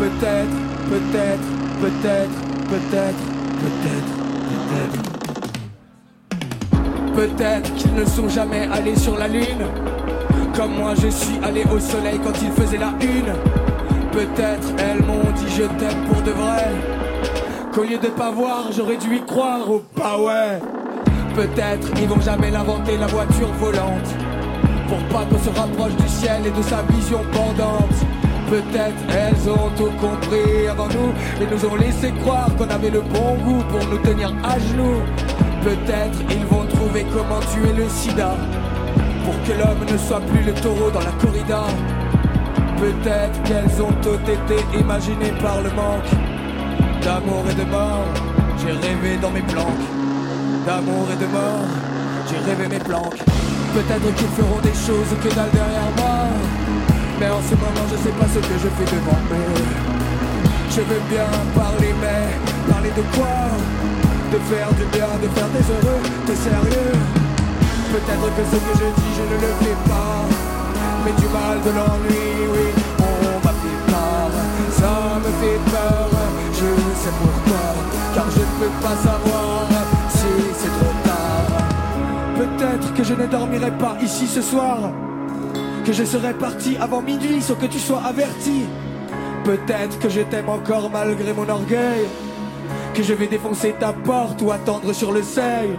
[0.00, 0.58] Peut-être,
[0.88, 1.48] peut-être,
[1.82, 2.38] peut-être,
[2.70, 3.24] peut-être,
[3.60, 4.19] peut-être,
[7.20, 7.74] peut-être.
[7.74, 9.64] Qu'ils ne sont jamais allés sur la lune.
[10.54, 13.32] Comme moi je suis allé au soleil quand il faisait la une.
[14.12, 16.70] Peut-être elles m'ont dit je t'aime pour de vrai.
[17.72, 20.58] Qu'au lieu de pas voir j'aurais dû y croire ou pas ouais.
[21.34, 24.10] Peut-être ils vont jamais l'inventer la voiture volante.
[24.88, 28.19] Pour pas qu'on se rapproche du ciel et de sa vision pendante
[28.50, 33.00] Peut-être elles ont tout compris avant nous Et nous ont laissé croire qu'on avait le
[33.00, 35.02] bon goût pour nous tenir à genoux.
[35.62, 38.34] Peut-être ils vont trouver comment tuer le sida
[39.24, 41.62] Pour que l'homme ne soit plus le taureau dans la corrida.
[42.76, 46.10] Peut-être qu'elles ont toutes été imaginées par le manque
[47.02, 48.08] D'amour et de mort.
[48.58, 49.86] J'ai rêvé dans mes planques
[50.66, 51.68] D'amour et de mort.
[52.28, 53.22] J'ai rêvé mes planques.
[53.74, 56.59] Peut-être qu'ils feront des choses que dalle derrière moi
[57.20, 59.62] Mais en ce moment je sais pas ce que je fais devant eux
[60.70, 63.36] Je veux bien parler mais parler de quoi?
[64.32, 66.92] De faire du bien, de faire des heureux, t'es sérieux.
[67.92, 70.22] Peut-être que ce que je dis, je ne le fais pas.
[71.04, 72.68] Mais du mal, de l'ennui, oui,
[73.00, 74.30] on m'a fait peur.
[74.78, 76.08] Ça me fait peur,
[76.54, 76.70] je
[77.02, 77.66] sais pourquoi.
[78.14, 79.66] Car je ne peux pas savoir
[80.10, 80.30] si
[80.60, 81.66] c'est trop tard.
[82.36, 84.78] Peut-être Peut-être que je ne dormirai pas ici ce soir.
[85.90, 88.62] Que je serai parti avant minuit sans que tu sois averti.
[89.42, 92.06] Peut-être que je t'aime encore malgré mon orgueil.
[92.94, 95.76] Que je vais défoncer ta porte ou attendre sur le seuil.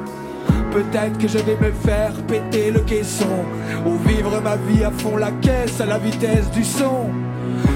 [0.74, 3.46] Peut-être que je vais me faire péter le caisson
[3.86, 7.10] Ou vivre ma vie à fond la caisse à la vitesse du son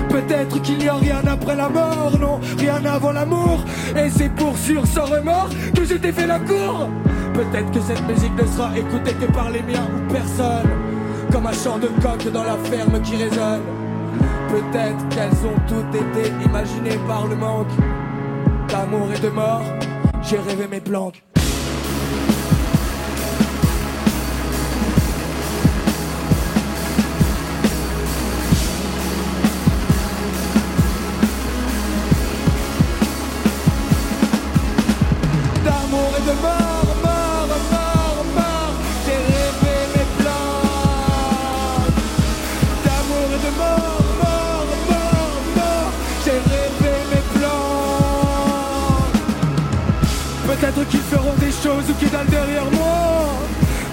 [0.09, 3.63] Peut-être qu'il n'y a rien après la mort, non, rien avant l'amour
[3.95, 6.89] Et c'est pour sûr sans remords que je t'ai fait la cour
[7.33, 10.94] Peut-être que cette musique ne sera écoutée que par les miens ou personne
[11.31, 13.61] Comme un chant de coq dans la ferme qui résonne.
[14.49, 17.67] Peut-être qu'elles ont toutes été imaginées par le manque
[18.69, 19.61] D'amour et de mort,
[20.23, 21.23] j'ai rêvé mes planques
[50.85, 53.33] Peut-être qu'ils feront des choses ou qu'ils dalle derrière moi.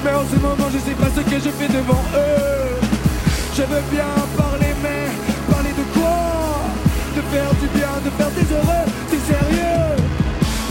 [0.05, 2.81] Mais en ce moment, je sais pas ce que je fais devant eux.
[3.55, 5.09] Je veux bien parler, mais
[5.51, 6.61] parler de quoi?
[7.17, 9.97] De faire du bien, de faire des heureux, c'est sérieux.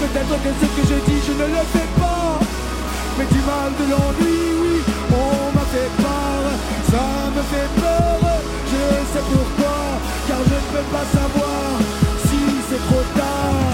[0.01, 2.39] Peut-être que ce que je dis, je ne le fais pas.
[3.17, 4.77] Mais du mal de l'ennui, oui,
[5.13, 6.53] on m'a fait part.
[6.91, 8.19] Ça me fait peur,
[8.71, 8.83] je
[9.13, 9.77] sais pourquoi.
[10.27, 11.79] Car je ne peux pas savoir
[12.25, 12.39] si
[12.69, 13.70] c'est trop tard.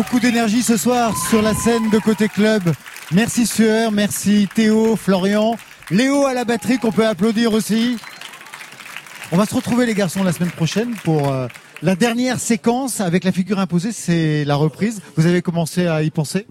[0.00, 2.62] Beaucoup d'énergie ce soir sur la scène de Côté Club.
[3.12, 5.58] Merci Sueur, merci Théo, Florian,
[5.90, 7.98] Léo à la batterie qu'on peut applaudir aussi.
[9.30, 11.48] On va se retrouver les garçons la semaine prochaine pour euh,
[11.82, 15.02] la dernière séquence avec la figure imposée, c'est la reprise.
[15.18, 16.46] Vous avez commencé à y penser?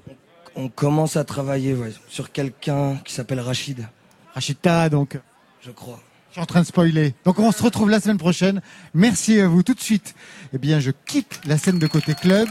[0.55, 3.88] On commence à travailler ouais, sur quelqu'un qui s'appelle Rachid.
[4.35, 5.17] Rachida donc.
[5.65, 5.99] Je crois.
[6.27, 7.15] Je suis en train de spoiler.
[7.26, 8.61] Donc on se retrouve la semaine prochaine.
[8.93, 10.13] Merci à vous tout de suite.
[10.53, 12.49] Eh bien, je quitte la scène de côté club.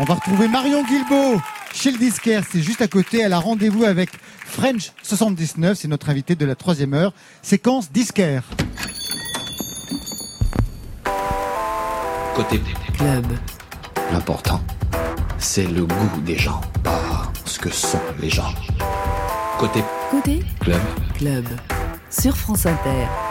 [0.00, 1.42] On va retrouver Marion Guilbeault
[1.74, 2.42] chez le disquaire.
[2.50, 3.20] C'est juste à côté.
[3.20, 4.08] Elle a rendez-vous avec
[4.46, 5.76] French 79.
[5.76, 7.12] C'est notre invité de la troisième heure.
[7.42, 8.42] Séquence disquaire.
[12.34, 12.62] Côté
[12.94, 13.26] Club.
[14.10, 14.62] L'important,
[15.36, 18.54] c'est le goût des gens, pas ce que sont les gens.
[19.58, 20.80] Côté Côté club.
[21.18, 21.44] Club.
[22.08, 23.29] Sur France Inter.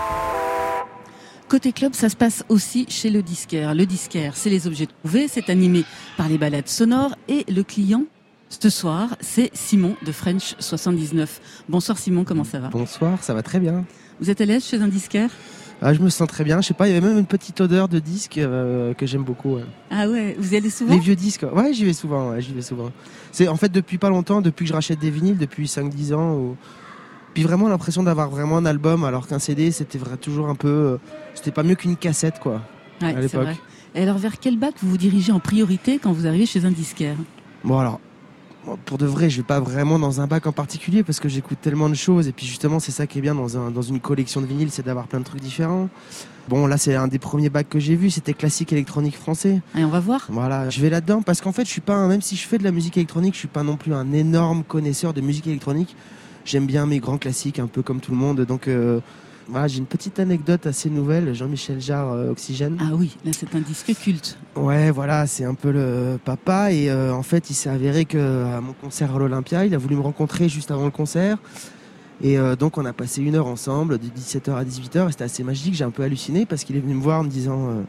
[1.50, 3.74] Côté club, ça se passe aussi chez le disquaire.
[3.74, 5.84] Le disquaire, c'est les objets trouvés, c'est animé
[6.16, 8.04] par les balades sonores et le client,
[8.50, 11.64] ce soir, c'est Simon de French 79.
[11.68, 13.84] Bonsoir Simon, comment ça va Bonsoir, ça va très bien.
[14.20, 15.32] Vous êtes à l'aise chez un disquaire
[15.82, 16.62] Ah, je me sens très bien.
[16.62, 19.24] Je sais pas, il y avait même une petite odeur de disque euh, que j'aime
[19.24, 19.56] beaucoup.
[19.56, 19.66] ouais.
[19.90, 22.30] Ah ouais, vous y allez souvent Les vieux disques, ouais, j'y vais souvent.
[22.30, 22.92] Ouais, j'y vais souvent.
[23.32, 26.36] C'est en fait depuis pas longtemps, depuis que je rachète des vinyles, depuis 5-10 ans.
[26.36, 26.58] Où...
[27.34, 30.68] Puis vraiment l'impression d'avoir vraiment un album, alors qu'un CD, c'était toujours un peu.
[30.68, 30.98] euh,
[31.36, 32.62] C'était pas mieux qu'une cassette, quoi.
[33.02, 33.44] Ouais, à c'est l'époque.
[33.44, 33.58] vrai.
[33.96, 36.72] Et alors vers quel bac vous vous dirigez en priorité quand vous arrivez chez un
[36.72, 37.16] disquaire?
[37.64, 38.00] Bon alors,
[38.86, 41.58] pour de vrai, je vais pas vraiment dans un bac en particulier parce que j'écoute
[41.62, 44.00] tellement de choses et puis justement c'est ça qui est bien dans, un, dans une
[44.00, 45.90] collection de vinyles, c'est d'avoir plein de trucs différents.
[46.50, 49.62] Bon là c'est un des premiers bacs que j'ai vu, c'était classique électronique français.
[49.76, 50.26] Et on va voir.
[50.30, 52.58] Voilà, je vais là-dedans parce qu'en fait je suis pas, un- même si je fais
[52.60, 55.96] de la musique électronique, je suis pas non plus un énorme connaisseur de musique électronique.
[56.50, 59.02] J'aime bien mes grands classiques un peu comme tout le monde, donc euh,
[59.48, 61.36] voilà j'ai une petite anecdote assez nouvelle.
[61.36, 62.76] Jean-Michel Jarre, euh, Oxygène.
[62.82, 64.36] Ah oui, là c'est un disque culte.
[64.56, 66.72] Ouais, voilà, c'est un peu le papa.
[66.72, 69.78] Et euh, en fait, il s'est avéré que à mon concert à l'Olympia, il a
[69.78, 71.38] voulu me rencontrer juste avant le concert.
[72.24, 75.08] Et euh, donc, on a passé une heure ensemble, de 17h à 18h.
[75.08, 75.76] Et c'était assez magique.
[75.76, 77.86] J'ai un peu halluciné parce qu'il est venu me voir en me disant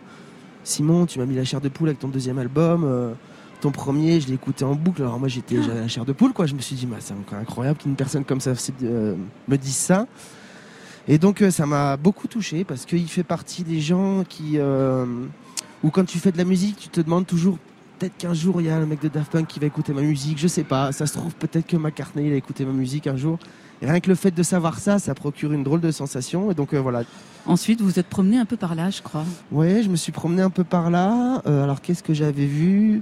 [0.65, 3.15] Simon, tu m'as mis la chair de poule avec ton deuxième album.
[3.61, 5.03] Ton premier, je l'ai écouté en boucle.
[5.03, 6.47] Alors moi, j'étais, j'avais la chair de poule, quoi.
[6.47, 9.15] Je me suis dit, bah, c'est encore incroyable qu'une personne comme ça euh,
[9.49, 10.07] me dise ça.
[11.09, 15.07] Et donc, euh, ça m'a beaucoup touché parce qu'il fait partie des gens qui, euh,
[15.82, 17.59] où quand tu fais de la musique, tu te demandes toujours
[17.99, 20.01] peut-être qu'un jour il y a le mec de Daft Punk qui va écouter ma
[20.01, 23.07] musique, je sais pas, ça se trouve peut-être que McCartney il a écouté ma musique
[23.07, 23.39] un jour.
[23.82, 26.51] Et rien que le fait de savoir ça, ça procure une drôle de sensation.
[26.51, 27.02] Et donc euh, voilà.
[27.47, 29.24] Ensuite, vous vous êtes promené un peu par là, je crois.
[29.51, 31.40] Ouais, je me suis promené un peu par là.
[31.47, 33.01] Euh, alors qu'est-ce que j'avais vu?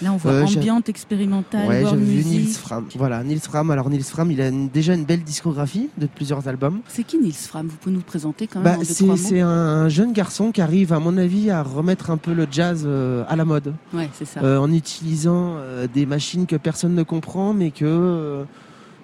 [0.00, 2.24] Là, on voit Euh, ambiante, expérimentale, Ouais, world j'avais vu.
[2.24, 2.86] Nils Fram.
[2.96, 3.68] Voilà, Nils Fram.
[3.72, 6.78] Alors Nils Fram, il a une- déjà une belle discographie de plusieurs albums.
[6.86, 7.66] C'est qui Nils Fram?
[7.66, 11.00] Vous pouvez nous le présenter quand même Bah, c'est un jeune garçon qui arrive, à
[11.00, 13.74] mon avis, à remettre un peu le jazz euh, à la mode.
[13.92, 14.40] Ouais, c'est ça.
[14.60, 15.56] En utilisant
[15.92, 18.44] des machines que personne ne comprend, mais que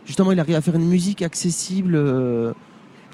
[0.07, 2.53] justement il arrive à faire une musique accessible, euh,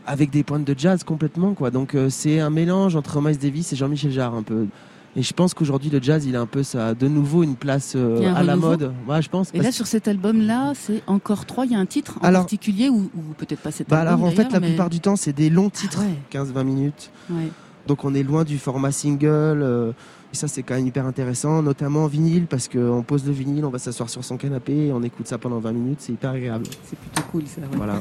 [0.07, 1.71] avec des pointes de jazz complètement quoi.
[1.71, 4.67] Donc euh, c'est un mélange entre Miles Davis et Jean-Michel Jarre un peu.
[5.15, 7.93] Et je pense qu'aujourd'hui le jazz il a un peu ça de nouveau une place
[7.97, 8.93] euh, un à la mode.
[9.07, 9.51] Ouais, je pense.
[9.53, 11.67] Et là, sur cet album-là, c'est encore trois.
[11.67, 14.15] Il y a un titre en Alors- particulier ou, ou peut-être pas cet Bah album.
[14.15, 16.15] alors en fait la mais- plupart du temps c'est des longs titres, ouais.
[16.31, 17.11] 15-20 minutes.
[17.31, 17.49] Ouais.
[17.87, 19.29] Donc on est loin du format single.
[19.63, 19.93] euh,
[20.33, 23.65] et ça c'est quand même hyper intéressant, notamment en vinyle parce qu'on pose le vinyle,
[23.65, 26.31] on va s'asseoir sur son canapé, et on écoute ça pendant 20 minutes, c'est hyper
[26.31, 26.65] agréable.
[26.85, 27.61] C'est plutôt cool ça.
[27.61, 27.67] ouais.
[27.77, 28.01] Voilà.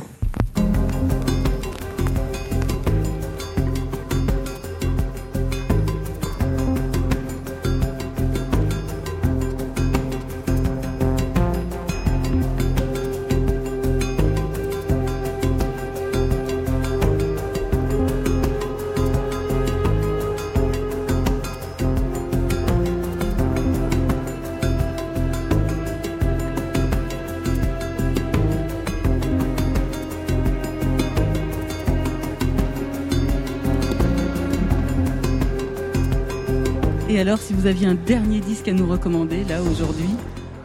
[37.21, 40.09] Alors, si vous aviez un dernier disque à nous recommander, là, aujourd'hui,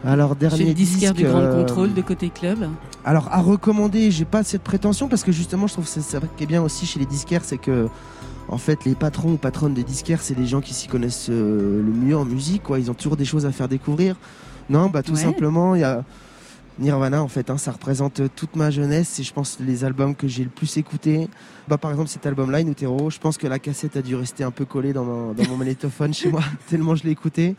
[0.05, 2.67] Alors chez dernier le disquaire disque, du Grand euh, Contrôle de Côté Club
[3.05, 6.19] Alors à recommander, j'ai pas cette prétention parce que justement je trouve que c'est ça
[6.35, 7.87] qui est bien aussi chez les disquaires, c'est que
[8.49, 11.81] en fait les patrons ou patronnes des disquaires, c'est des gens qui s'y connaissent euh,
[11.83, 12.79] le mieux en musique, quoi.
[12.79, 14.15] Ils ont toujours des choses à faire découvrir.
[14.69, 15.21] Non, bah tout Ouais.
[15.21, 16.03] simplement, il y a
[16.79, 20.27] Nirvana en fait, hein, ça représente toute ma jeunesse et je pense les albums que
[20.27, 21.27] j'ai le plus écoutés.
[21.67, 24.43] Bah par exemple cet album-là, In Utero, je pense que la cassette a dû rester
[24.43, 27.55] un peu collée dans mon, dans mon magnétophone chez moi tellement je l'ai écouté.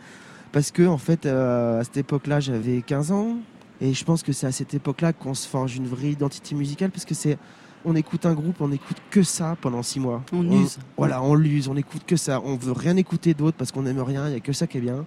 [0.52, 3.36] Parce que en fait euh, à cette époque-là j'avais 15 ans
[3.80, 6.90] et je pense que c'est à cette époque-là qu'on se forge une vraie identité musicale
[6.90, 7.38] parce que c'est
[7.84, 10.22] on écoute un groupe, on écoute que ça pendant six mois.
[10.32, 10.78] On use.
[10.96, 12.40] Voilà, on l'use, on écoute que ça.
[12.44, 14.78] On veut rien écouter d'autre parce qu'on n'aime rien, il y a que ça qui
[14.78, 15.04] est bien.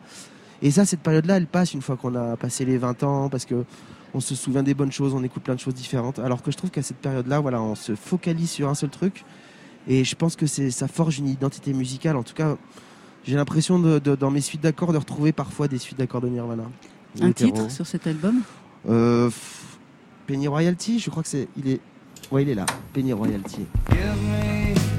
[0.61, 3.45] Et ça, cette période-là, elle passe une fois qu'on a passé les 20 ans parce
[3.45, 3.65] que
[4.13, 6.19] on se souvient des bonnes choses, on écoute plein de choses différentes.
[6.19, 9.23] Alors que je trouve qu'à cette période-là, voilà, on se focalise sur un seul truc.
[9.87, 12.15] Et je pense que c'est ça forge une identité musicale.
[12.15, 12.57] En tout cas,
[13.23, 16.27] j'ai l'impression de, de- dans mes suites d'accords de retrouver parfois des suites d'accords de
[16.29, 16.63] Nirvana.
[17.21, 17.51] Un Hétéro.
[17.51, 18.41] titre sur cet album?
[18.89, 19.29] Euh,
[20.27, 21.47] Penny Royalty, je crois que c'est.
[21.57, 21.79] Il est.
[22.31, 22.65] Ouais, il est là.
[22.93, 23.65] Penny Royalty.
[23.89, 24.90] Give me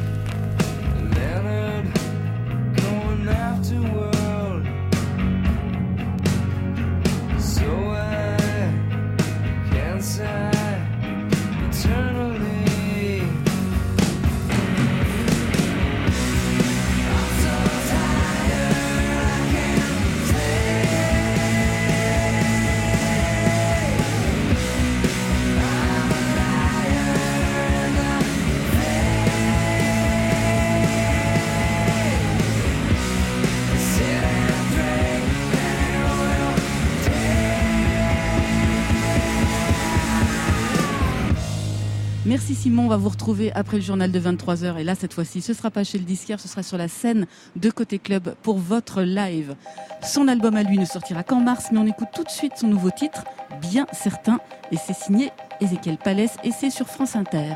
[42.33, 44.79] Merci Simon, on va vous retrouver après le journal de 23h.
[44.79, 47.27] Et là, cette fois-ci, ce sera pas chez le disquaire, ce sera sur la scène
[47.57, 49.55] de Côté Club pour votre live.
[50.03, 52.69] Son album à lui ne sortira qu'en mars, mais on écoute tout de suite son
[52.69, 53.25] nouveau titre,
[53.61, 54.41] Bien certain.
[54.71, 55.31] Et c'est signé
[55.61, 57.53] Ézéchiel Palès et c'est sur France Inter.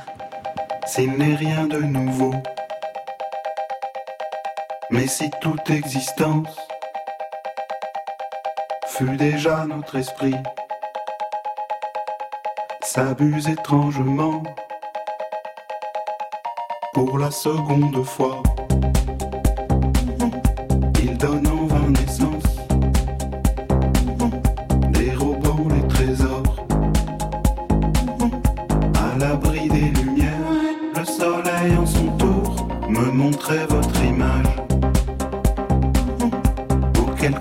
[0.99, 2.35] N'est rien de nouveau.
[4.91, 6.55] Mais si toute existence
[8.89, 10.37] fut déjà notre esprit,
[12.83, 14.43] s'abuse étrangement
[16.97, 18.43] pour la seconde fois.
[21.03, 22.49] Il donne en vain naissance,
[24.93, 26.57] dérobant les trésors
[28.95, 30.33] à l'abri des lumières.
[30.97, 34.57] Le soleil en son tour me montrait votre image.
[36.95, 37.35] Pour quel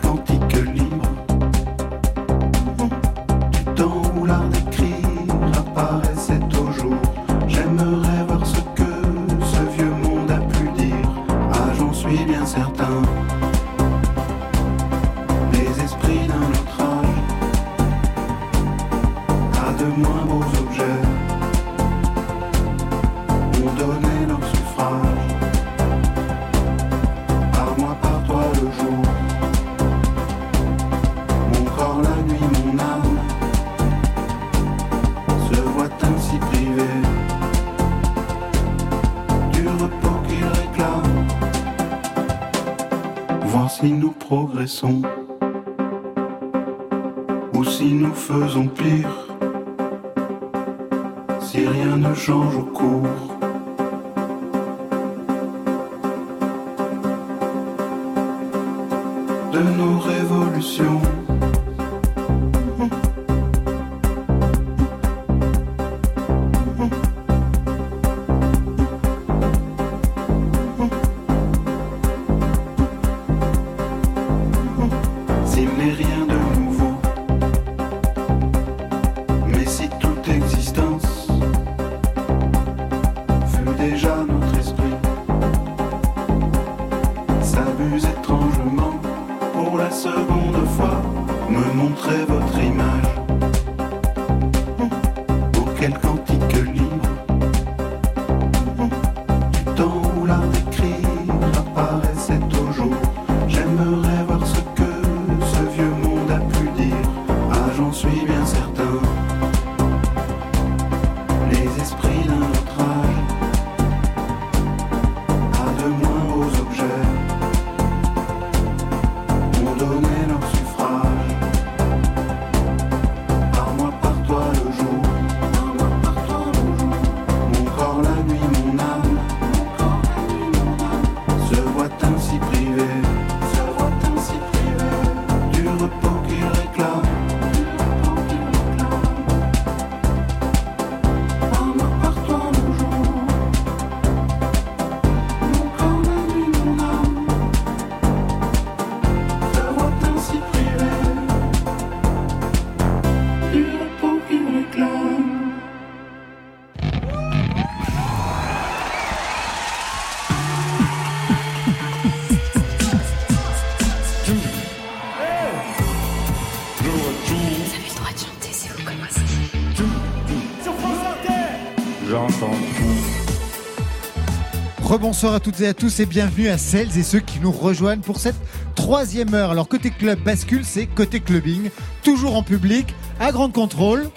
[175.15, 178.01] Rebonsoir à toutes et à tous et bienvenue à celles et ceux qui nous rejoignent
[178.01, 178.35] pour cette
[178.75, 179.49] troisième heure.
[179.49, 181.69] Alors côté club bascule, c'est côté clubbing,
[182.03, 184.09] toujours en public, à grande contrôle.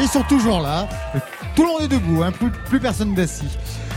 [0.00, 0.88] Ils sont toujours là.
[1.56, 3.48] Tout le monde est debout, hein, plus, personne d'assis.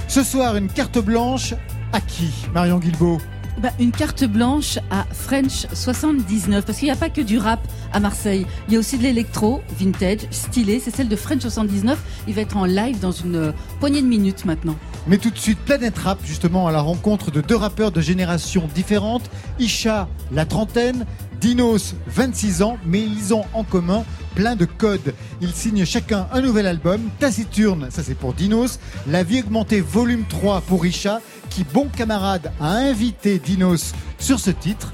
[0.08, 1.54] Ce soir, une carte blanche
[1.94, 3.20] à qui Marion Guilbault?
[3.62, 7.60] Bah, une carte blanche à French 79, parce qu'il n'y a pas que du rap
[7.94, 8.48] à Marseille.
[8.68, 10.80] Il y a aussi de l'électro, vintage, stylé.
[10.80, 12.00] C'est celle de French 79.
[12.28, 14.76] Il va être en live dans une euh, poignée de minutes maintenant.
[15.08, 18.70] Mais tout de suite, Planète Rap, justement, à la rencontre de deux rappeurs de générations
[18.74, 19.30] différentes.
[19.60, 21.06] Isha, la trentaine,
[21.40, 24.04] Dinos, 26 ans, mais ils ont en commun
[24.36, 25.14] plein de codes.
[25.42, 30.26] Ils signent chacun un nouvel album, Taciturne, ça c'est pour Dinos, La vie augmentée volume
[30.30, 31.20] 3 pour Isha,
[31.50, 34.92] qui, bon camarade, a invité Dinos sur ce titre,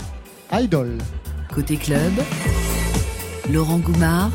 [0.54, 0.98] Idol.
[1.54, 2.14] Côté club,
[3.52, 4.32] Laurent Goumard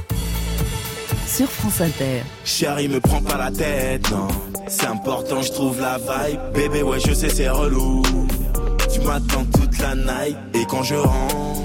[1.42, 2.22] sur France Inter.
[2.44, 4.28] Chérie, me prends pas la tête, non.
[4.68, 6.40] C'est important, je trouve la vibe.
[6.54, 8.02] Bébé, ouais, je sais, c'est relou.
[8.92, 10.36] Tu m'attends toute la night.
[10.54, 11.62] Et quand je rentre,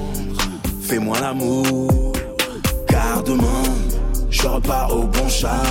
[0.82, 2.14] fais-moi l'amour.
[2.88, 3.64] Car demain,
[4.30, 5.62] je repars au bon chat.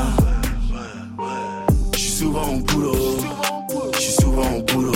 [1.95, 3.17] Je suis souvent au boulot.
[3.95, 4.93] Je suis souvent au boulot.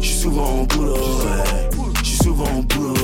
[0.00, 0.96] Je suis souvent au boulot.
[2.02, 2.94] Je suis souvent au boulot.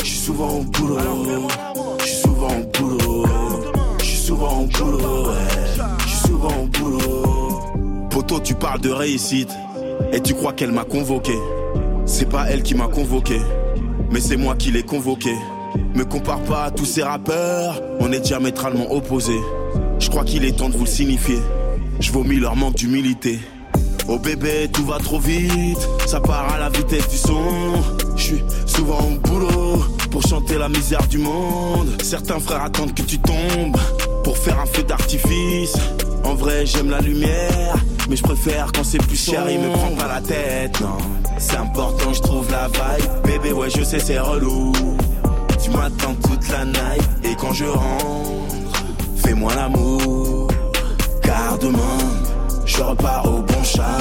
[0.00, 1.48] Je suis souvent au boulot.
[4.82, 5.26] Boulot.
[5.26, 5.84] ouais.
[6.00, 8.08] Je suis souvent au boulot.
[8.10, 9.50] Poto, tu parles de réussite.
[10.12, 11.38] Et tu crois qu'elle m'a convoqué.
[12.04, 13.40] C'est pas elle qui m'a convoqué.
[14.10, 15.34] Mais c'est moi qui l'ai convoqué.
[15.94, 17.80] Me compare pas à tous ces rappeurs.
[18.00, 19.40] On est diamétralement opposés.
[19.98, 21.38] Je crois qu'il est temps de vous le signifier.
[22.00, 23.38] Je vomis leur manque d'humilité.
[24.08, 25.88] Oh bébé, tout va trop vite.
[26.06, 27.40] Ça part à la vitesse du son.
[28.16, 29.78] Je suis souvent au boulot
[30.10, 31.88] pour chanter la misère du monde.
[32.02, 33.78] Certains frères attendent que tu tombes
[34.22, 35.76] pour faire un feu d'artifice.
[36.24, 37.74] En vrai, j'aime la lumière,
[38.08, 39.44] mais je préfère quand c'est plus cher.
[39.50, 40.98] Il me prend pas la tête, non.
[41.38, 43.10] C'est important, je trouve la vibe.
[43.24, 44.72] Bébé, ouais, je sais, c'est relou.
[45.62, 48.30] Tu m'attends toute la night, et quand je rentre,
[49.16, 50.48] fais-moi l'amour.
[51.22, 51.98] Car demain,
[52.64, 53.98] je repars au bon chat.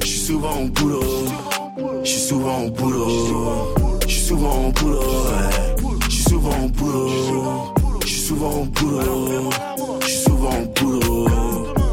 [0.00, 1.24] Je suis souvent au boulot.
[2.02, 3.74] Je suis souvent au boulot.
[4.06, 5.00] Je suis souvent au boulot.
[6.08, 7.73] Je suis souvent au boulot.
[8.44, 9.50] Souvent au boulot.
[10.02, 11.28] Je suis souvent au boulot.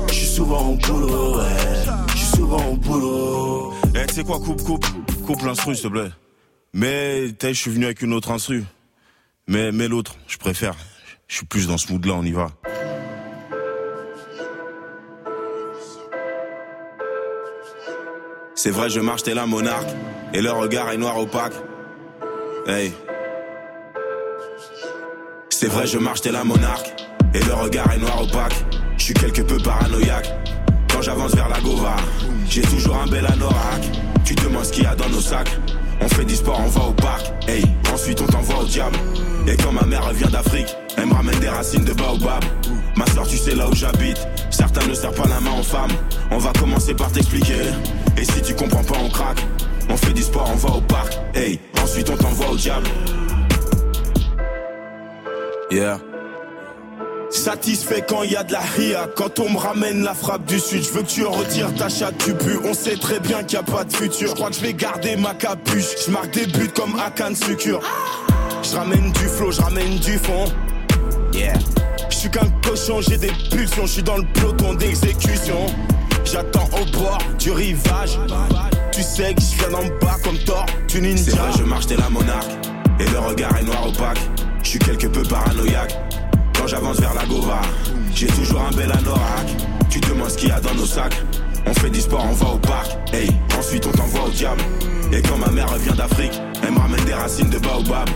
[0.10, 1.40] Je suis souvent au boulot.
[2.10, 3.73] Je suis souvent au boulot.
[3.95, 4.86] Eh, tu sais quoi, coupe, coupe,
[5.26, 6.11] coupe l'instru, s'il te plaît.
[6.73, 8.65] Mais, tu je suis venu avec une autre instru.
[9.48, 10.76] Mais, mais l'autre, je préfère.
[11.30, 12.52] Je suis plus dans ce mood-là, on y va.
[18.56, 19.90] C'est vrai, je marche, t'es la monarque.
[20.34, 21.53] Et le regard est noir opaque.
[22.68, 22.91] Hey.
[25.61, 26.91] C'est vrai, je marche, t'es la monarque.
[27.35, 28.65] Et le regard est noir opaque.
[28.97, 30.27] Je suis quelque peu paranoïaque.
[30.91, 31.97] Quand j'avance vers la Gova,
[32.49, 33.83] j'ai toujours un bel anorak.
[34.25, 35.55] Tu demandes ce qu'il y a dans nos sacs.
[36.01, 37.31] On fait du sport, on va au parc.
[37.47, 37.63] Hey,
[37.93, 38.97] ensuite on t'envoie au diable.
[39.47, 42.43] Et quand ma mère revient d'Afrique, elle me ramène des racines de baobab.
[42.95, 44.17] Ma soeur, tu sais là où j'habite.
[44.49, 45.93] Certains ne serrent pas la main aux femmes.
[46.31, 47.61] On va commencer par t'expliquer.
[48.17, 49.45] Et si tu comprends pas, on craque.
[49.89, 51.19] On fait du sport, on va au parc.
[51.35, 52.88] Hey, ensuite on t'envoie au diable.
[55.72, 55.99] Yeah.
[57.30, 60.60] Satisfait quand il y a de la ria, quand on me ramène la frappe du
[60.60, 60.84] sud.
[60.84, 62.60] Je veux que tu retires ta chatte du but.
[62.65, 64.27] On sait très bien qu'il n'y a pas de futur.
[64.27, 65.95] Je crois que je vais garder ma capuche.
[66.06, 67.80] Je marque des buts comme Akan Sucure.
[68.64, 70.43] Je ramène du flow, je ramène du fond.
[71.34, 71.53] Yeah.
[72.10, 73.85] Je suis qu'un cochon, j'ai des pulsions.
[73.85, 75.68] Je suis dans le peloton d'exécution.
[76.26, 78.19] J'attends au bord du rivage.
[78.91, 81.23] Tu sais que je viens d'en bas comme Thor, tu ninja.
[81.23, 82.52] C'est vrai, je marche t'es la monarque.
[82.99, 84.19] Et le regard est noir opaque.
[84.63, 85.97] Je suis quelque peu paranoïaque.
[86.57, 87.61] Quand j'avance vers la Gova,
[88.13, 89.47] j'ai toujours un bel anorak.
[89.89, 91.19] Tu te demandes ce qu'il y a dans nos sacs.
[91.65, 92.91] On fait du sport, on va au parc.
[93.13, 94.61] Hey, ensuite on t'envoie au diable.
[95.11, 98.09] Et quand ma mère revient d'Afrique, elle me ramène des racines de baobab.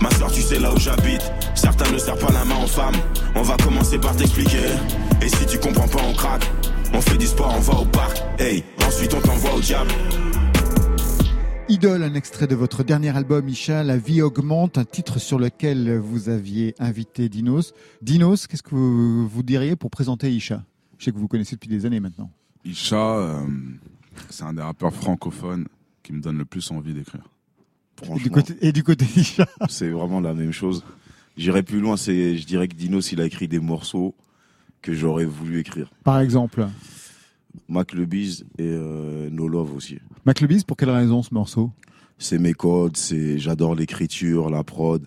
[0.00, 1.30] Ma soeur, tu sais là où j'habite.
[1.54, 2.96] Certains ne serrent pas la main aux femmes.
[3.34, 4.70] On va commencer par t'expliquer.
[5.22, 6.50] Et si tu comprends pas, on craque.
[6.92, 8.22] On fait du sport, on va au parc.
[8.38, 9.90] Hey, ensuite on t'envoie au diable.
[11.70, 15.98] Idole, un extrait de votre dernier album, Isha, La vie augmente, un titre sur lequel
[15.98, 17.74] vous aviez invité Dinos.
[18.02, 20.64] Dinos, qu'est-ce que vous, vous diriez pour présenter Isha?
[20.98, 22.28] Je sais que vous connaissez depuis des années maintenant.
[22.64, 23.46] Isha, euh,
[24.30, 25.68] c'est un des rappeurs francophones
[26.02, 27.22] qui me donne le plus envie d'écrire.
[28.02, 29.46] Et du côté, et du côté d'Isha?
[29.68, 30.82] C'est vraiment la même chose.
[31.36, 34.16] J'irai plus loin, c'est, je dirais que Dinos, il a écrit des morceaux
[34.82, 35.88] que j'aurais voulu écrire.
[36.02, 36.66] Par exemple,
[37.68, 39.98] Mac Le Biz et euh, No Love aussi.
[40.26, 41.72] McLebiz, pour quelle raison ce morceau?
[42.18, 45.06] C'est mes codes, c'est, j'adore l'écriture, la prod,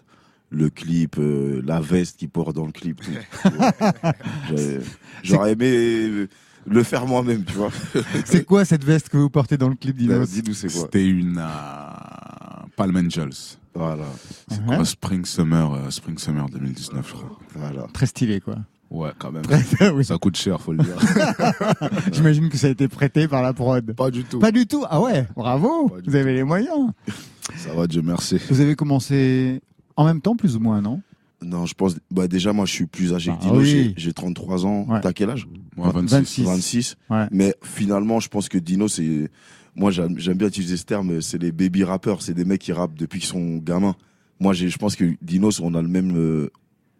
[0.49, 3.01] le clip, euh, la veste qu'il porte dans le clip.
[5.23, 6.27] J'aurais aimé
[6.65, 7.71] le faire moi-même, tu vois.
[8.25, 10.29] C'est quoi cette veste que vous portez dans le clip Dinos?
[10.29, 10.81] Dis-nous c'est quoi?
[10.83, 13.57] C'était une euh, Palm Angels.
[13.75, 14.05] Voilà.
[14.47, 17.39] C'est quoi Spring Summer, euh, Spring Summer 2019, je crois.
[17.55, 17.87] Voilà.
[17.93, 18.57] Très stylé, quoi.
[18.93, 19.43] Ouais, quand même.
[19.95, 20.05] Oui.
[20.05, 20.95] Ça coûte cher, faut le dire.
[22.13, 23.93] J'imagine que ça a été prêté par la prod.
[23.93, 24.39] Pas du tout.
[24.39, 26.91] Pas du tout Ah ouais, bravo Vous avez les moyens
[27.57, 28.37] Ça va, Dieu merci.
[28.49, 29.61] Vous avez commencé
[29.95, 31.01] en même temps, plus ou moins, non?
[31.41, 31.97] Non, je pense.
[32.09, 33.59] Bah déjà, moi, je suis plus âgé que Ah Dino.
[33.59, 33.65] oui.
[33.65, 34.85] j'ai- J'ai 33 ans.
[34.87, 35.01] Ouais.
[35.01, 35.45] T'as quel âge?
[35.75, 36.43] Moi, 26.
[36.45, 36.95] 26.
[37.09, 37.25] Ouais.
[37.31, 39.29] Mais finalement, je pense que Dino, c'est.
[39.75, 41.19] Moi, j'aime bien utiliser ce terme.
[41.21, 42.21] C'est les baby rappeurs.
[42.21, 43.95] C'est des mecs qui rappent depuis qu'ils sont gamins.
[44.39, 46.15] Moi, j'ai- je pense que Dinos, on a le même.
[46.15, 46.49] euh,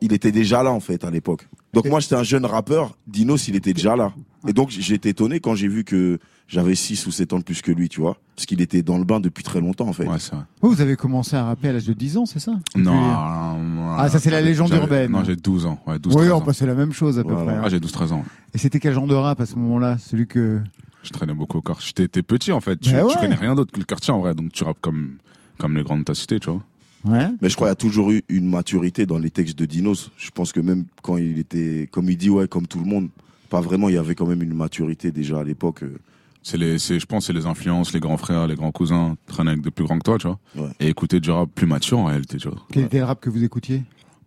[0.05, 1.47] Il était déjà là, en fait, à l'époque.
[1.73, 2.97] Donc, moi, j'étais un jeune rappeur.
[3.07, 4.11] Dinos, il était déjà là.
[4.45, 6.19] Et donc, j'ai été étonné quand j'ai vu que
[6.49, 8.17] j'avais 6 ou 7 ans de plus que lui, tu vois.
[8.35, 10.05] Parce qu'il était dans le bain depuis très longtemps, en fait.
[10.05, 10.43] Ouais, c'est vrai.
[10.61, 12.51] Vous, vous avez commencé à rapper à l'âge de 10 ans, c'est ça?
[12.75, 12.91] Non.
[12.91, 15.09] Puis- euh, Ah, ça, c'est la légende urbaine.
[15.11, 15.81] Non, j'ai 12 ans.
[15.87, 17.45] Ouais, 12, Oui, 13 on passe la même chose à peu Voilà.
[17.45, 17.55] près.
[17.55, 17.61] hein.
[17.63, 18.25] Ah, j'ai 12-13 ans.
[18.53, 19.97] Et c'était quel genre de rap à ce moment-là?
[19.99, 20.59] Celui que.
[21.03, 21.93] Je traînais beaucoup au quartier.
[21.97, 22.75] J'étais petit, en fait.
[22.77, 23.21] Tu, Ben tu ouais.
[23.21, 24.35] connais rien d'autre que le quartier, en vrai.
[24.35, 25.15] Donc, tu rappes comme,
[25.57, 26.61] comme les grandes de ta cité, tu vois.
[27.05, 27.27] Ouais.
[27.41, 30.11] Mais je crois qu'il y a toujours eu une maturité dans les textes de Dinos.
[30.17, 33.09] Je pense que même quand il était, comme il dit, ouais, comme tout le monde,
[33.49, 35.83] pas vraiment, il y avait quand même une maturité déjà à l'époque.
[35.83, 35.97] euh.
[36.41, 39.51] C'est les, c'est, je pense, c'est les influences, les grands frères, les grands cousins, traîner
[39.51, 40.39] avec de plus grands que toi, tu vois.
[40.55, 40.71] Ouais.
[40.79, 42.57] Et écouter du rap plus mature, en réalité, tu vois.
[42.71, 43.83] Quel était le rap que vous écoutiez?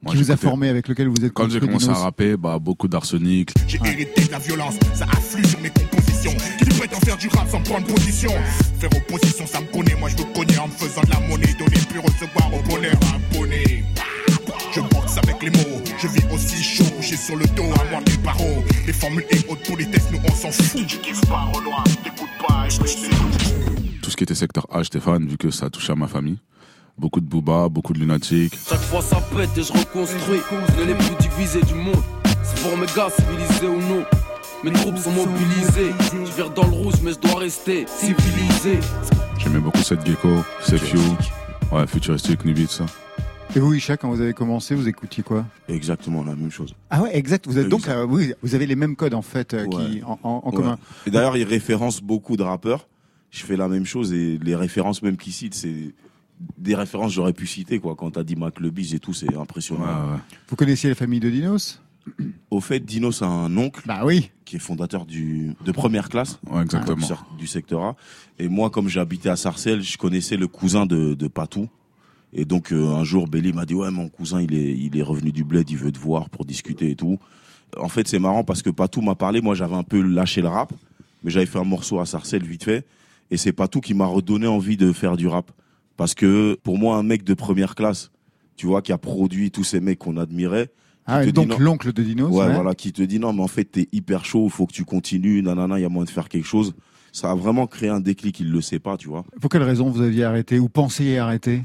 [0.06, 2.60] Moi, Qui vous a formé, avec lequel vous êtes Quand j'ai commencé à rapper, bah,
[2.60, 3.50] beaucoup d'arsenic.
[3.66, 6.30] J'ai hérité de la violence, ça afflue sur mes compositions.
[6.58, 8.30] Qui prétend faire du rap sans prendre position?
[8.78, 11.52] Faire opposition, ça me connaît, moi je me connais en me faisant de la monnaie.
[11.58, 13.84] Donner puis recevoir au bonheur abonné.
[14.72, 18.00] Je boxe avec les mots, je vis aussi chaud, j'ai sur le dos à moi
[18.06, 18.62] des barreaux.
[18.86, 20.86] Les formules et autres politesses, nous on s'en fout.
[20.86, 22.78] Tu kiffes pas, Renoir, t'écoutes pas, je
[24.02, 26.38] Tout ce qui était secteur H, Stéphane, vu que ça touchait à ma famille.
[26.98, 28.54] Beaucoup de booba, beaucoup de lunatique.
[28.68, 30.40] Chaque fois ça pète et je reconstruis.
[30.50, 32.02] On est les plus divisés du monde.
[32.42, 34.04] C'est pour mes gars, civilisés ou non.
[34.64, 35.92] Mes troupes sont mobilisées.
[36.10, 38.78] Je vire dans le rouge, mais je dois rester civilisé.
[39.38, 40.28] J'aimais beaucoup cette gecko,
[40.62, 40.98] Sefiu.
[41.70, 42.86] Ouais, futuristique, Nubit, ça.
[43.54, 45.44] Et vous, Isha, quand vous avez commencé, vous écoutiez quoi?
[45.68, 46.74] Exactement la même chose.
[46.90, 47.46] Ah ouais, exact.
[47.46, 50.18] Vous êtes donc, euh, oui, vous avez les mêmes codes en fait, euh, qui en,
[50.22, 50.56] en- en Ouais.
[50.56, 50.78] commun.
[51.06, 52.88] Et d'ailleurs, il référence beaucoup de rappeurs.
[53.30, 55.94] Je fais la même chose et les références même qu'il cite, c'est
[56.58, 57.94] des références que j'aurais pu citer quoi.
[57.96, 60.18] Quand t'as dit Mac Le Biz et tout, c'est impressionnant.
[60.48, 61.80] Vous connaissiez la famille de Dinos?
[62.50, 63.82] Au fait, Dinos a un oncle.
[63.84, 64.30] Bah oui.
[64.44, 66.38] Qui est fondateur du, de première classe.
[66.48, 67.04] Ouais, exactement.
[67.36, 67.96] Du secteur A.
[68.38, 71.68] Et moi, comme j'habitais à Sarcelles, je connaissais le cousin de, de Patou.
[72.32, 75.02] Et donc, euh, un jour, Belly m'a dit, ouais, mon cousin, il est, il est
[75.02, 77.18] revenu du bled, il veut te voir pour discuter et tout.
[77.76, 79.40] En fait, c'est marrant parce que Patou m'a parlé.
[79.40, 80.72] Moi, j'avais un peu lâché le rap,
[81.24, 82.86] mais j'avais fait un morceau à Sarcelles vite fait.
[83.32, 85.50] Et c'est Patou qui m'a redonné envie de faire du rap.
[85.96, 88.10] Parce que pour moi, un mec de première classe,
[88.56, 90.70] tu vois, qui a produit tous ces mecs qu'on admirait.
[91.06, 92.30] Ah, et donc l'oncle de Dinos.
[92.32, 92.54] Ouais, ouais.
[92.54, 94.84] voilà, qui te dit non, mais en fait, t'es hyper chaud, il faut que tu
[94.84, 96.74] continues, nanana, il y a moyen de faire quelque chose.
[97.12, 99.24] Ça a vraiment créé un déclic, il le sait pas, tu vois.
[99.40, 101.62] Pour quelle raison vous aviez arrêté ou pensiez arrêter?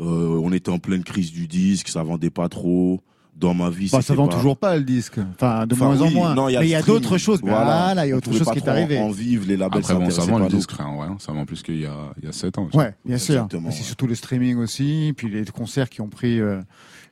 [0.00, 3.00] Euh, on était en pleine crise du disque, ça vendait pas trop.
[3.36, 5.18] Dans ma vie, bah, Ça vend pas- toujours pas le disque.
[5.34, 6.34] Enfin, de Enfin, moins en moins.
[6.36, 7.40] non, y a Mais il y a d'autres choses.
[7.42, 8.98] Voilà, il y a autre chose qui est trop arrivé.
[8.98, 11.44] En vivre, les labels Après, bon, ça vend pas le disque, rien, ouais, ça vend
[11.44, 12.68] plus qu'il y a, il y a 7 ans.
[12.74, 13.48] Ouais, bien sûr.
[13.70, 16.60] C'est surtout le streaming aussi, puis les concerts qui ont pris euh,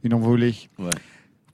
[0.04, 0.54] une envolée.
[0.78, 0.90] Ouais.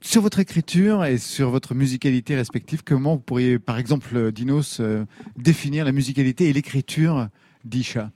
[0.01, 4.79] Sur votre écriture et sur votre musicalité respective, comment vous pourriez, par exemple, euh, Dinos,
[4.79, 5.03] euh,
[5.35, 7.27] définir la musicalité et l'écriture
[7.65, 8.11] d'Isha?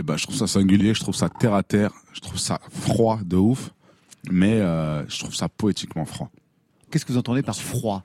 [0.00, 2.58] Eh ben, je trouve ça singulier, je trouve ça terre à terre, je trouve ça
[2.70, 3.74] froid de ouf,
[4.30, 6.30] mais euh, je trouve ça poétiquement froid.
[6.90, 8.02] Qu'est-ce que vous entendez par froid?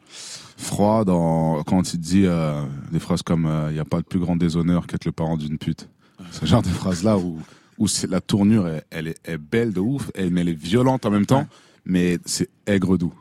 [0.57, 4.19] Froid dans quand il dit euh, des phrases comme il n'y a pas de plus
[4.19, 5.89] grand déshonneur qu'être le parent d'une pute.
[6.31, 7.39] Ce genre de phrases là où
[7.77, 10.59] où c'est la tournure elle, elle est, est belle de ouf, elle, mais elle est
[10.59, 11.45] violente en même temps,
[11.85, 13.13] mais c'est aigre doux.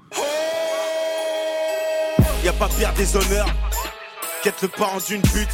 [2.45, 3.53] Y a pas pire des honneurs
[4.43, 5.49] qu'être le parent d'une pute.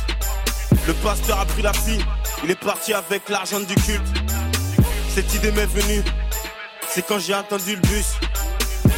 [0.87, 2.05] Le pasteur a pris la fille,
[2.45, 4.03] il est parti avec l'argent du culte.
[5.09, 6.03] Cette idée m'est venue,
[6.95, 8.19] c'est quand j'ai entendu le bus.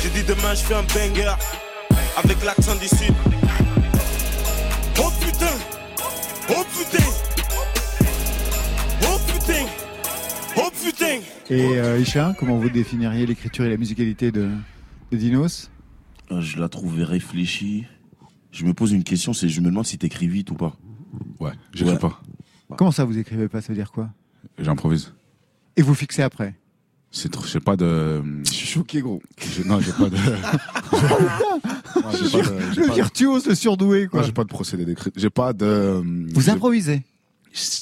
[0.03, 1.33] J'ai dit demain je fais un banger
[2.16, 3.15] avec l'accent du sud.
[4.99, 5.47] Oh putain,
[6.51, 7.05] oh putain,
[9.03, 9.66] oh putain,
[10.57, 11.21] oh putain.
[11.51, 14.51] Et euh, Isha, comment vous définiriez l'écriture et la musicalité de,
[15.12, 15.71] de Dinos?
[16.33, 17.87] Euh, Je la trouve réfléchie.
[18.51, 20.77] Je me pose une question, c'est je me demande si t'écris vite ou pas.
[21.39, 22.21] Ouais, j'écris pas.
[22.77, 23.61] Comment ça, vous écrivez pas?
[23.61, 24.11] Ça veut dire quoi?
[24.59, 25.12] J'improvise.
[25.77, 26.55] Et vous fixez après?
[27.16, 28.20] C'est trop, j'ai pas de.
[28.45, 29.23] Je suis choqué, gros.
[29.66, 30.16] Non, j'ai pas de.
[30.16, 34.23] Moi, j'ai pas de- j'ai Le pas de- virtuose, le surdoué, quoi.
[34.24, 35.12] J'ai pas de procédé d'écriture.
[35.16, 36.03] J'ai pas de.
[36.35, 37.03] Vous j'ai- improvisez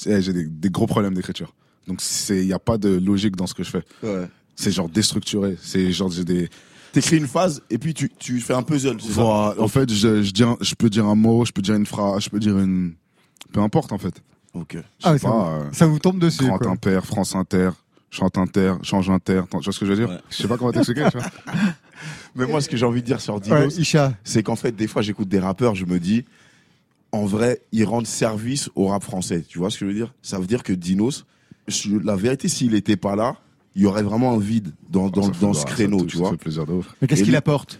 [0.05, 1.53] Eh, J'ai des, des gros problèmes d'écriture.
[1.87, 3.83] Donc, c'est, il y a pas de logique dans ce que je fais.
[4.03, 4.27] Ouais.
[4.55, 5.57] C'est genre déstructuré.
[5.61, 6.49] C'est genre, j'ai des.
[6.91, 9.59] T'écris une phase et puis tu, tu fais un puzzle, c'est ça Voilà.
[9.59, 11.87] En fait, je, je, dis un- je peux dire un mot, je peux dire une
[11.87, 12.93] phrase, je peux dire une.
[13.51, 14.13] Peu importe, en fait.
[14.53, 14.73] Ok.
[14.75, 16.69] Je Ah ouais, ça pas, vous- euh, ça vous tombe dessus, Grand quoi.
[16.69, 17.71] Impair, France Inter,
[18.13, 19.41] Chante Inter, Change Inter.
[19.49, 21.27] Tu vois ce que je veux dire Je sais pas comment t'expliquer, tu vois.
[22.35, 24.85] Mais moi, ce que j'ai envie de dire sur Dinos, Ouais, c'est qu'en fait, des
[24.87, 26.23] fois, j'écoute des rappeurs, je me dis,
[27.11, 29.43] en vrai, ils rendent service au rap français.
[29.47, 30.13] Tu vois ce que je veux dire?
[30.21, 31.25] Ça veut dire que Dinos,
[32.03, 33.35] la vérité, s'il était pas là,
[33.75, 36.31] il y aurait vraiment un vide dans, dans, Oh, dans ce créneau, tu ça vois.
[36.31, 36.65] fait plaisir.
[37.01, 37.79] Mais qu'est-ce qu'il apporte?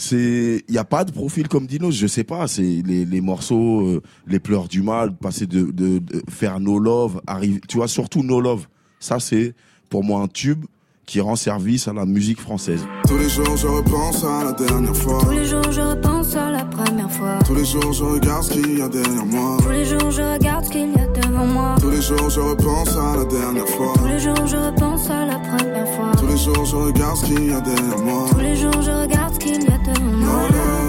[0.00, 2.46] C'est, il y a pas de profil comme Dinos, je sais pas.
[2.46, 6.00] C'est les, les morceaux, euh, les pleurs du mal, passer de, de,
[6.30, 8.68] faire No Love, arrive, tu vois, surtout No Love.
[9.00, 9.54] Ça, c'est
[9.90, 10.64] pour moi un tube
[11.08, 12.86] qui rend service à la musique française.
[13.08, 15.18] Tous les jours je repense à la dernière fois.
[15.22, 17.38] Tous les jours je repense à la première fois.
[17.46, 19.56] Tous les jours je regarde ce qu'il y a derrière moi.
[19.62, 21.76] Tous les jours je regarde ce qu'il y a devant moi.
[21.80, 23.94] Tous les jours je repense à la dernière fois.
[23.96, 26.12] Tous les jours je repense à la première fois.
[26.18, 28.26] Tous les jours je regarde ce qu'il y a derrière moi.
[28.30, 30.87] Tous les jours je regarde ce qu'il y a devant moi.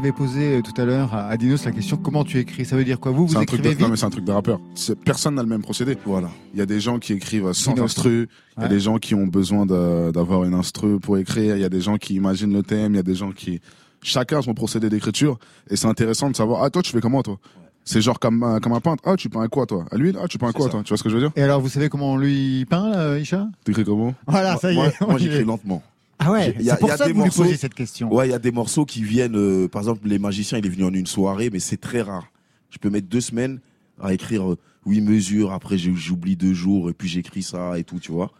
[0.00, 2.64] Avez posé euh, tout à l'heure à Dinos la question comment tu écris?
[2.64, 3.12] Ça veut dire quoi?
[3.12, 4.58] Vous, C'est vous un truc écrivez de, non, vite mais c'est un truc de rappeur.
[5.04, 5.96] Personne n'a le même procédé.
[6.04, 6.30] Voilà.
[6.54, 7.84] Il y a des gens qui écrivent sans Dinos.
[7.90, 8.28] instru.
[8.56, 11.56] Il y a des gens qui ont besoin d'avoir une instru pour écrire.
[11.56, 12.94] Il y a des gens qui imaginent le thème.
[12.94, 13.60] Il y a des gens qui,
[14.02, 15.38] chacun a son procédé d'écriture.
[15.70, 17.38] Et c'est intéressant de savoir, ah, toi, tu fais comment, toi?
[17.82, 19.02] C'est genre comme, un- comme un peintre.
[19.06, 19.86] Ah, tu peins quoi, toi?
[19.90, 20.16] À l'huile?
[20.22, 20.82] Ah, tu peins quoi, toi?
[20.84, 21.32] Tu vois ce que je veux dire?
[21.34, 23.48] Et alors, vous savez comment on lui peint, euh, Isha?
[23.64, 24.14] T'écris comment?
[24.26, 25.00] Voilà, ça y moi, est.
[25.00, 25.82] moi, y j'écris lentement.
[26.22, 27.24] Ah ouais, Il y a- c'est pour il y a ça que des vous lui
[27.26, 28.12] morceaux- posez cette question.
[28.14, 30.68] Ouais, il y a des morceaux qui viennent, euh, par exemple, Les Magiciens, il est
[30.68, 32.26] venu en une soirée, mais c'est très rare.
[32.70, 33.58] Je peux mettre deux semaines
[34.00, 37.98] à écrire euh, huit mesures, après j'oublie deux jours, et puis j'écris ça et tout,
[37.98, 38.30] tu vois.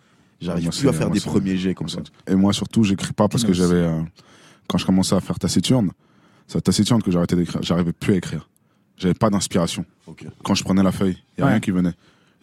[0.41, 2.01] J'arrive plus à faire des premiers jets comme ça.
[2.27, 4.01] Et moi, surtout, j'écris pas parce que j'avais, euh,
[4.69, 5.91] quand je commençais à faire taciturne,
[6.47, 7.63] c'est taciturne que j'arrêtais d'écrire.
[7.63, 8.49] J'arrivais plus à écrire.
[8.97, 9.85] J'avais pas d'inspiration.
[10.45, 11.53] Quand je prenais la feuille, il y a Ouais.
[11.53, 11.93] rien qui venait.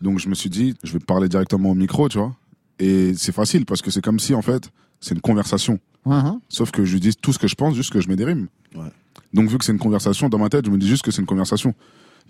[0.01, 2.35] Donc, je me suis dit, je vais parler directement au micro, tu vois.
[2.79, 4.69] Et c'est facile parce que c'est comme si, en fait,
[4.99, 5.79] c'est une conversation.
[6.05, 6.39] Uhum.
[6.49, 8.25] Sauf que je lui dis tout ce que je pense, juste que je mets des
[8.25, 8.47] rimes.
[8.75, 8.91] Ouais.
[9.33, 11.21] Donc, vu que c'est une conversation, dans ma tête, je me dis juste que c'est
[11.21, 11.73] une conversation.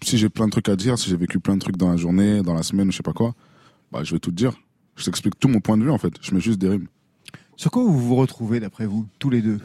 [0.04, 1.98] Si j'ai plein de trucs à dire, si j'ai vécu plein de trucs dans la
[1.98, 3.34] journée, dans la semaine, je sais pas quoi,
[3.92, 4.54] bah, je vais tout te dire.
[4.96, 6.14] Je t'explique tout mon point de vue, en fait.
[6.22, 6.88] Je mets juste des rimes.
[7.56, 9.60] Sur quoi vous vous retrouvez, d'après vous, tous les deux?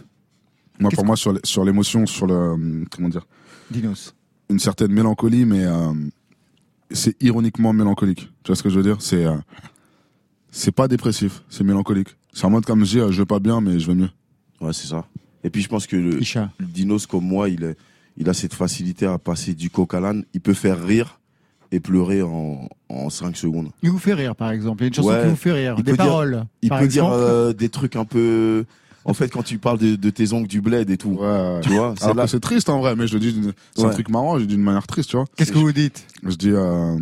[0.79, 2.85] Moi, pour moi, sur, l'émotion, sur le.
[2.91, 3.27] Comment dire?
[3.71, 4.15] Dinos.
[4.51, 5.93] Une certaine mélancolie, mais euh,
[6.91, 8.31] c'est ironiquement mélancolique.
[8.43, 9.01] Tu vois ce que je veux dire?
[9.01, 9.37] C'est euh,
[10.51, 12.17] c'est pas dépressif, c'est mélancolique.
[12.33, 14.11] C'est en mode comme je dis, euh, je vais pas bien, mais je vais mieux.
[14.61, 15.05] Ouais, c'est ça.
[15.45, 17.77] Et puis je pense que le, le Dinos comme moi, il, est,
[18.17, 20.25] il a cette facilité à passer du coq à l'âne.
[20.35, 21.19] Il peut faire rire
[21.73, 23.71] et pleurer en, en 5 secondes.
[23.83, 24.83] Il vous fait rire, par exemple.
[24.83, 25.23] Il y a une chanson Ouais.
[25.25, 25.75] qui vous fait rire.
[25.79, 26.45] Il Des peut dire- paroles.
[26.63, 28.65] Il par peut dire euh, des trucs un peu.
[29.05, 31.61] En fait, quand tu parles de, de tes ongles du bled et tout, Ouais.
[31.63, 32.27] tu vois, c'est Alors là.
[32.41, 33.37] triste en vrai, mais je le dis,
[33.75, 35.25] c'est un truc marrant, je le dis d'une manière triste, tu vois.
[35.37, 36.07] Qu'est-ce que vous dites?
[36.23, 36.97] Je dis, euh,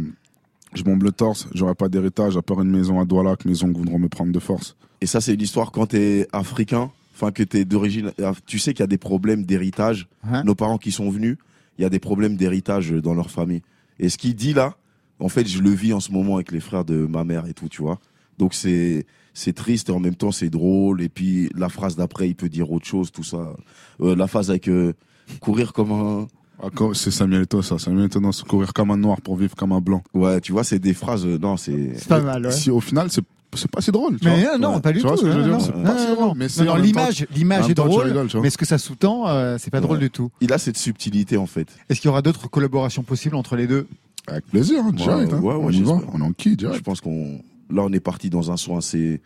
[0.73, 3.63] je bombe le torse, j'aurai pas d'héritage, à part une maison à Douala que mes
[3.65, 4.77] ongles voudront me prendre de force.
[5.01, 8.13] Et ça, c'est une histoire quand t'es africain, enfin que t'es d'origine.
[8.47, 10.09] Tu sais qu'il y a des problèmes d'héritage.
[10.25, 10.45] Hein?
[10.45, 11.37] Nos parents qui sont venus,
[11.79, 13.63] il y a des problèmes d'héritage dans leur famille.
[13.99, 14.77] Et ce qu'il dit là,
[15.19, 17.55] en fait, je le vis en ce moment avec les frères de ma mère et
[17.55, 17.99] tout, tu vois.
[18.39, 21.03] Donc c'est c'est triste et en même temps c'est drôle.
[21.03, 23.55] Et puis la phrase d'après, il peut dire autre chose, tout ça.
[24.01, 24.93] Euh, la phase avec euh,
[25.41, 26.27] courir comme un.
[26.63, 27.79] Ah, c'est Samuel Eto'o, ça.
[27.79, 30.03] Samuel Eto'o, non, c'est courir comme un noir pour vivre comme un blanc.
[30.13, 31.25] Ouais, tu vois, c'est des phrases.
[31.25, 31.95] euh, non, c'est.
[31.97, 32.53] C'est pas mal, ouais.
[32.53, 33.25] Si au final, c'est
[33.55, 34.19] c'est pas si drôle.
[34.19, 34.55] tu Mais vois.
[34.55, 34.81] euh, non, Ouais.
[34.81, 35.23] pas du Tu vois tout.
[35.23, 36.33] ce que je veux non, dire non, C'est pas si drôle.
[36.37, 38.41] Mais temps, l'image, l'image est drôle, rigoles, vois.
[38.43, 40.31] mais ce que ça sous-tend, euh, c'est pas drôle du tout.
[40.41, 41.69] Il a cette subtilité en fait.
[41.89, 43.87] Est-ce qu'il y aura d'autres collaborations possibles entre les deux?
[44.27, 45.33] Avec plaisir, hein, direct.
[45.33, 45.41] Ouais, hein.
[45.43, 47.41] ouais, ouais, on y va, on en qui Je pense qu'on.
[47.73, 49.21] Là, on est parti dans un son assez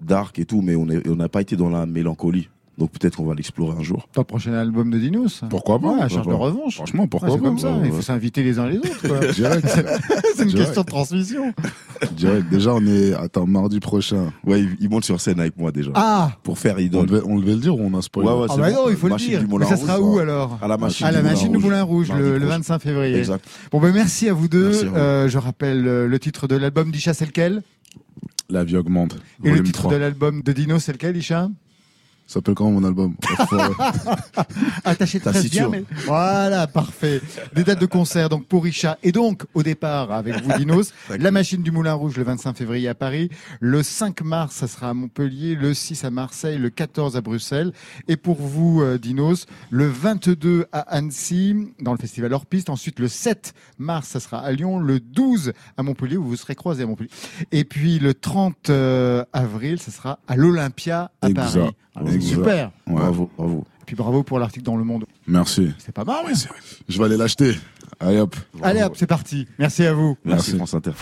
[0.00, 2.48] dark et tout, mais on est- on n'a pas été dans la mélancolie.
[2.80, 4.08] Donc peut-être qu'on va l'explorer un jour.
[4.14, 5.88] Ton prochain album de Dinos Pourquoi pas?
[5.88, 6.76] Ouais, pourquoi charge de revanche.
[6.76, 7.44] Franchement, pourquoi c'est pas?
[7.44, 8.88] comme ça, il faut s'inviter les uns les autres.
[10.34, 11.52] c'est une question de transmission.
[12.12, 12.48] Direct.
[12.48, 13.12] Déjà, on est.
[13.12, 14.32] Attends, mardi prochain.
[14.46, 15.90] Ouais, il, monte sur scène avec moi déjà.
[15.94, 18.30] Ah Pour faire On devait, on devait le dire ou on a spoilé?
[18.30, 19.44] Ouais, ouais, Ah bah non, il faut le dire.
[19.46, 20.58] Mais ça sera où alors?
[20.62, 21.58] À la machine, À la du, Moulin machine du.
[21.58, 22.56] Moulin Rouge, le, le prochain.
[22.56, 23.18] 25 février.
[23.18, 23.44] Exact.
[23.70, 24.86] Bon ben merci à vous deux.
[24.86, 24.96] À.
[24.96, 27.62] Euh, je rappelle euh, le titre de l'album d'Isha, c'est lequel?
[28.48, 29.18] La vie augmente.
[29.44, 29.92] Et le titre 3.
[29.92, 31.50] de l'album de Dino, c'est lequel, Isha?
[32.30, 33.16] Ça s'appelle comment mon album.
[34.84, 37.20] Attaché presse bien, mais voilà, parfait.
[37.56, 38.98] Des dates de concert donc pour Isha.
[39.02, 42.86] Et donc au départ avec vous Dinos, la machine du Moulin Rouge le 25 février
[42.86, 47.16] à Paris, le 5 mars ça sera à Montpellier, le 6 à Marseille, le 14
[47.16, 47.72] à Bruxelles.
[48.06, 53.00] Et pour vous euh, Dinos, le 22 à Annecy dans le festival Hors Piste, ensuite
[53.00, 56.84] le 7 mars ça sera à Lyon, le 12 à Montpellier où vous serez croisés
[56.84, 57.10] à Montpellier.
[57.50, 61.30] Et puis le 30 euh, avril ça sera à l'Olympia à.
[61.30, 61.72] Paris.
[62.06, 62.20] Exact.
[62.22, 62.70] Super.
[62.86, 62.94] Ouais.
[62.94, 63.64] Bravo, bravo.
[63.82, 65.04] Et puis bravo pour l'article dans Le Monde.
[65.26, 65.72] Merci.
[65.78, 66.24] C'est pas mal.
[66.88, 67.56] Je vais aller l'acheter.
[67.98, 68.34] Allez hop.
[68.62, 69.46] Allez hop, c'est parti.
[69.58, 70.16] Merci à vous.
[70.24, 70.56] Merci, Merci.
[70.56, 70.92] France Inter.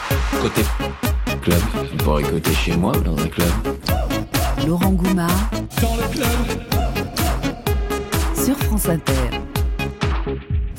[0.43, 0.63] Côté
[1.43, 1.59] club,
[1.93, 3.49] on pourrait écouter chez moi dans un club.
[4.67, 5.51] Laurent Goumard
[5.81, 6.29] Dans le club.
[8.45, 9.13] sur France Inter.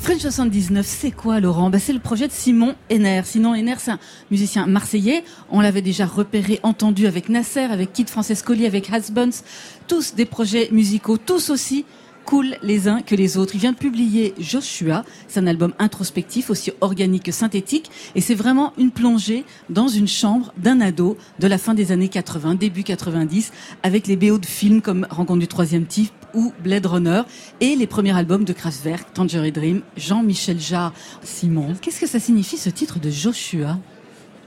[0.02, 3.20] French 79, c'est quoi Laurent bah, C'est le projet de Simon Henner.
[3.24, 3.98] Sinon, Henner, c'est un
[4.30, 5.22] musicien marseillais.
[5.50, 9.42] On l'avait déjà repéré, entendu avec Nasser, avec Kid Francescoli, avec Hasbuns.
[9.88, 11.84] Tous des projets musicaux, tous aussi
[12.24, 13.54] cool les uns que les autres.
[13.54, 15.04] Il vient de publier Joshua.
[15.28, 17.90] C'est un album introspectif, aussi organique que synthétique.
[18.14, 22.08] Et c'est vraiment une plongée dans une chambre d'un ado de la fin des années
[22.08, 23.52] 80, début 90,
[23.82, 27.22] avec les BO de films comme Rencontre du troisième type ou Blade Runner
[27.60, 30.92] et les premiers albums de Kraftwerk, Tangerine Dream, Jean-Michel Jarre,
[31.22, 31.74] Simon.
[31.80, 33.78] Qu'est-ce que ça signifie ce titre de Joshua?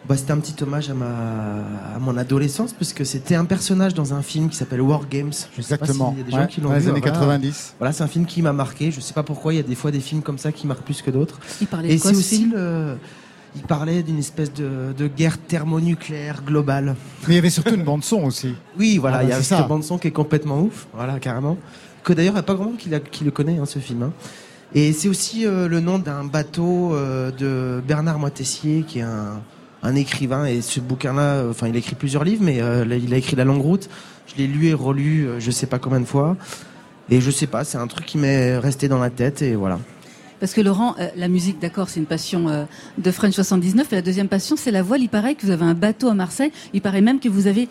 [0.08, 1.06] Bah, c'était un petit hommage à, ma,
[1.96, 5.32] à mon adolescence, puisque c'était un personnage dans un film qui s'appelle War Games.
[5.56, 6.10] Je sais pas Exactement.
[6.10, 6.90] s'il y a des gens Ouais, qui l'ont dans les vu.
[6.90, 7.16] années voilà.
[7.16, 7.76] 90.
[7.80, 8.92] Voilà, c'est un film qui m'a marqué.
[8.92, 10.84] Je sais pas pourquoi, il y a des fois des films comme ça qui marquent
[10.84, 11.40] plus que d'autres.
[11.62, 12.52] Il parlait Et de quoi c'est ce aussi film?
[12.54, 12.98] le.
[13.56, 16.96] Il parlait d'une espèce de, de guerre thermonucléaire globale.
[17.28, 18.56] Mais il y avait surtout une bande son aussi.
[18.80, 21.58] Oui, voilà, Ah, il y a cette bande son qui est complètement ouf, voilà, carrément.
[22.04, 24.04] Que d'ailleurs, il n'y a pas grand monde qui, le connaît, hein, ce film.
[24.04, 24.12] hein.
[24.76, 29.42] Et c'est aussi euh, le nom d'un bateau euh, de Bernard Moitessier, qui est un,
[29.84, 30.46] un écrivain.
[30.46, 33.36] Et ce bouquin-là, euh, enfin, il a écrit plusieurs livres, mais euh, il a écrit
[33.36, 33.88] La Longue Route.
[34.26, 36.36] Je l'ai lu et relu, je sais pas combien de fois.
[37.10, 39.80] Et je sais pas, c'est un truc qui m'est resté dans la tête, et voilà.
[40.44, 42.66] Parce que Laurent, euh, la musique, d'accord, c'est une passion euh,
[42.98, 43.94] de French 79.
[43.94, 45.02] Et la deuxième passion, c'est la voile.
[45.02, 46.52] Il paraît que vous avez un bateau à Marseille.
[46.74, 47.70] Il paraît même que vous avez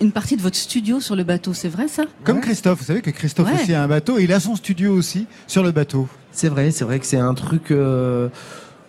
[0.00, 1.52] une partie de votre studio sur le bateau.
[1.52, 2.04] C'est vrai ça?
[2.24, 3.60] Comme Christophe, vous savez que Christophe Ouais.
[3.60, 6.08] aussi a un bateau et il a son studio aussi sur le bateau.
[6.32, 7.70] C'est vrai, c'est vrai que c'est un truc.
[7.70, 8.30] euh,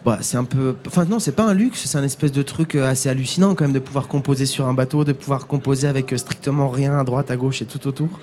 [0.06, 0.78] bah, c'est un peu.
[0.88, 3.74] Enfin, non, c'est pas un luxe, c'est un espèce de truc assez hallucinant quand même
[3.74, 7.36] de pouvoir composer sur un bateau, de pouvoir composer avec strictement rien à droite, à
[7.36, 8.22] gauche et tout autour.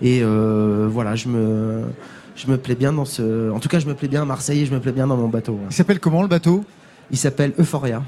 [0.00, 1.82] Et euh, voilà, je me.
[2.36, 3.50] Je me plais bien dans ce.
[3.50, 5.16] En tout cas, je me plais bien à Marseille et je me plais bien dans
[5.16, 5.52] mon bateau.
[5.52, 5.58] ouais.
[5.70, 6.64] Il s'appelle comment le bateau?
[7.10, 8.02] Il s'appelle Euphoria.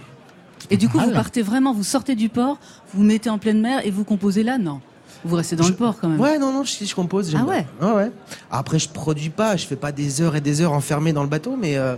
[0.71, 1.15] Et du coup, vous Voilà.
[1.21, 2.59] partez vraiment, vous sortez du port,
[2.93, 4.81] vous vous mettez en pleine mer et vous composez là Non?
[5.25, 6.21] Vous restez dans le port quand même.
[6.21, 7.31] Ouais, non, non, je, je compose.
[7.31, 7.89] j'aime Ah ouais bien.
[7.89, 8.11] ouais, ouais.
[8.51, 11.29] Après, je produis pas, je fais pas des heures et des heures enfermé dans le
[11.29, 11.95] bateau, mais, euh,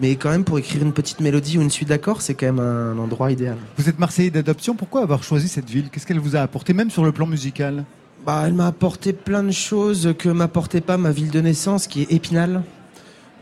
[0.00, 2.60] mais quand même, pour écrire une petite mélodie ou une suite d'accords, c'est quand même
[2.60, 3.56] un endroit idéal.
[3.78, 5.88] Vous êtes Marseillais d'adoption, pourquoi avoir choisi cette ville?
[5.90, 7.84] Qu'est-ce qu'elle vous a apporté, même sur le plan musical?
[8.26, 12.02] Bah, elle m'a apporté plein de choses que m'apportait pas ma ville de naissance, qui
[12.02, 12.62] est Épinal.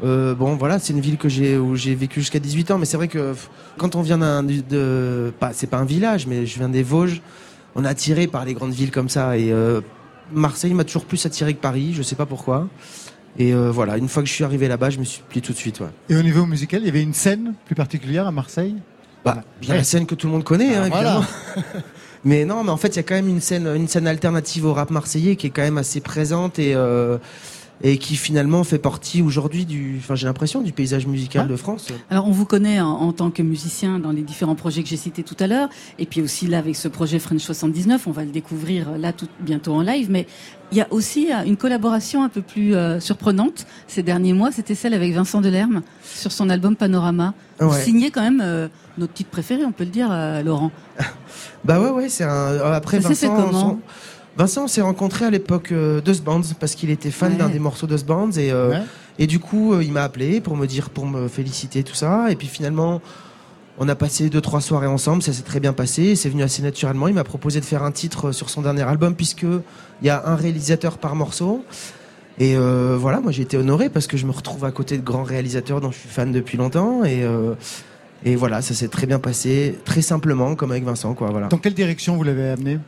[0.05, 2.85] Euh, bon, voilà, c'est une ville que j'ai où j'ai vécu jusqu'à 18 ans, mais
[2.87, 3.35] c'est vrai que
[3.77, 7.21] quand on vient d'un de, pas, c'est pas un village, mais je viens des Vosges,
[7.75, 9.37] on est attiré par les grandes villes comme ça.
[9.37, 9.81] Et euh,
[10.33, 12.69] Marseille m'a toujours plus attiré que Paris, je sais pas pourquoi.
[13.37, 15.53] Et euh, voilà, une fois que je suis arrivé là-bas, je me suis plié tout
[15.53, 15.81] de suite.
[15.81, 15.89] Ouais.
[16.09, 18.77] Et au niveau musical, il y avait une scène plus particulière à Marseille?
[19.25, 21.17] Bah, a la scène que tout le monde connaît, Ah, hein, voilà.
[21.19, 21.83] évidemment.
[22.25, 24.67] mais non, mais en fait, il y a quand même une scène, une scène alternative
[24.67, 27.19] au rap marseillais qui est quand même assez présente et euh,
[27.83, 31.51] et qui finalement fait partie aujourd'hui du, enfin j'ai l'impression du paysage musical Ah.
[31.51, 31.89] de France.
[32.11, 34.97] Alors on vous connaît en, en tant que musicien dans les différents projets que j'ai
[34.97, 35.69] cités tout à l'heure,
[35.99, 39.13] et puis aussi là avec ce projet French 79, on va le découvrir euh, là
[39.13, 40.27] tout bientôt en live, mais
[40.73, 44.51] il y a aussi euh, une collaboration un peu plus euh, surprenante ces derniers mois,
[44.53, 47.35] c'était celle avec Vincent Delerme sur son album Panorama.
[47.61, 47.81] Vous Ouais.
[47.83, 48.69] signez quand même euh,
[48.99, 50.71] notre titre préféré, on peut le dire, euh, Laurent.
[51.65, 52.57] Bah ouais ouais c'est un.
[52.73, 53.79] Après Ça fait Vincent, comment son-
[54.39, 57.39] Vincent, on s'est rencontré à l'époque euh, d'Us Bands parce qu'il était fan Ouais.
[57.39, 58.83] d'un des morceaux d'Us Bands et euh, Ouais.
[59.19, 62.31] et du coup euh, il m'a appelé pour me dire pour me féliciter tout ça
[62.31, 63.03] et puis finalement
[63.81, 66.63] on a passé deux trois soirées ensemble, ça s'est très bien passé, c'est venu assez
[66.63, 67.07] naturellement.
[67.09, 70.23] Il m'a proposé de faire un titre sur son dernier album puisque il y a
[70.27, 71.65] un réalisateur par morceau.
[72.41, 75.03] Et euh, voilà, moi j'ai été honoré parce que je me retrouve à côté de
[75.05, 77.55] grands réalisateurs dont je suis fan depuis longtemps et euh,
[78.25, 81.31] et voilà, ça s'est très bien passé, très simplement comme avec Vincent quoi.
[81.31, 81.47] Voilà.
[81.49, 82.79] Dans quelle direction vous l'avez amené?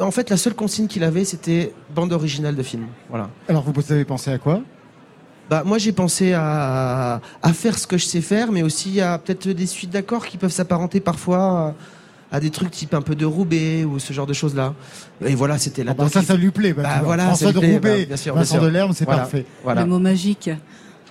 [0.00, 2.86] En fait, la seule consigne qu'il avait, c'était bande originale de film.
[3.08, 3.30] Voilà.
[3.48, 4.60] Alors vous avez pensé à quoi?
[5.50, 9.16] Bah, moi, j'ai pensé à, à faire ce que je sais faire, mais aussi à
[9.18, 11.74] peut-être des suites d'accords qui peuvent s'apparenter parfois
[12.30, 14.74] à, à des trucs type un peu de Roubaix ou ce genre de choses-là.
[15.24, 15.92] Et voilà, c'était là.
[15.98, 16.74] Ah bah ça, ça lui plaît.
[16.74, 18.62] bah, Bah voilà, François ça de lui plaît, Roubaix, bah, bien sûr, bien Vincent sûr.
[18.64, 19.46] Delerme, c'est Voilà, parfait.
[19.64, 19.80] Voilà.
[19.82, 20.50] Le mot magique.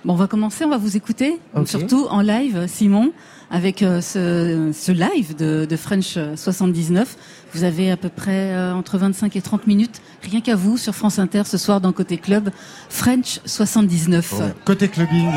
[0.04, 3.12] Bon, on va commencer, on va vous écouter, surtout en live, Simon,
[3.50, 7.16] avec euh, ce, ce live de, de French 79.
[7.52, 10.94] Vous avez à peu près euh, entre 25 et 30 minutes, rien qu'à vous, sur
[10.94, 12.50] France Inter ce soir dans Côté Club,
[12.88, 14.34] French 79.
[14.64, 15.32] Côté clubbing,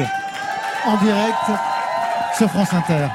[0.85, 1.35] en direct
[2.37, 3.07] sur France Inter.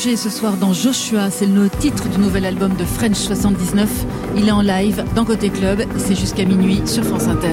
[0.00, 4.06] Ce soir dans Joshua, c'est le titre du nouvel album de French 79.
[4.34, 7.52] Il est en live dans Côté Club, c'est jusqu'à minuit sur France Inter.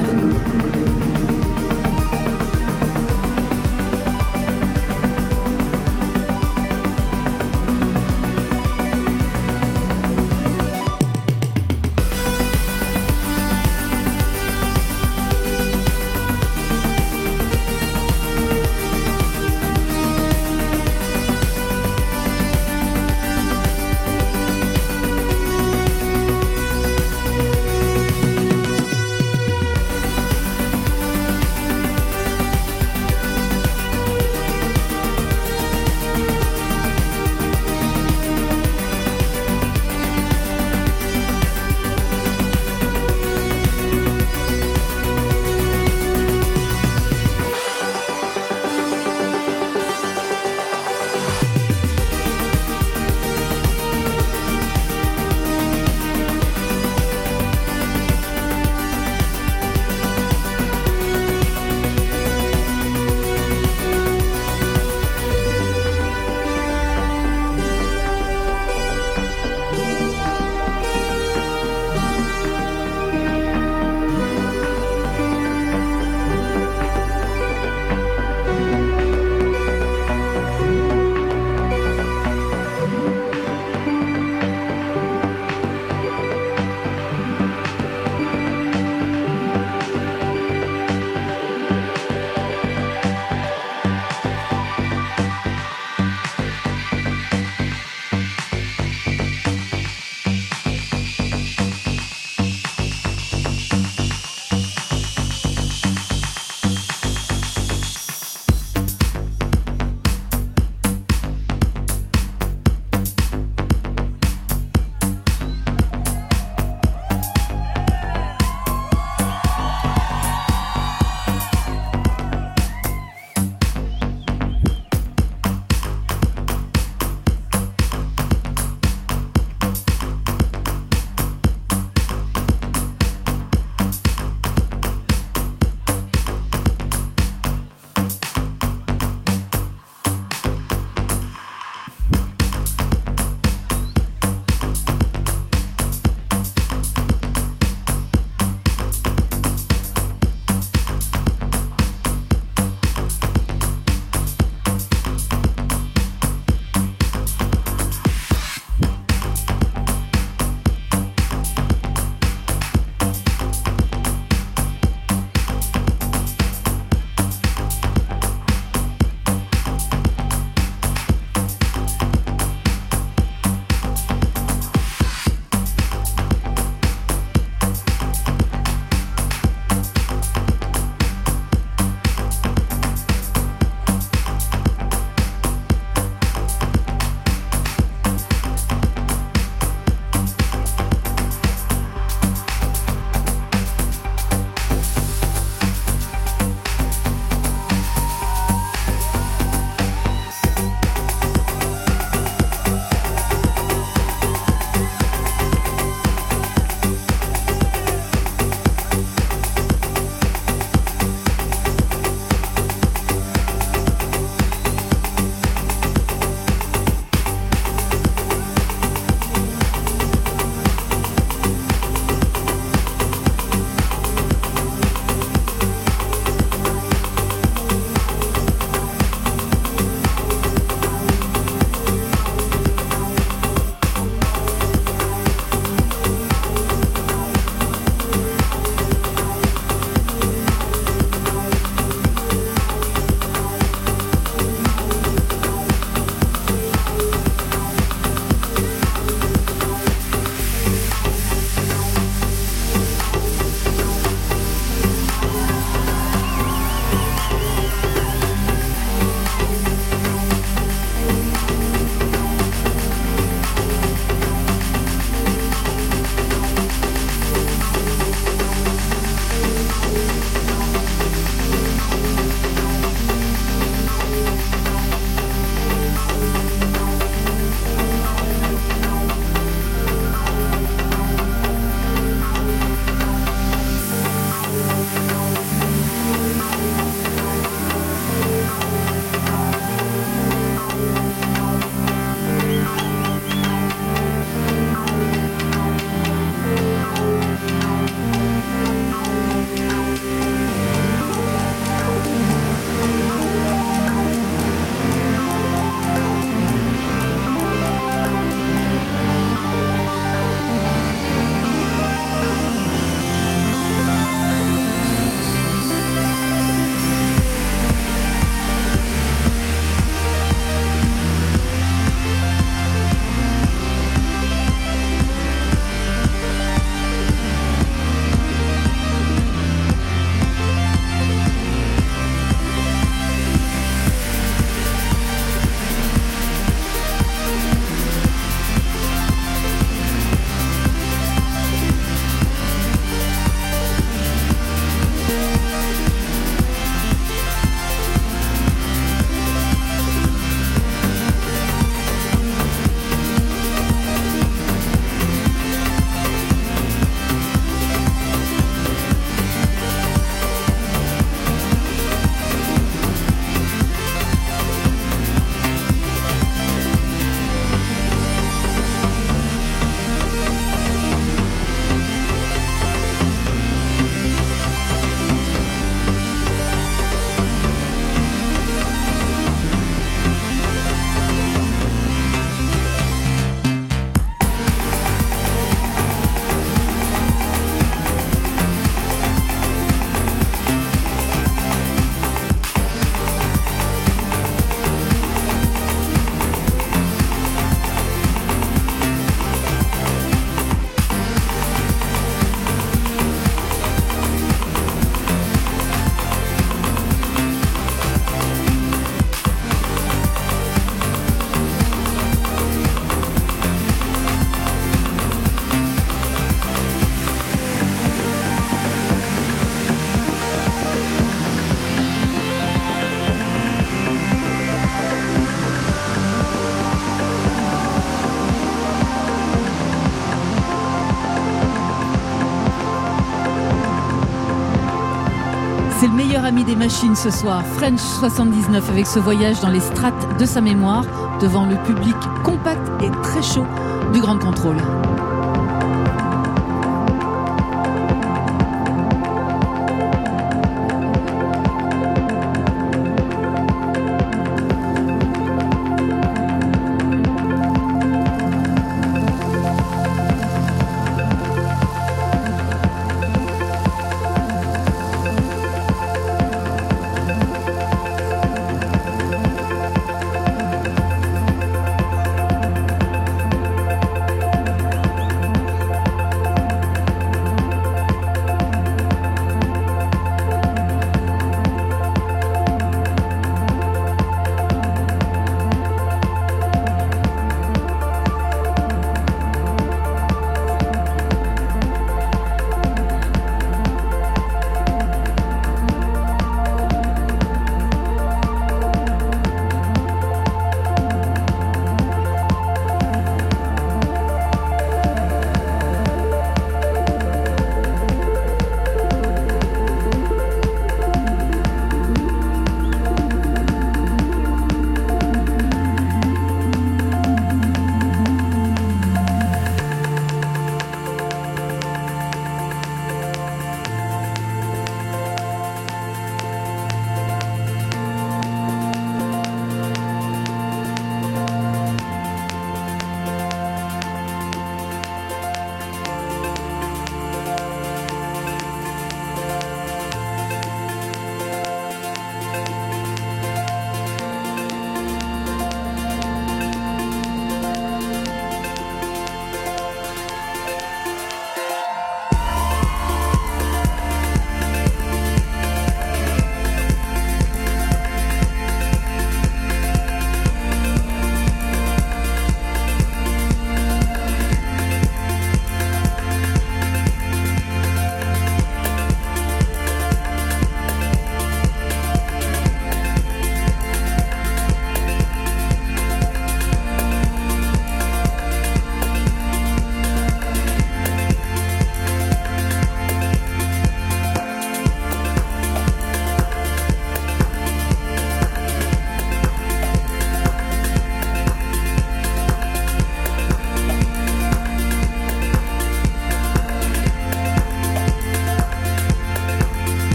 [436.18, 440.26] Meilleur ami des machines ce soir, French 79, avec ce voyage dans les strates de
[440.26, 440.84] sa mémoire,
[441.22, 443.46] devant le public compact et très chaud
[443.94, 444.58] du Grand Contrôle.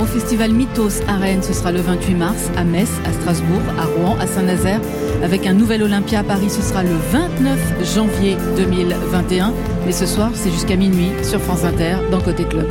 [0.00, 1.42] Au festival Mythos à Rennes.
[1.42, 4.80] Ce sera le 28 mars, à Metz, à Strasbourg, à Rouen, à Saint-Nazaire,
[5.22, 6.48] avec un nouvel Olympia à Paris.
[6.48, 7.58] Ce sera le 29
[7.94, 9.52] janvier 2021.
[9.84, 12.68] Mais ce soir, c'est jusqu'à minuit sur France Inter, dans Côté Club.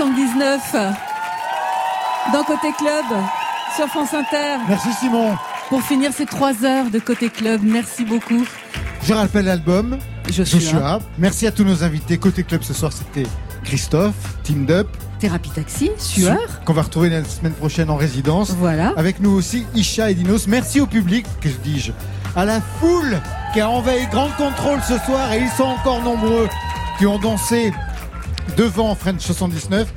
[0.00, 0.76] French 79
[2.32, 3.04] dans Côté Club
[3.76, 4.56] sur France Inter.
[4.66, 5.36] Merci Simon.
[5.68, 8.46] Pour finir ces trois heures de Côté Club, merci beaucoup.
[9.02, 9.98] Je rappelle l'album
[10.30, 11.00] Joshua.
[11.18, 12.16] Merci à tous nos invités.
[12.16, 13.28] Côté club ce soir, c'était
[13.62, 14.88] Christophe, Team Up,
[15.18, 16.64] Thérapie Taxi, Sueur.
[16.64, 18.52] qu'on va retrouver la semaine prochaine en résidence.
[18.52, 18.94] Voilà.
[18.96, 20.46] Avec nous aussi Isha et Dinos.
[20.46, 21.92] Merci au public, que dis-je,
[22.36, 23.20] à la foule
[23.52, 26.48] qui a envahi Grand Contrôle ce soir et ils sont encore nombreux
[26.98, 27.72] qui ont dansé
[28.60, 29.88] devant French 79.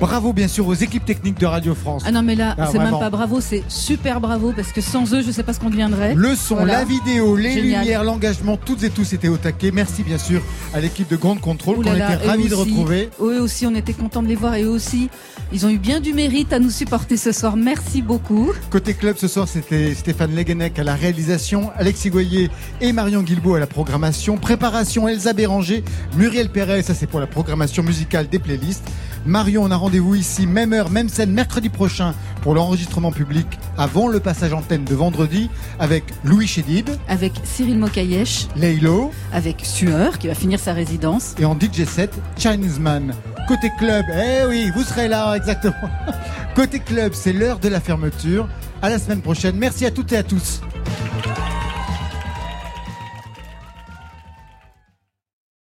[0.00, 2.02] Bravo bien sûr aux équipes techniques de Radio France.
[2.06, 5.12] Ah non mais là, Ah, c'est même pas bravo, c'est super bravo parce que sans
[5.14, 6.14] eux, je sais pas ce qu'on deviendrait.
[6.14, 6.78] Le son, Voilà.
[6.78, 7.80] la vidéo, les Génial.
[7.82, 9.70] lumières, l'engagement, toutes et tous étaient au taquet.
[9.72, 10.40] Merci bien sûr
[10.74, 13.10] à l'équipe de Grande Contrôle qu'on était ravis de retrouver.
[13.20, 15.08] Eux aussi, on était contents de les voir et eux aussi,
[15.52, 17.56] ils ont eu bien du mérite à nous supporter ce soir.
[17.56, 18.52] Merci beaucoup.
[18.70, 22.50] Côté club ce soir, c'était Stéphane Leguenec à la réalisation, Alexis Goyer
[22.80, 24.38] et Marion Guilbault à la programmation.
[24.38, 25.84] Préparation Elsa Béranger,
[26.16, 28.88] Muriel Perret, ça c'est pour la programmation musicale des playlists.
[29.24, 33.46] Marion, on a rendez-vous ici, même heure, même scène, mercredi prochain pour l'enregistrement public
[33.78, 36.90] avant le passage antenne de vendredi avec Louis Chédid.
[37.08, 38.48] Avec Cyril Mokayesh.
[38.56, 39.12] Leilo.
[39.32, 41.34] Avec Sueur qui va finir sa résidence.
[41.38, 43.14] Et en DJ 7, Chinese Man.
[43.46, 45.74] Côté club, eh oui, vous serez là, exactement.
[46.56, 48.48] Côté club, c'est l'heure de la fermeture.
[48.82, 49.56] À la semaine prochaine.
[49.56, 50.60] Merci à toutes et à tous.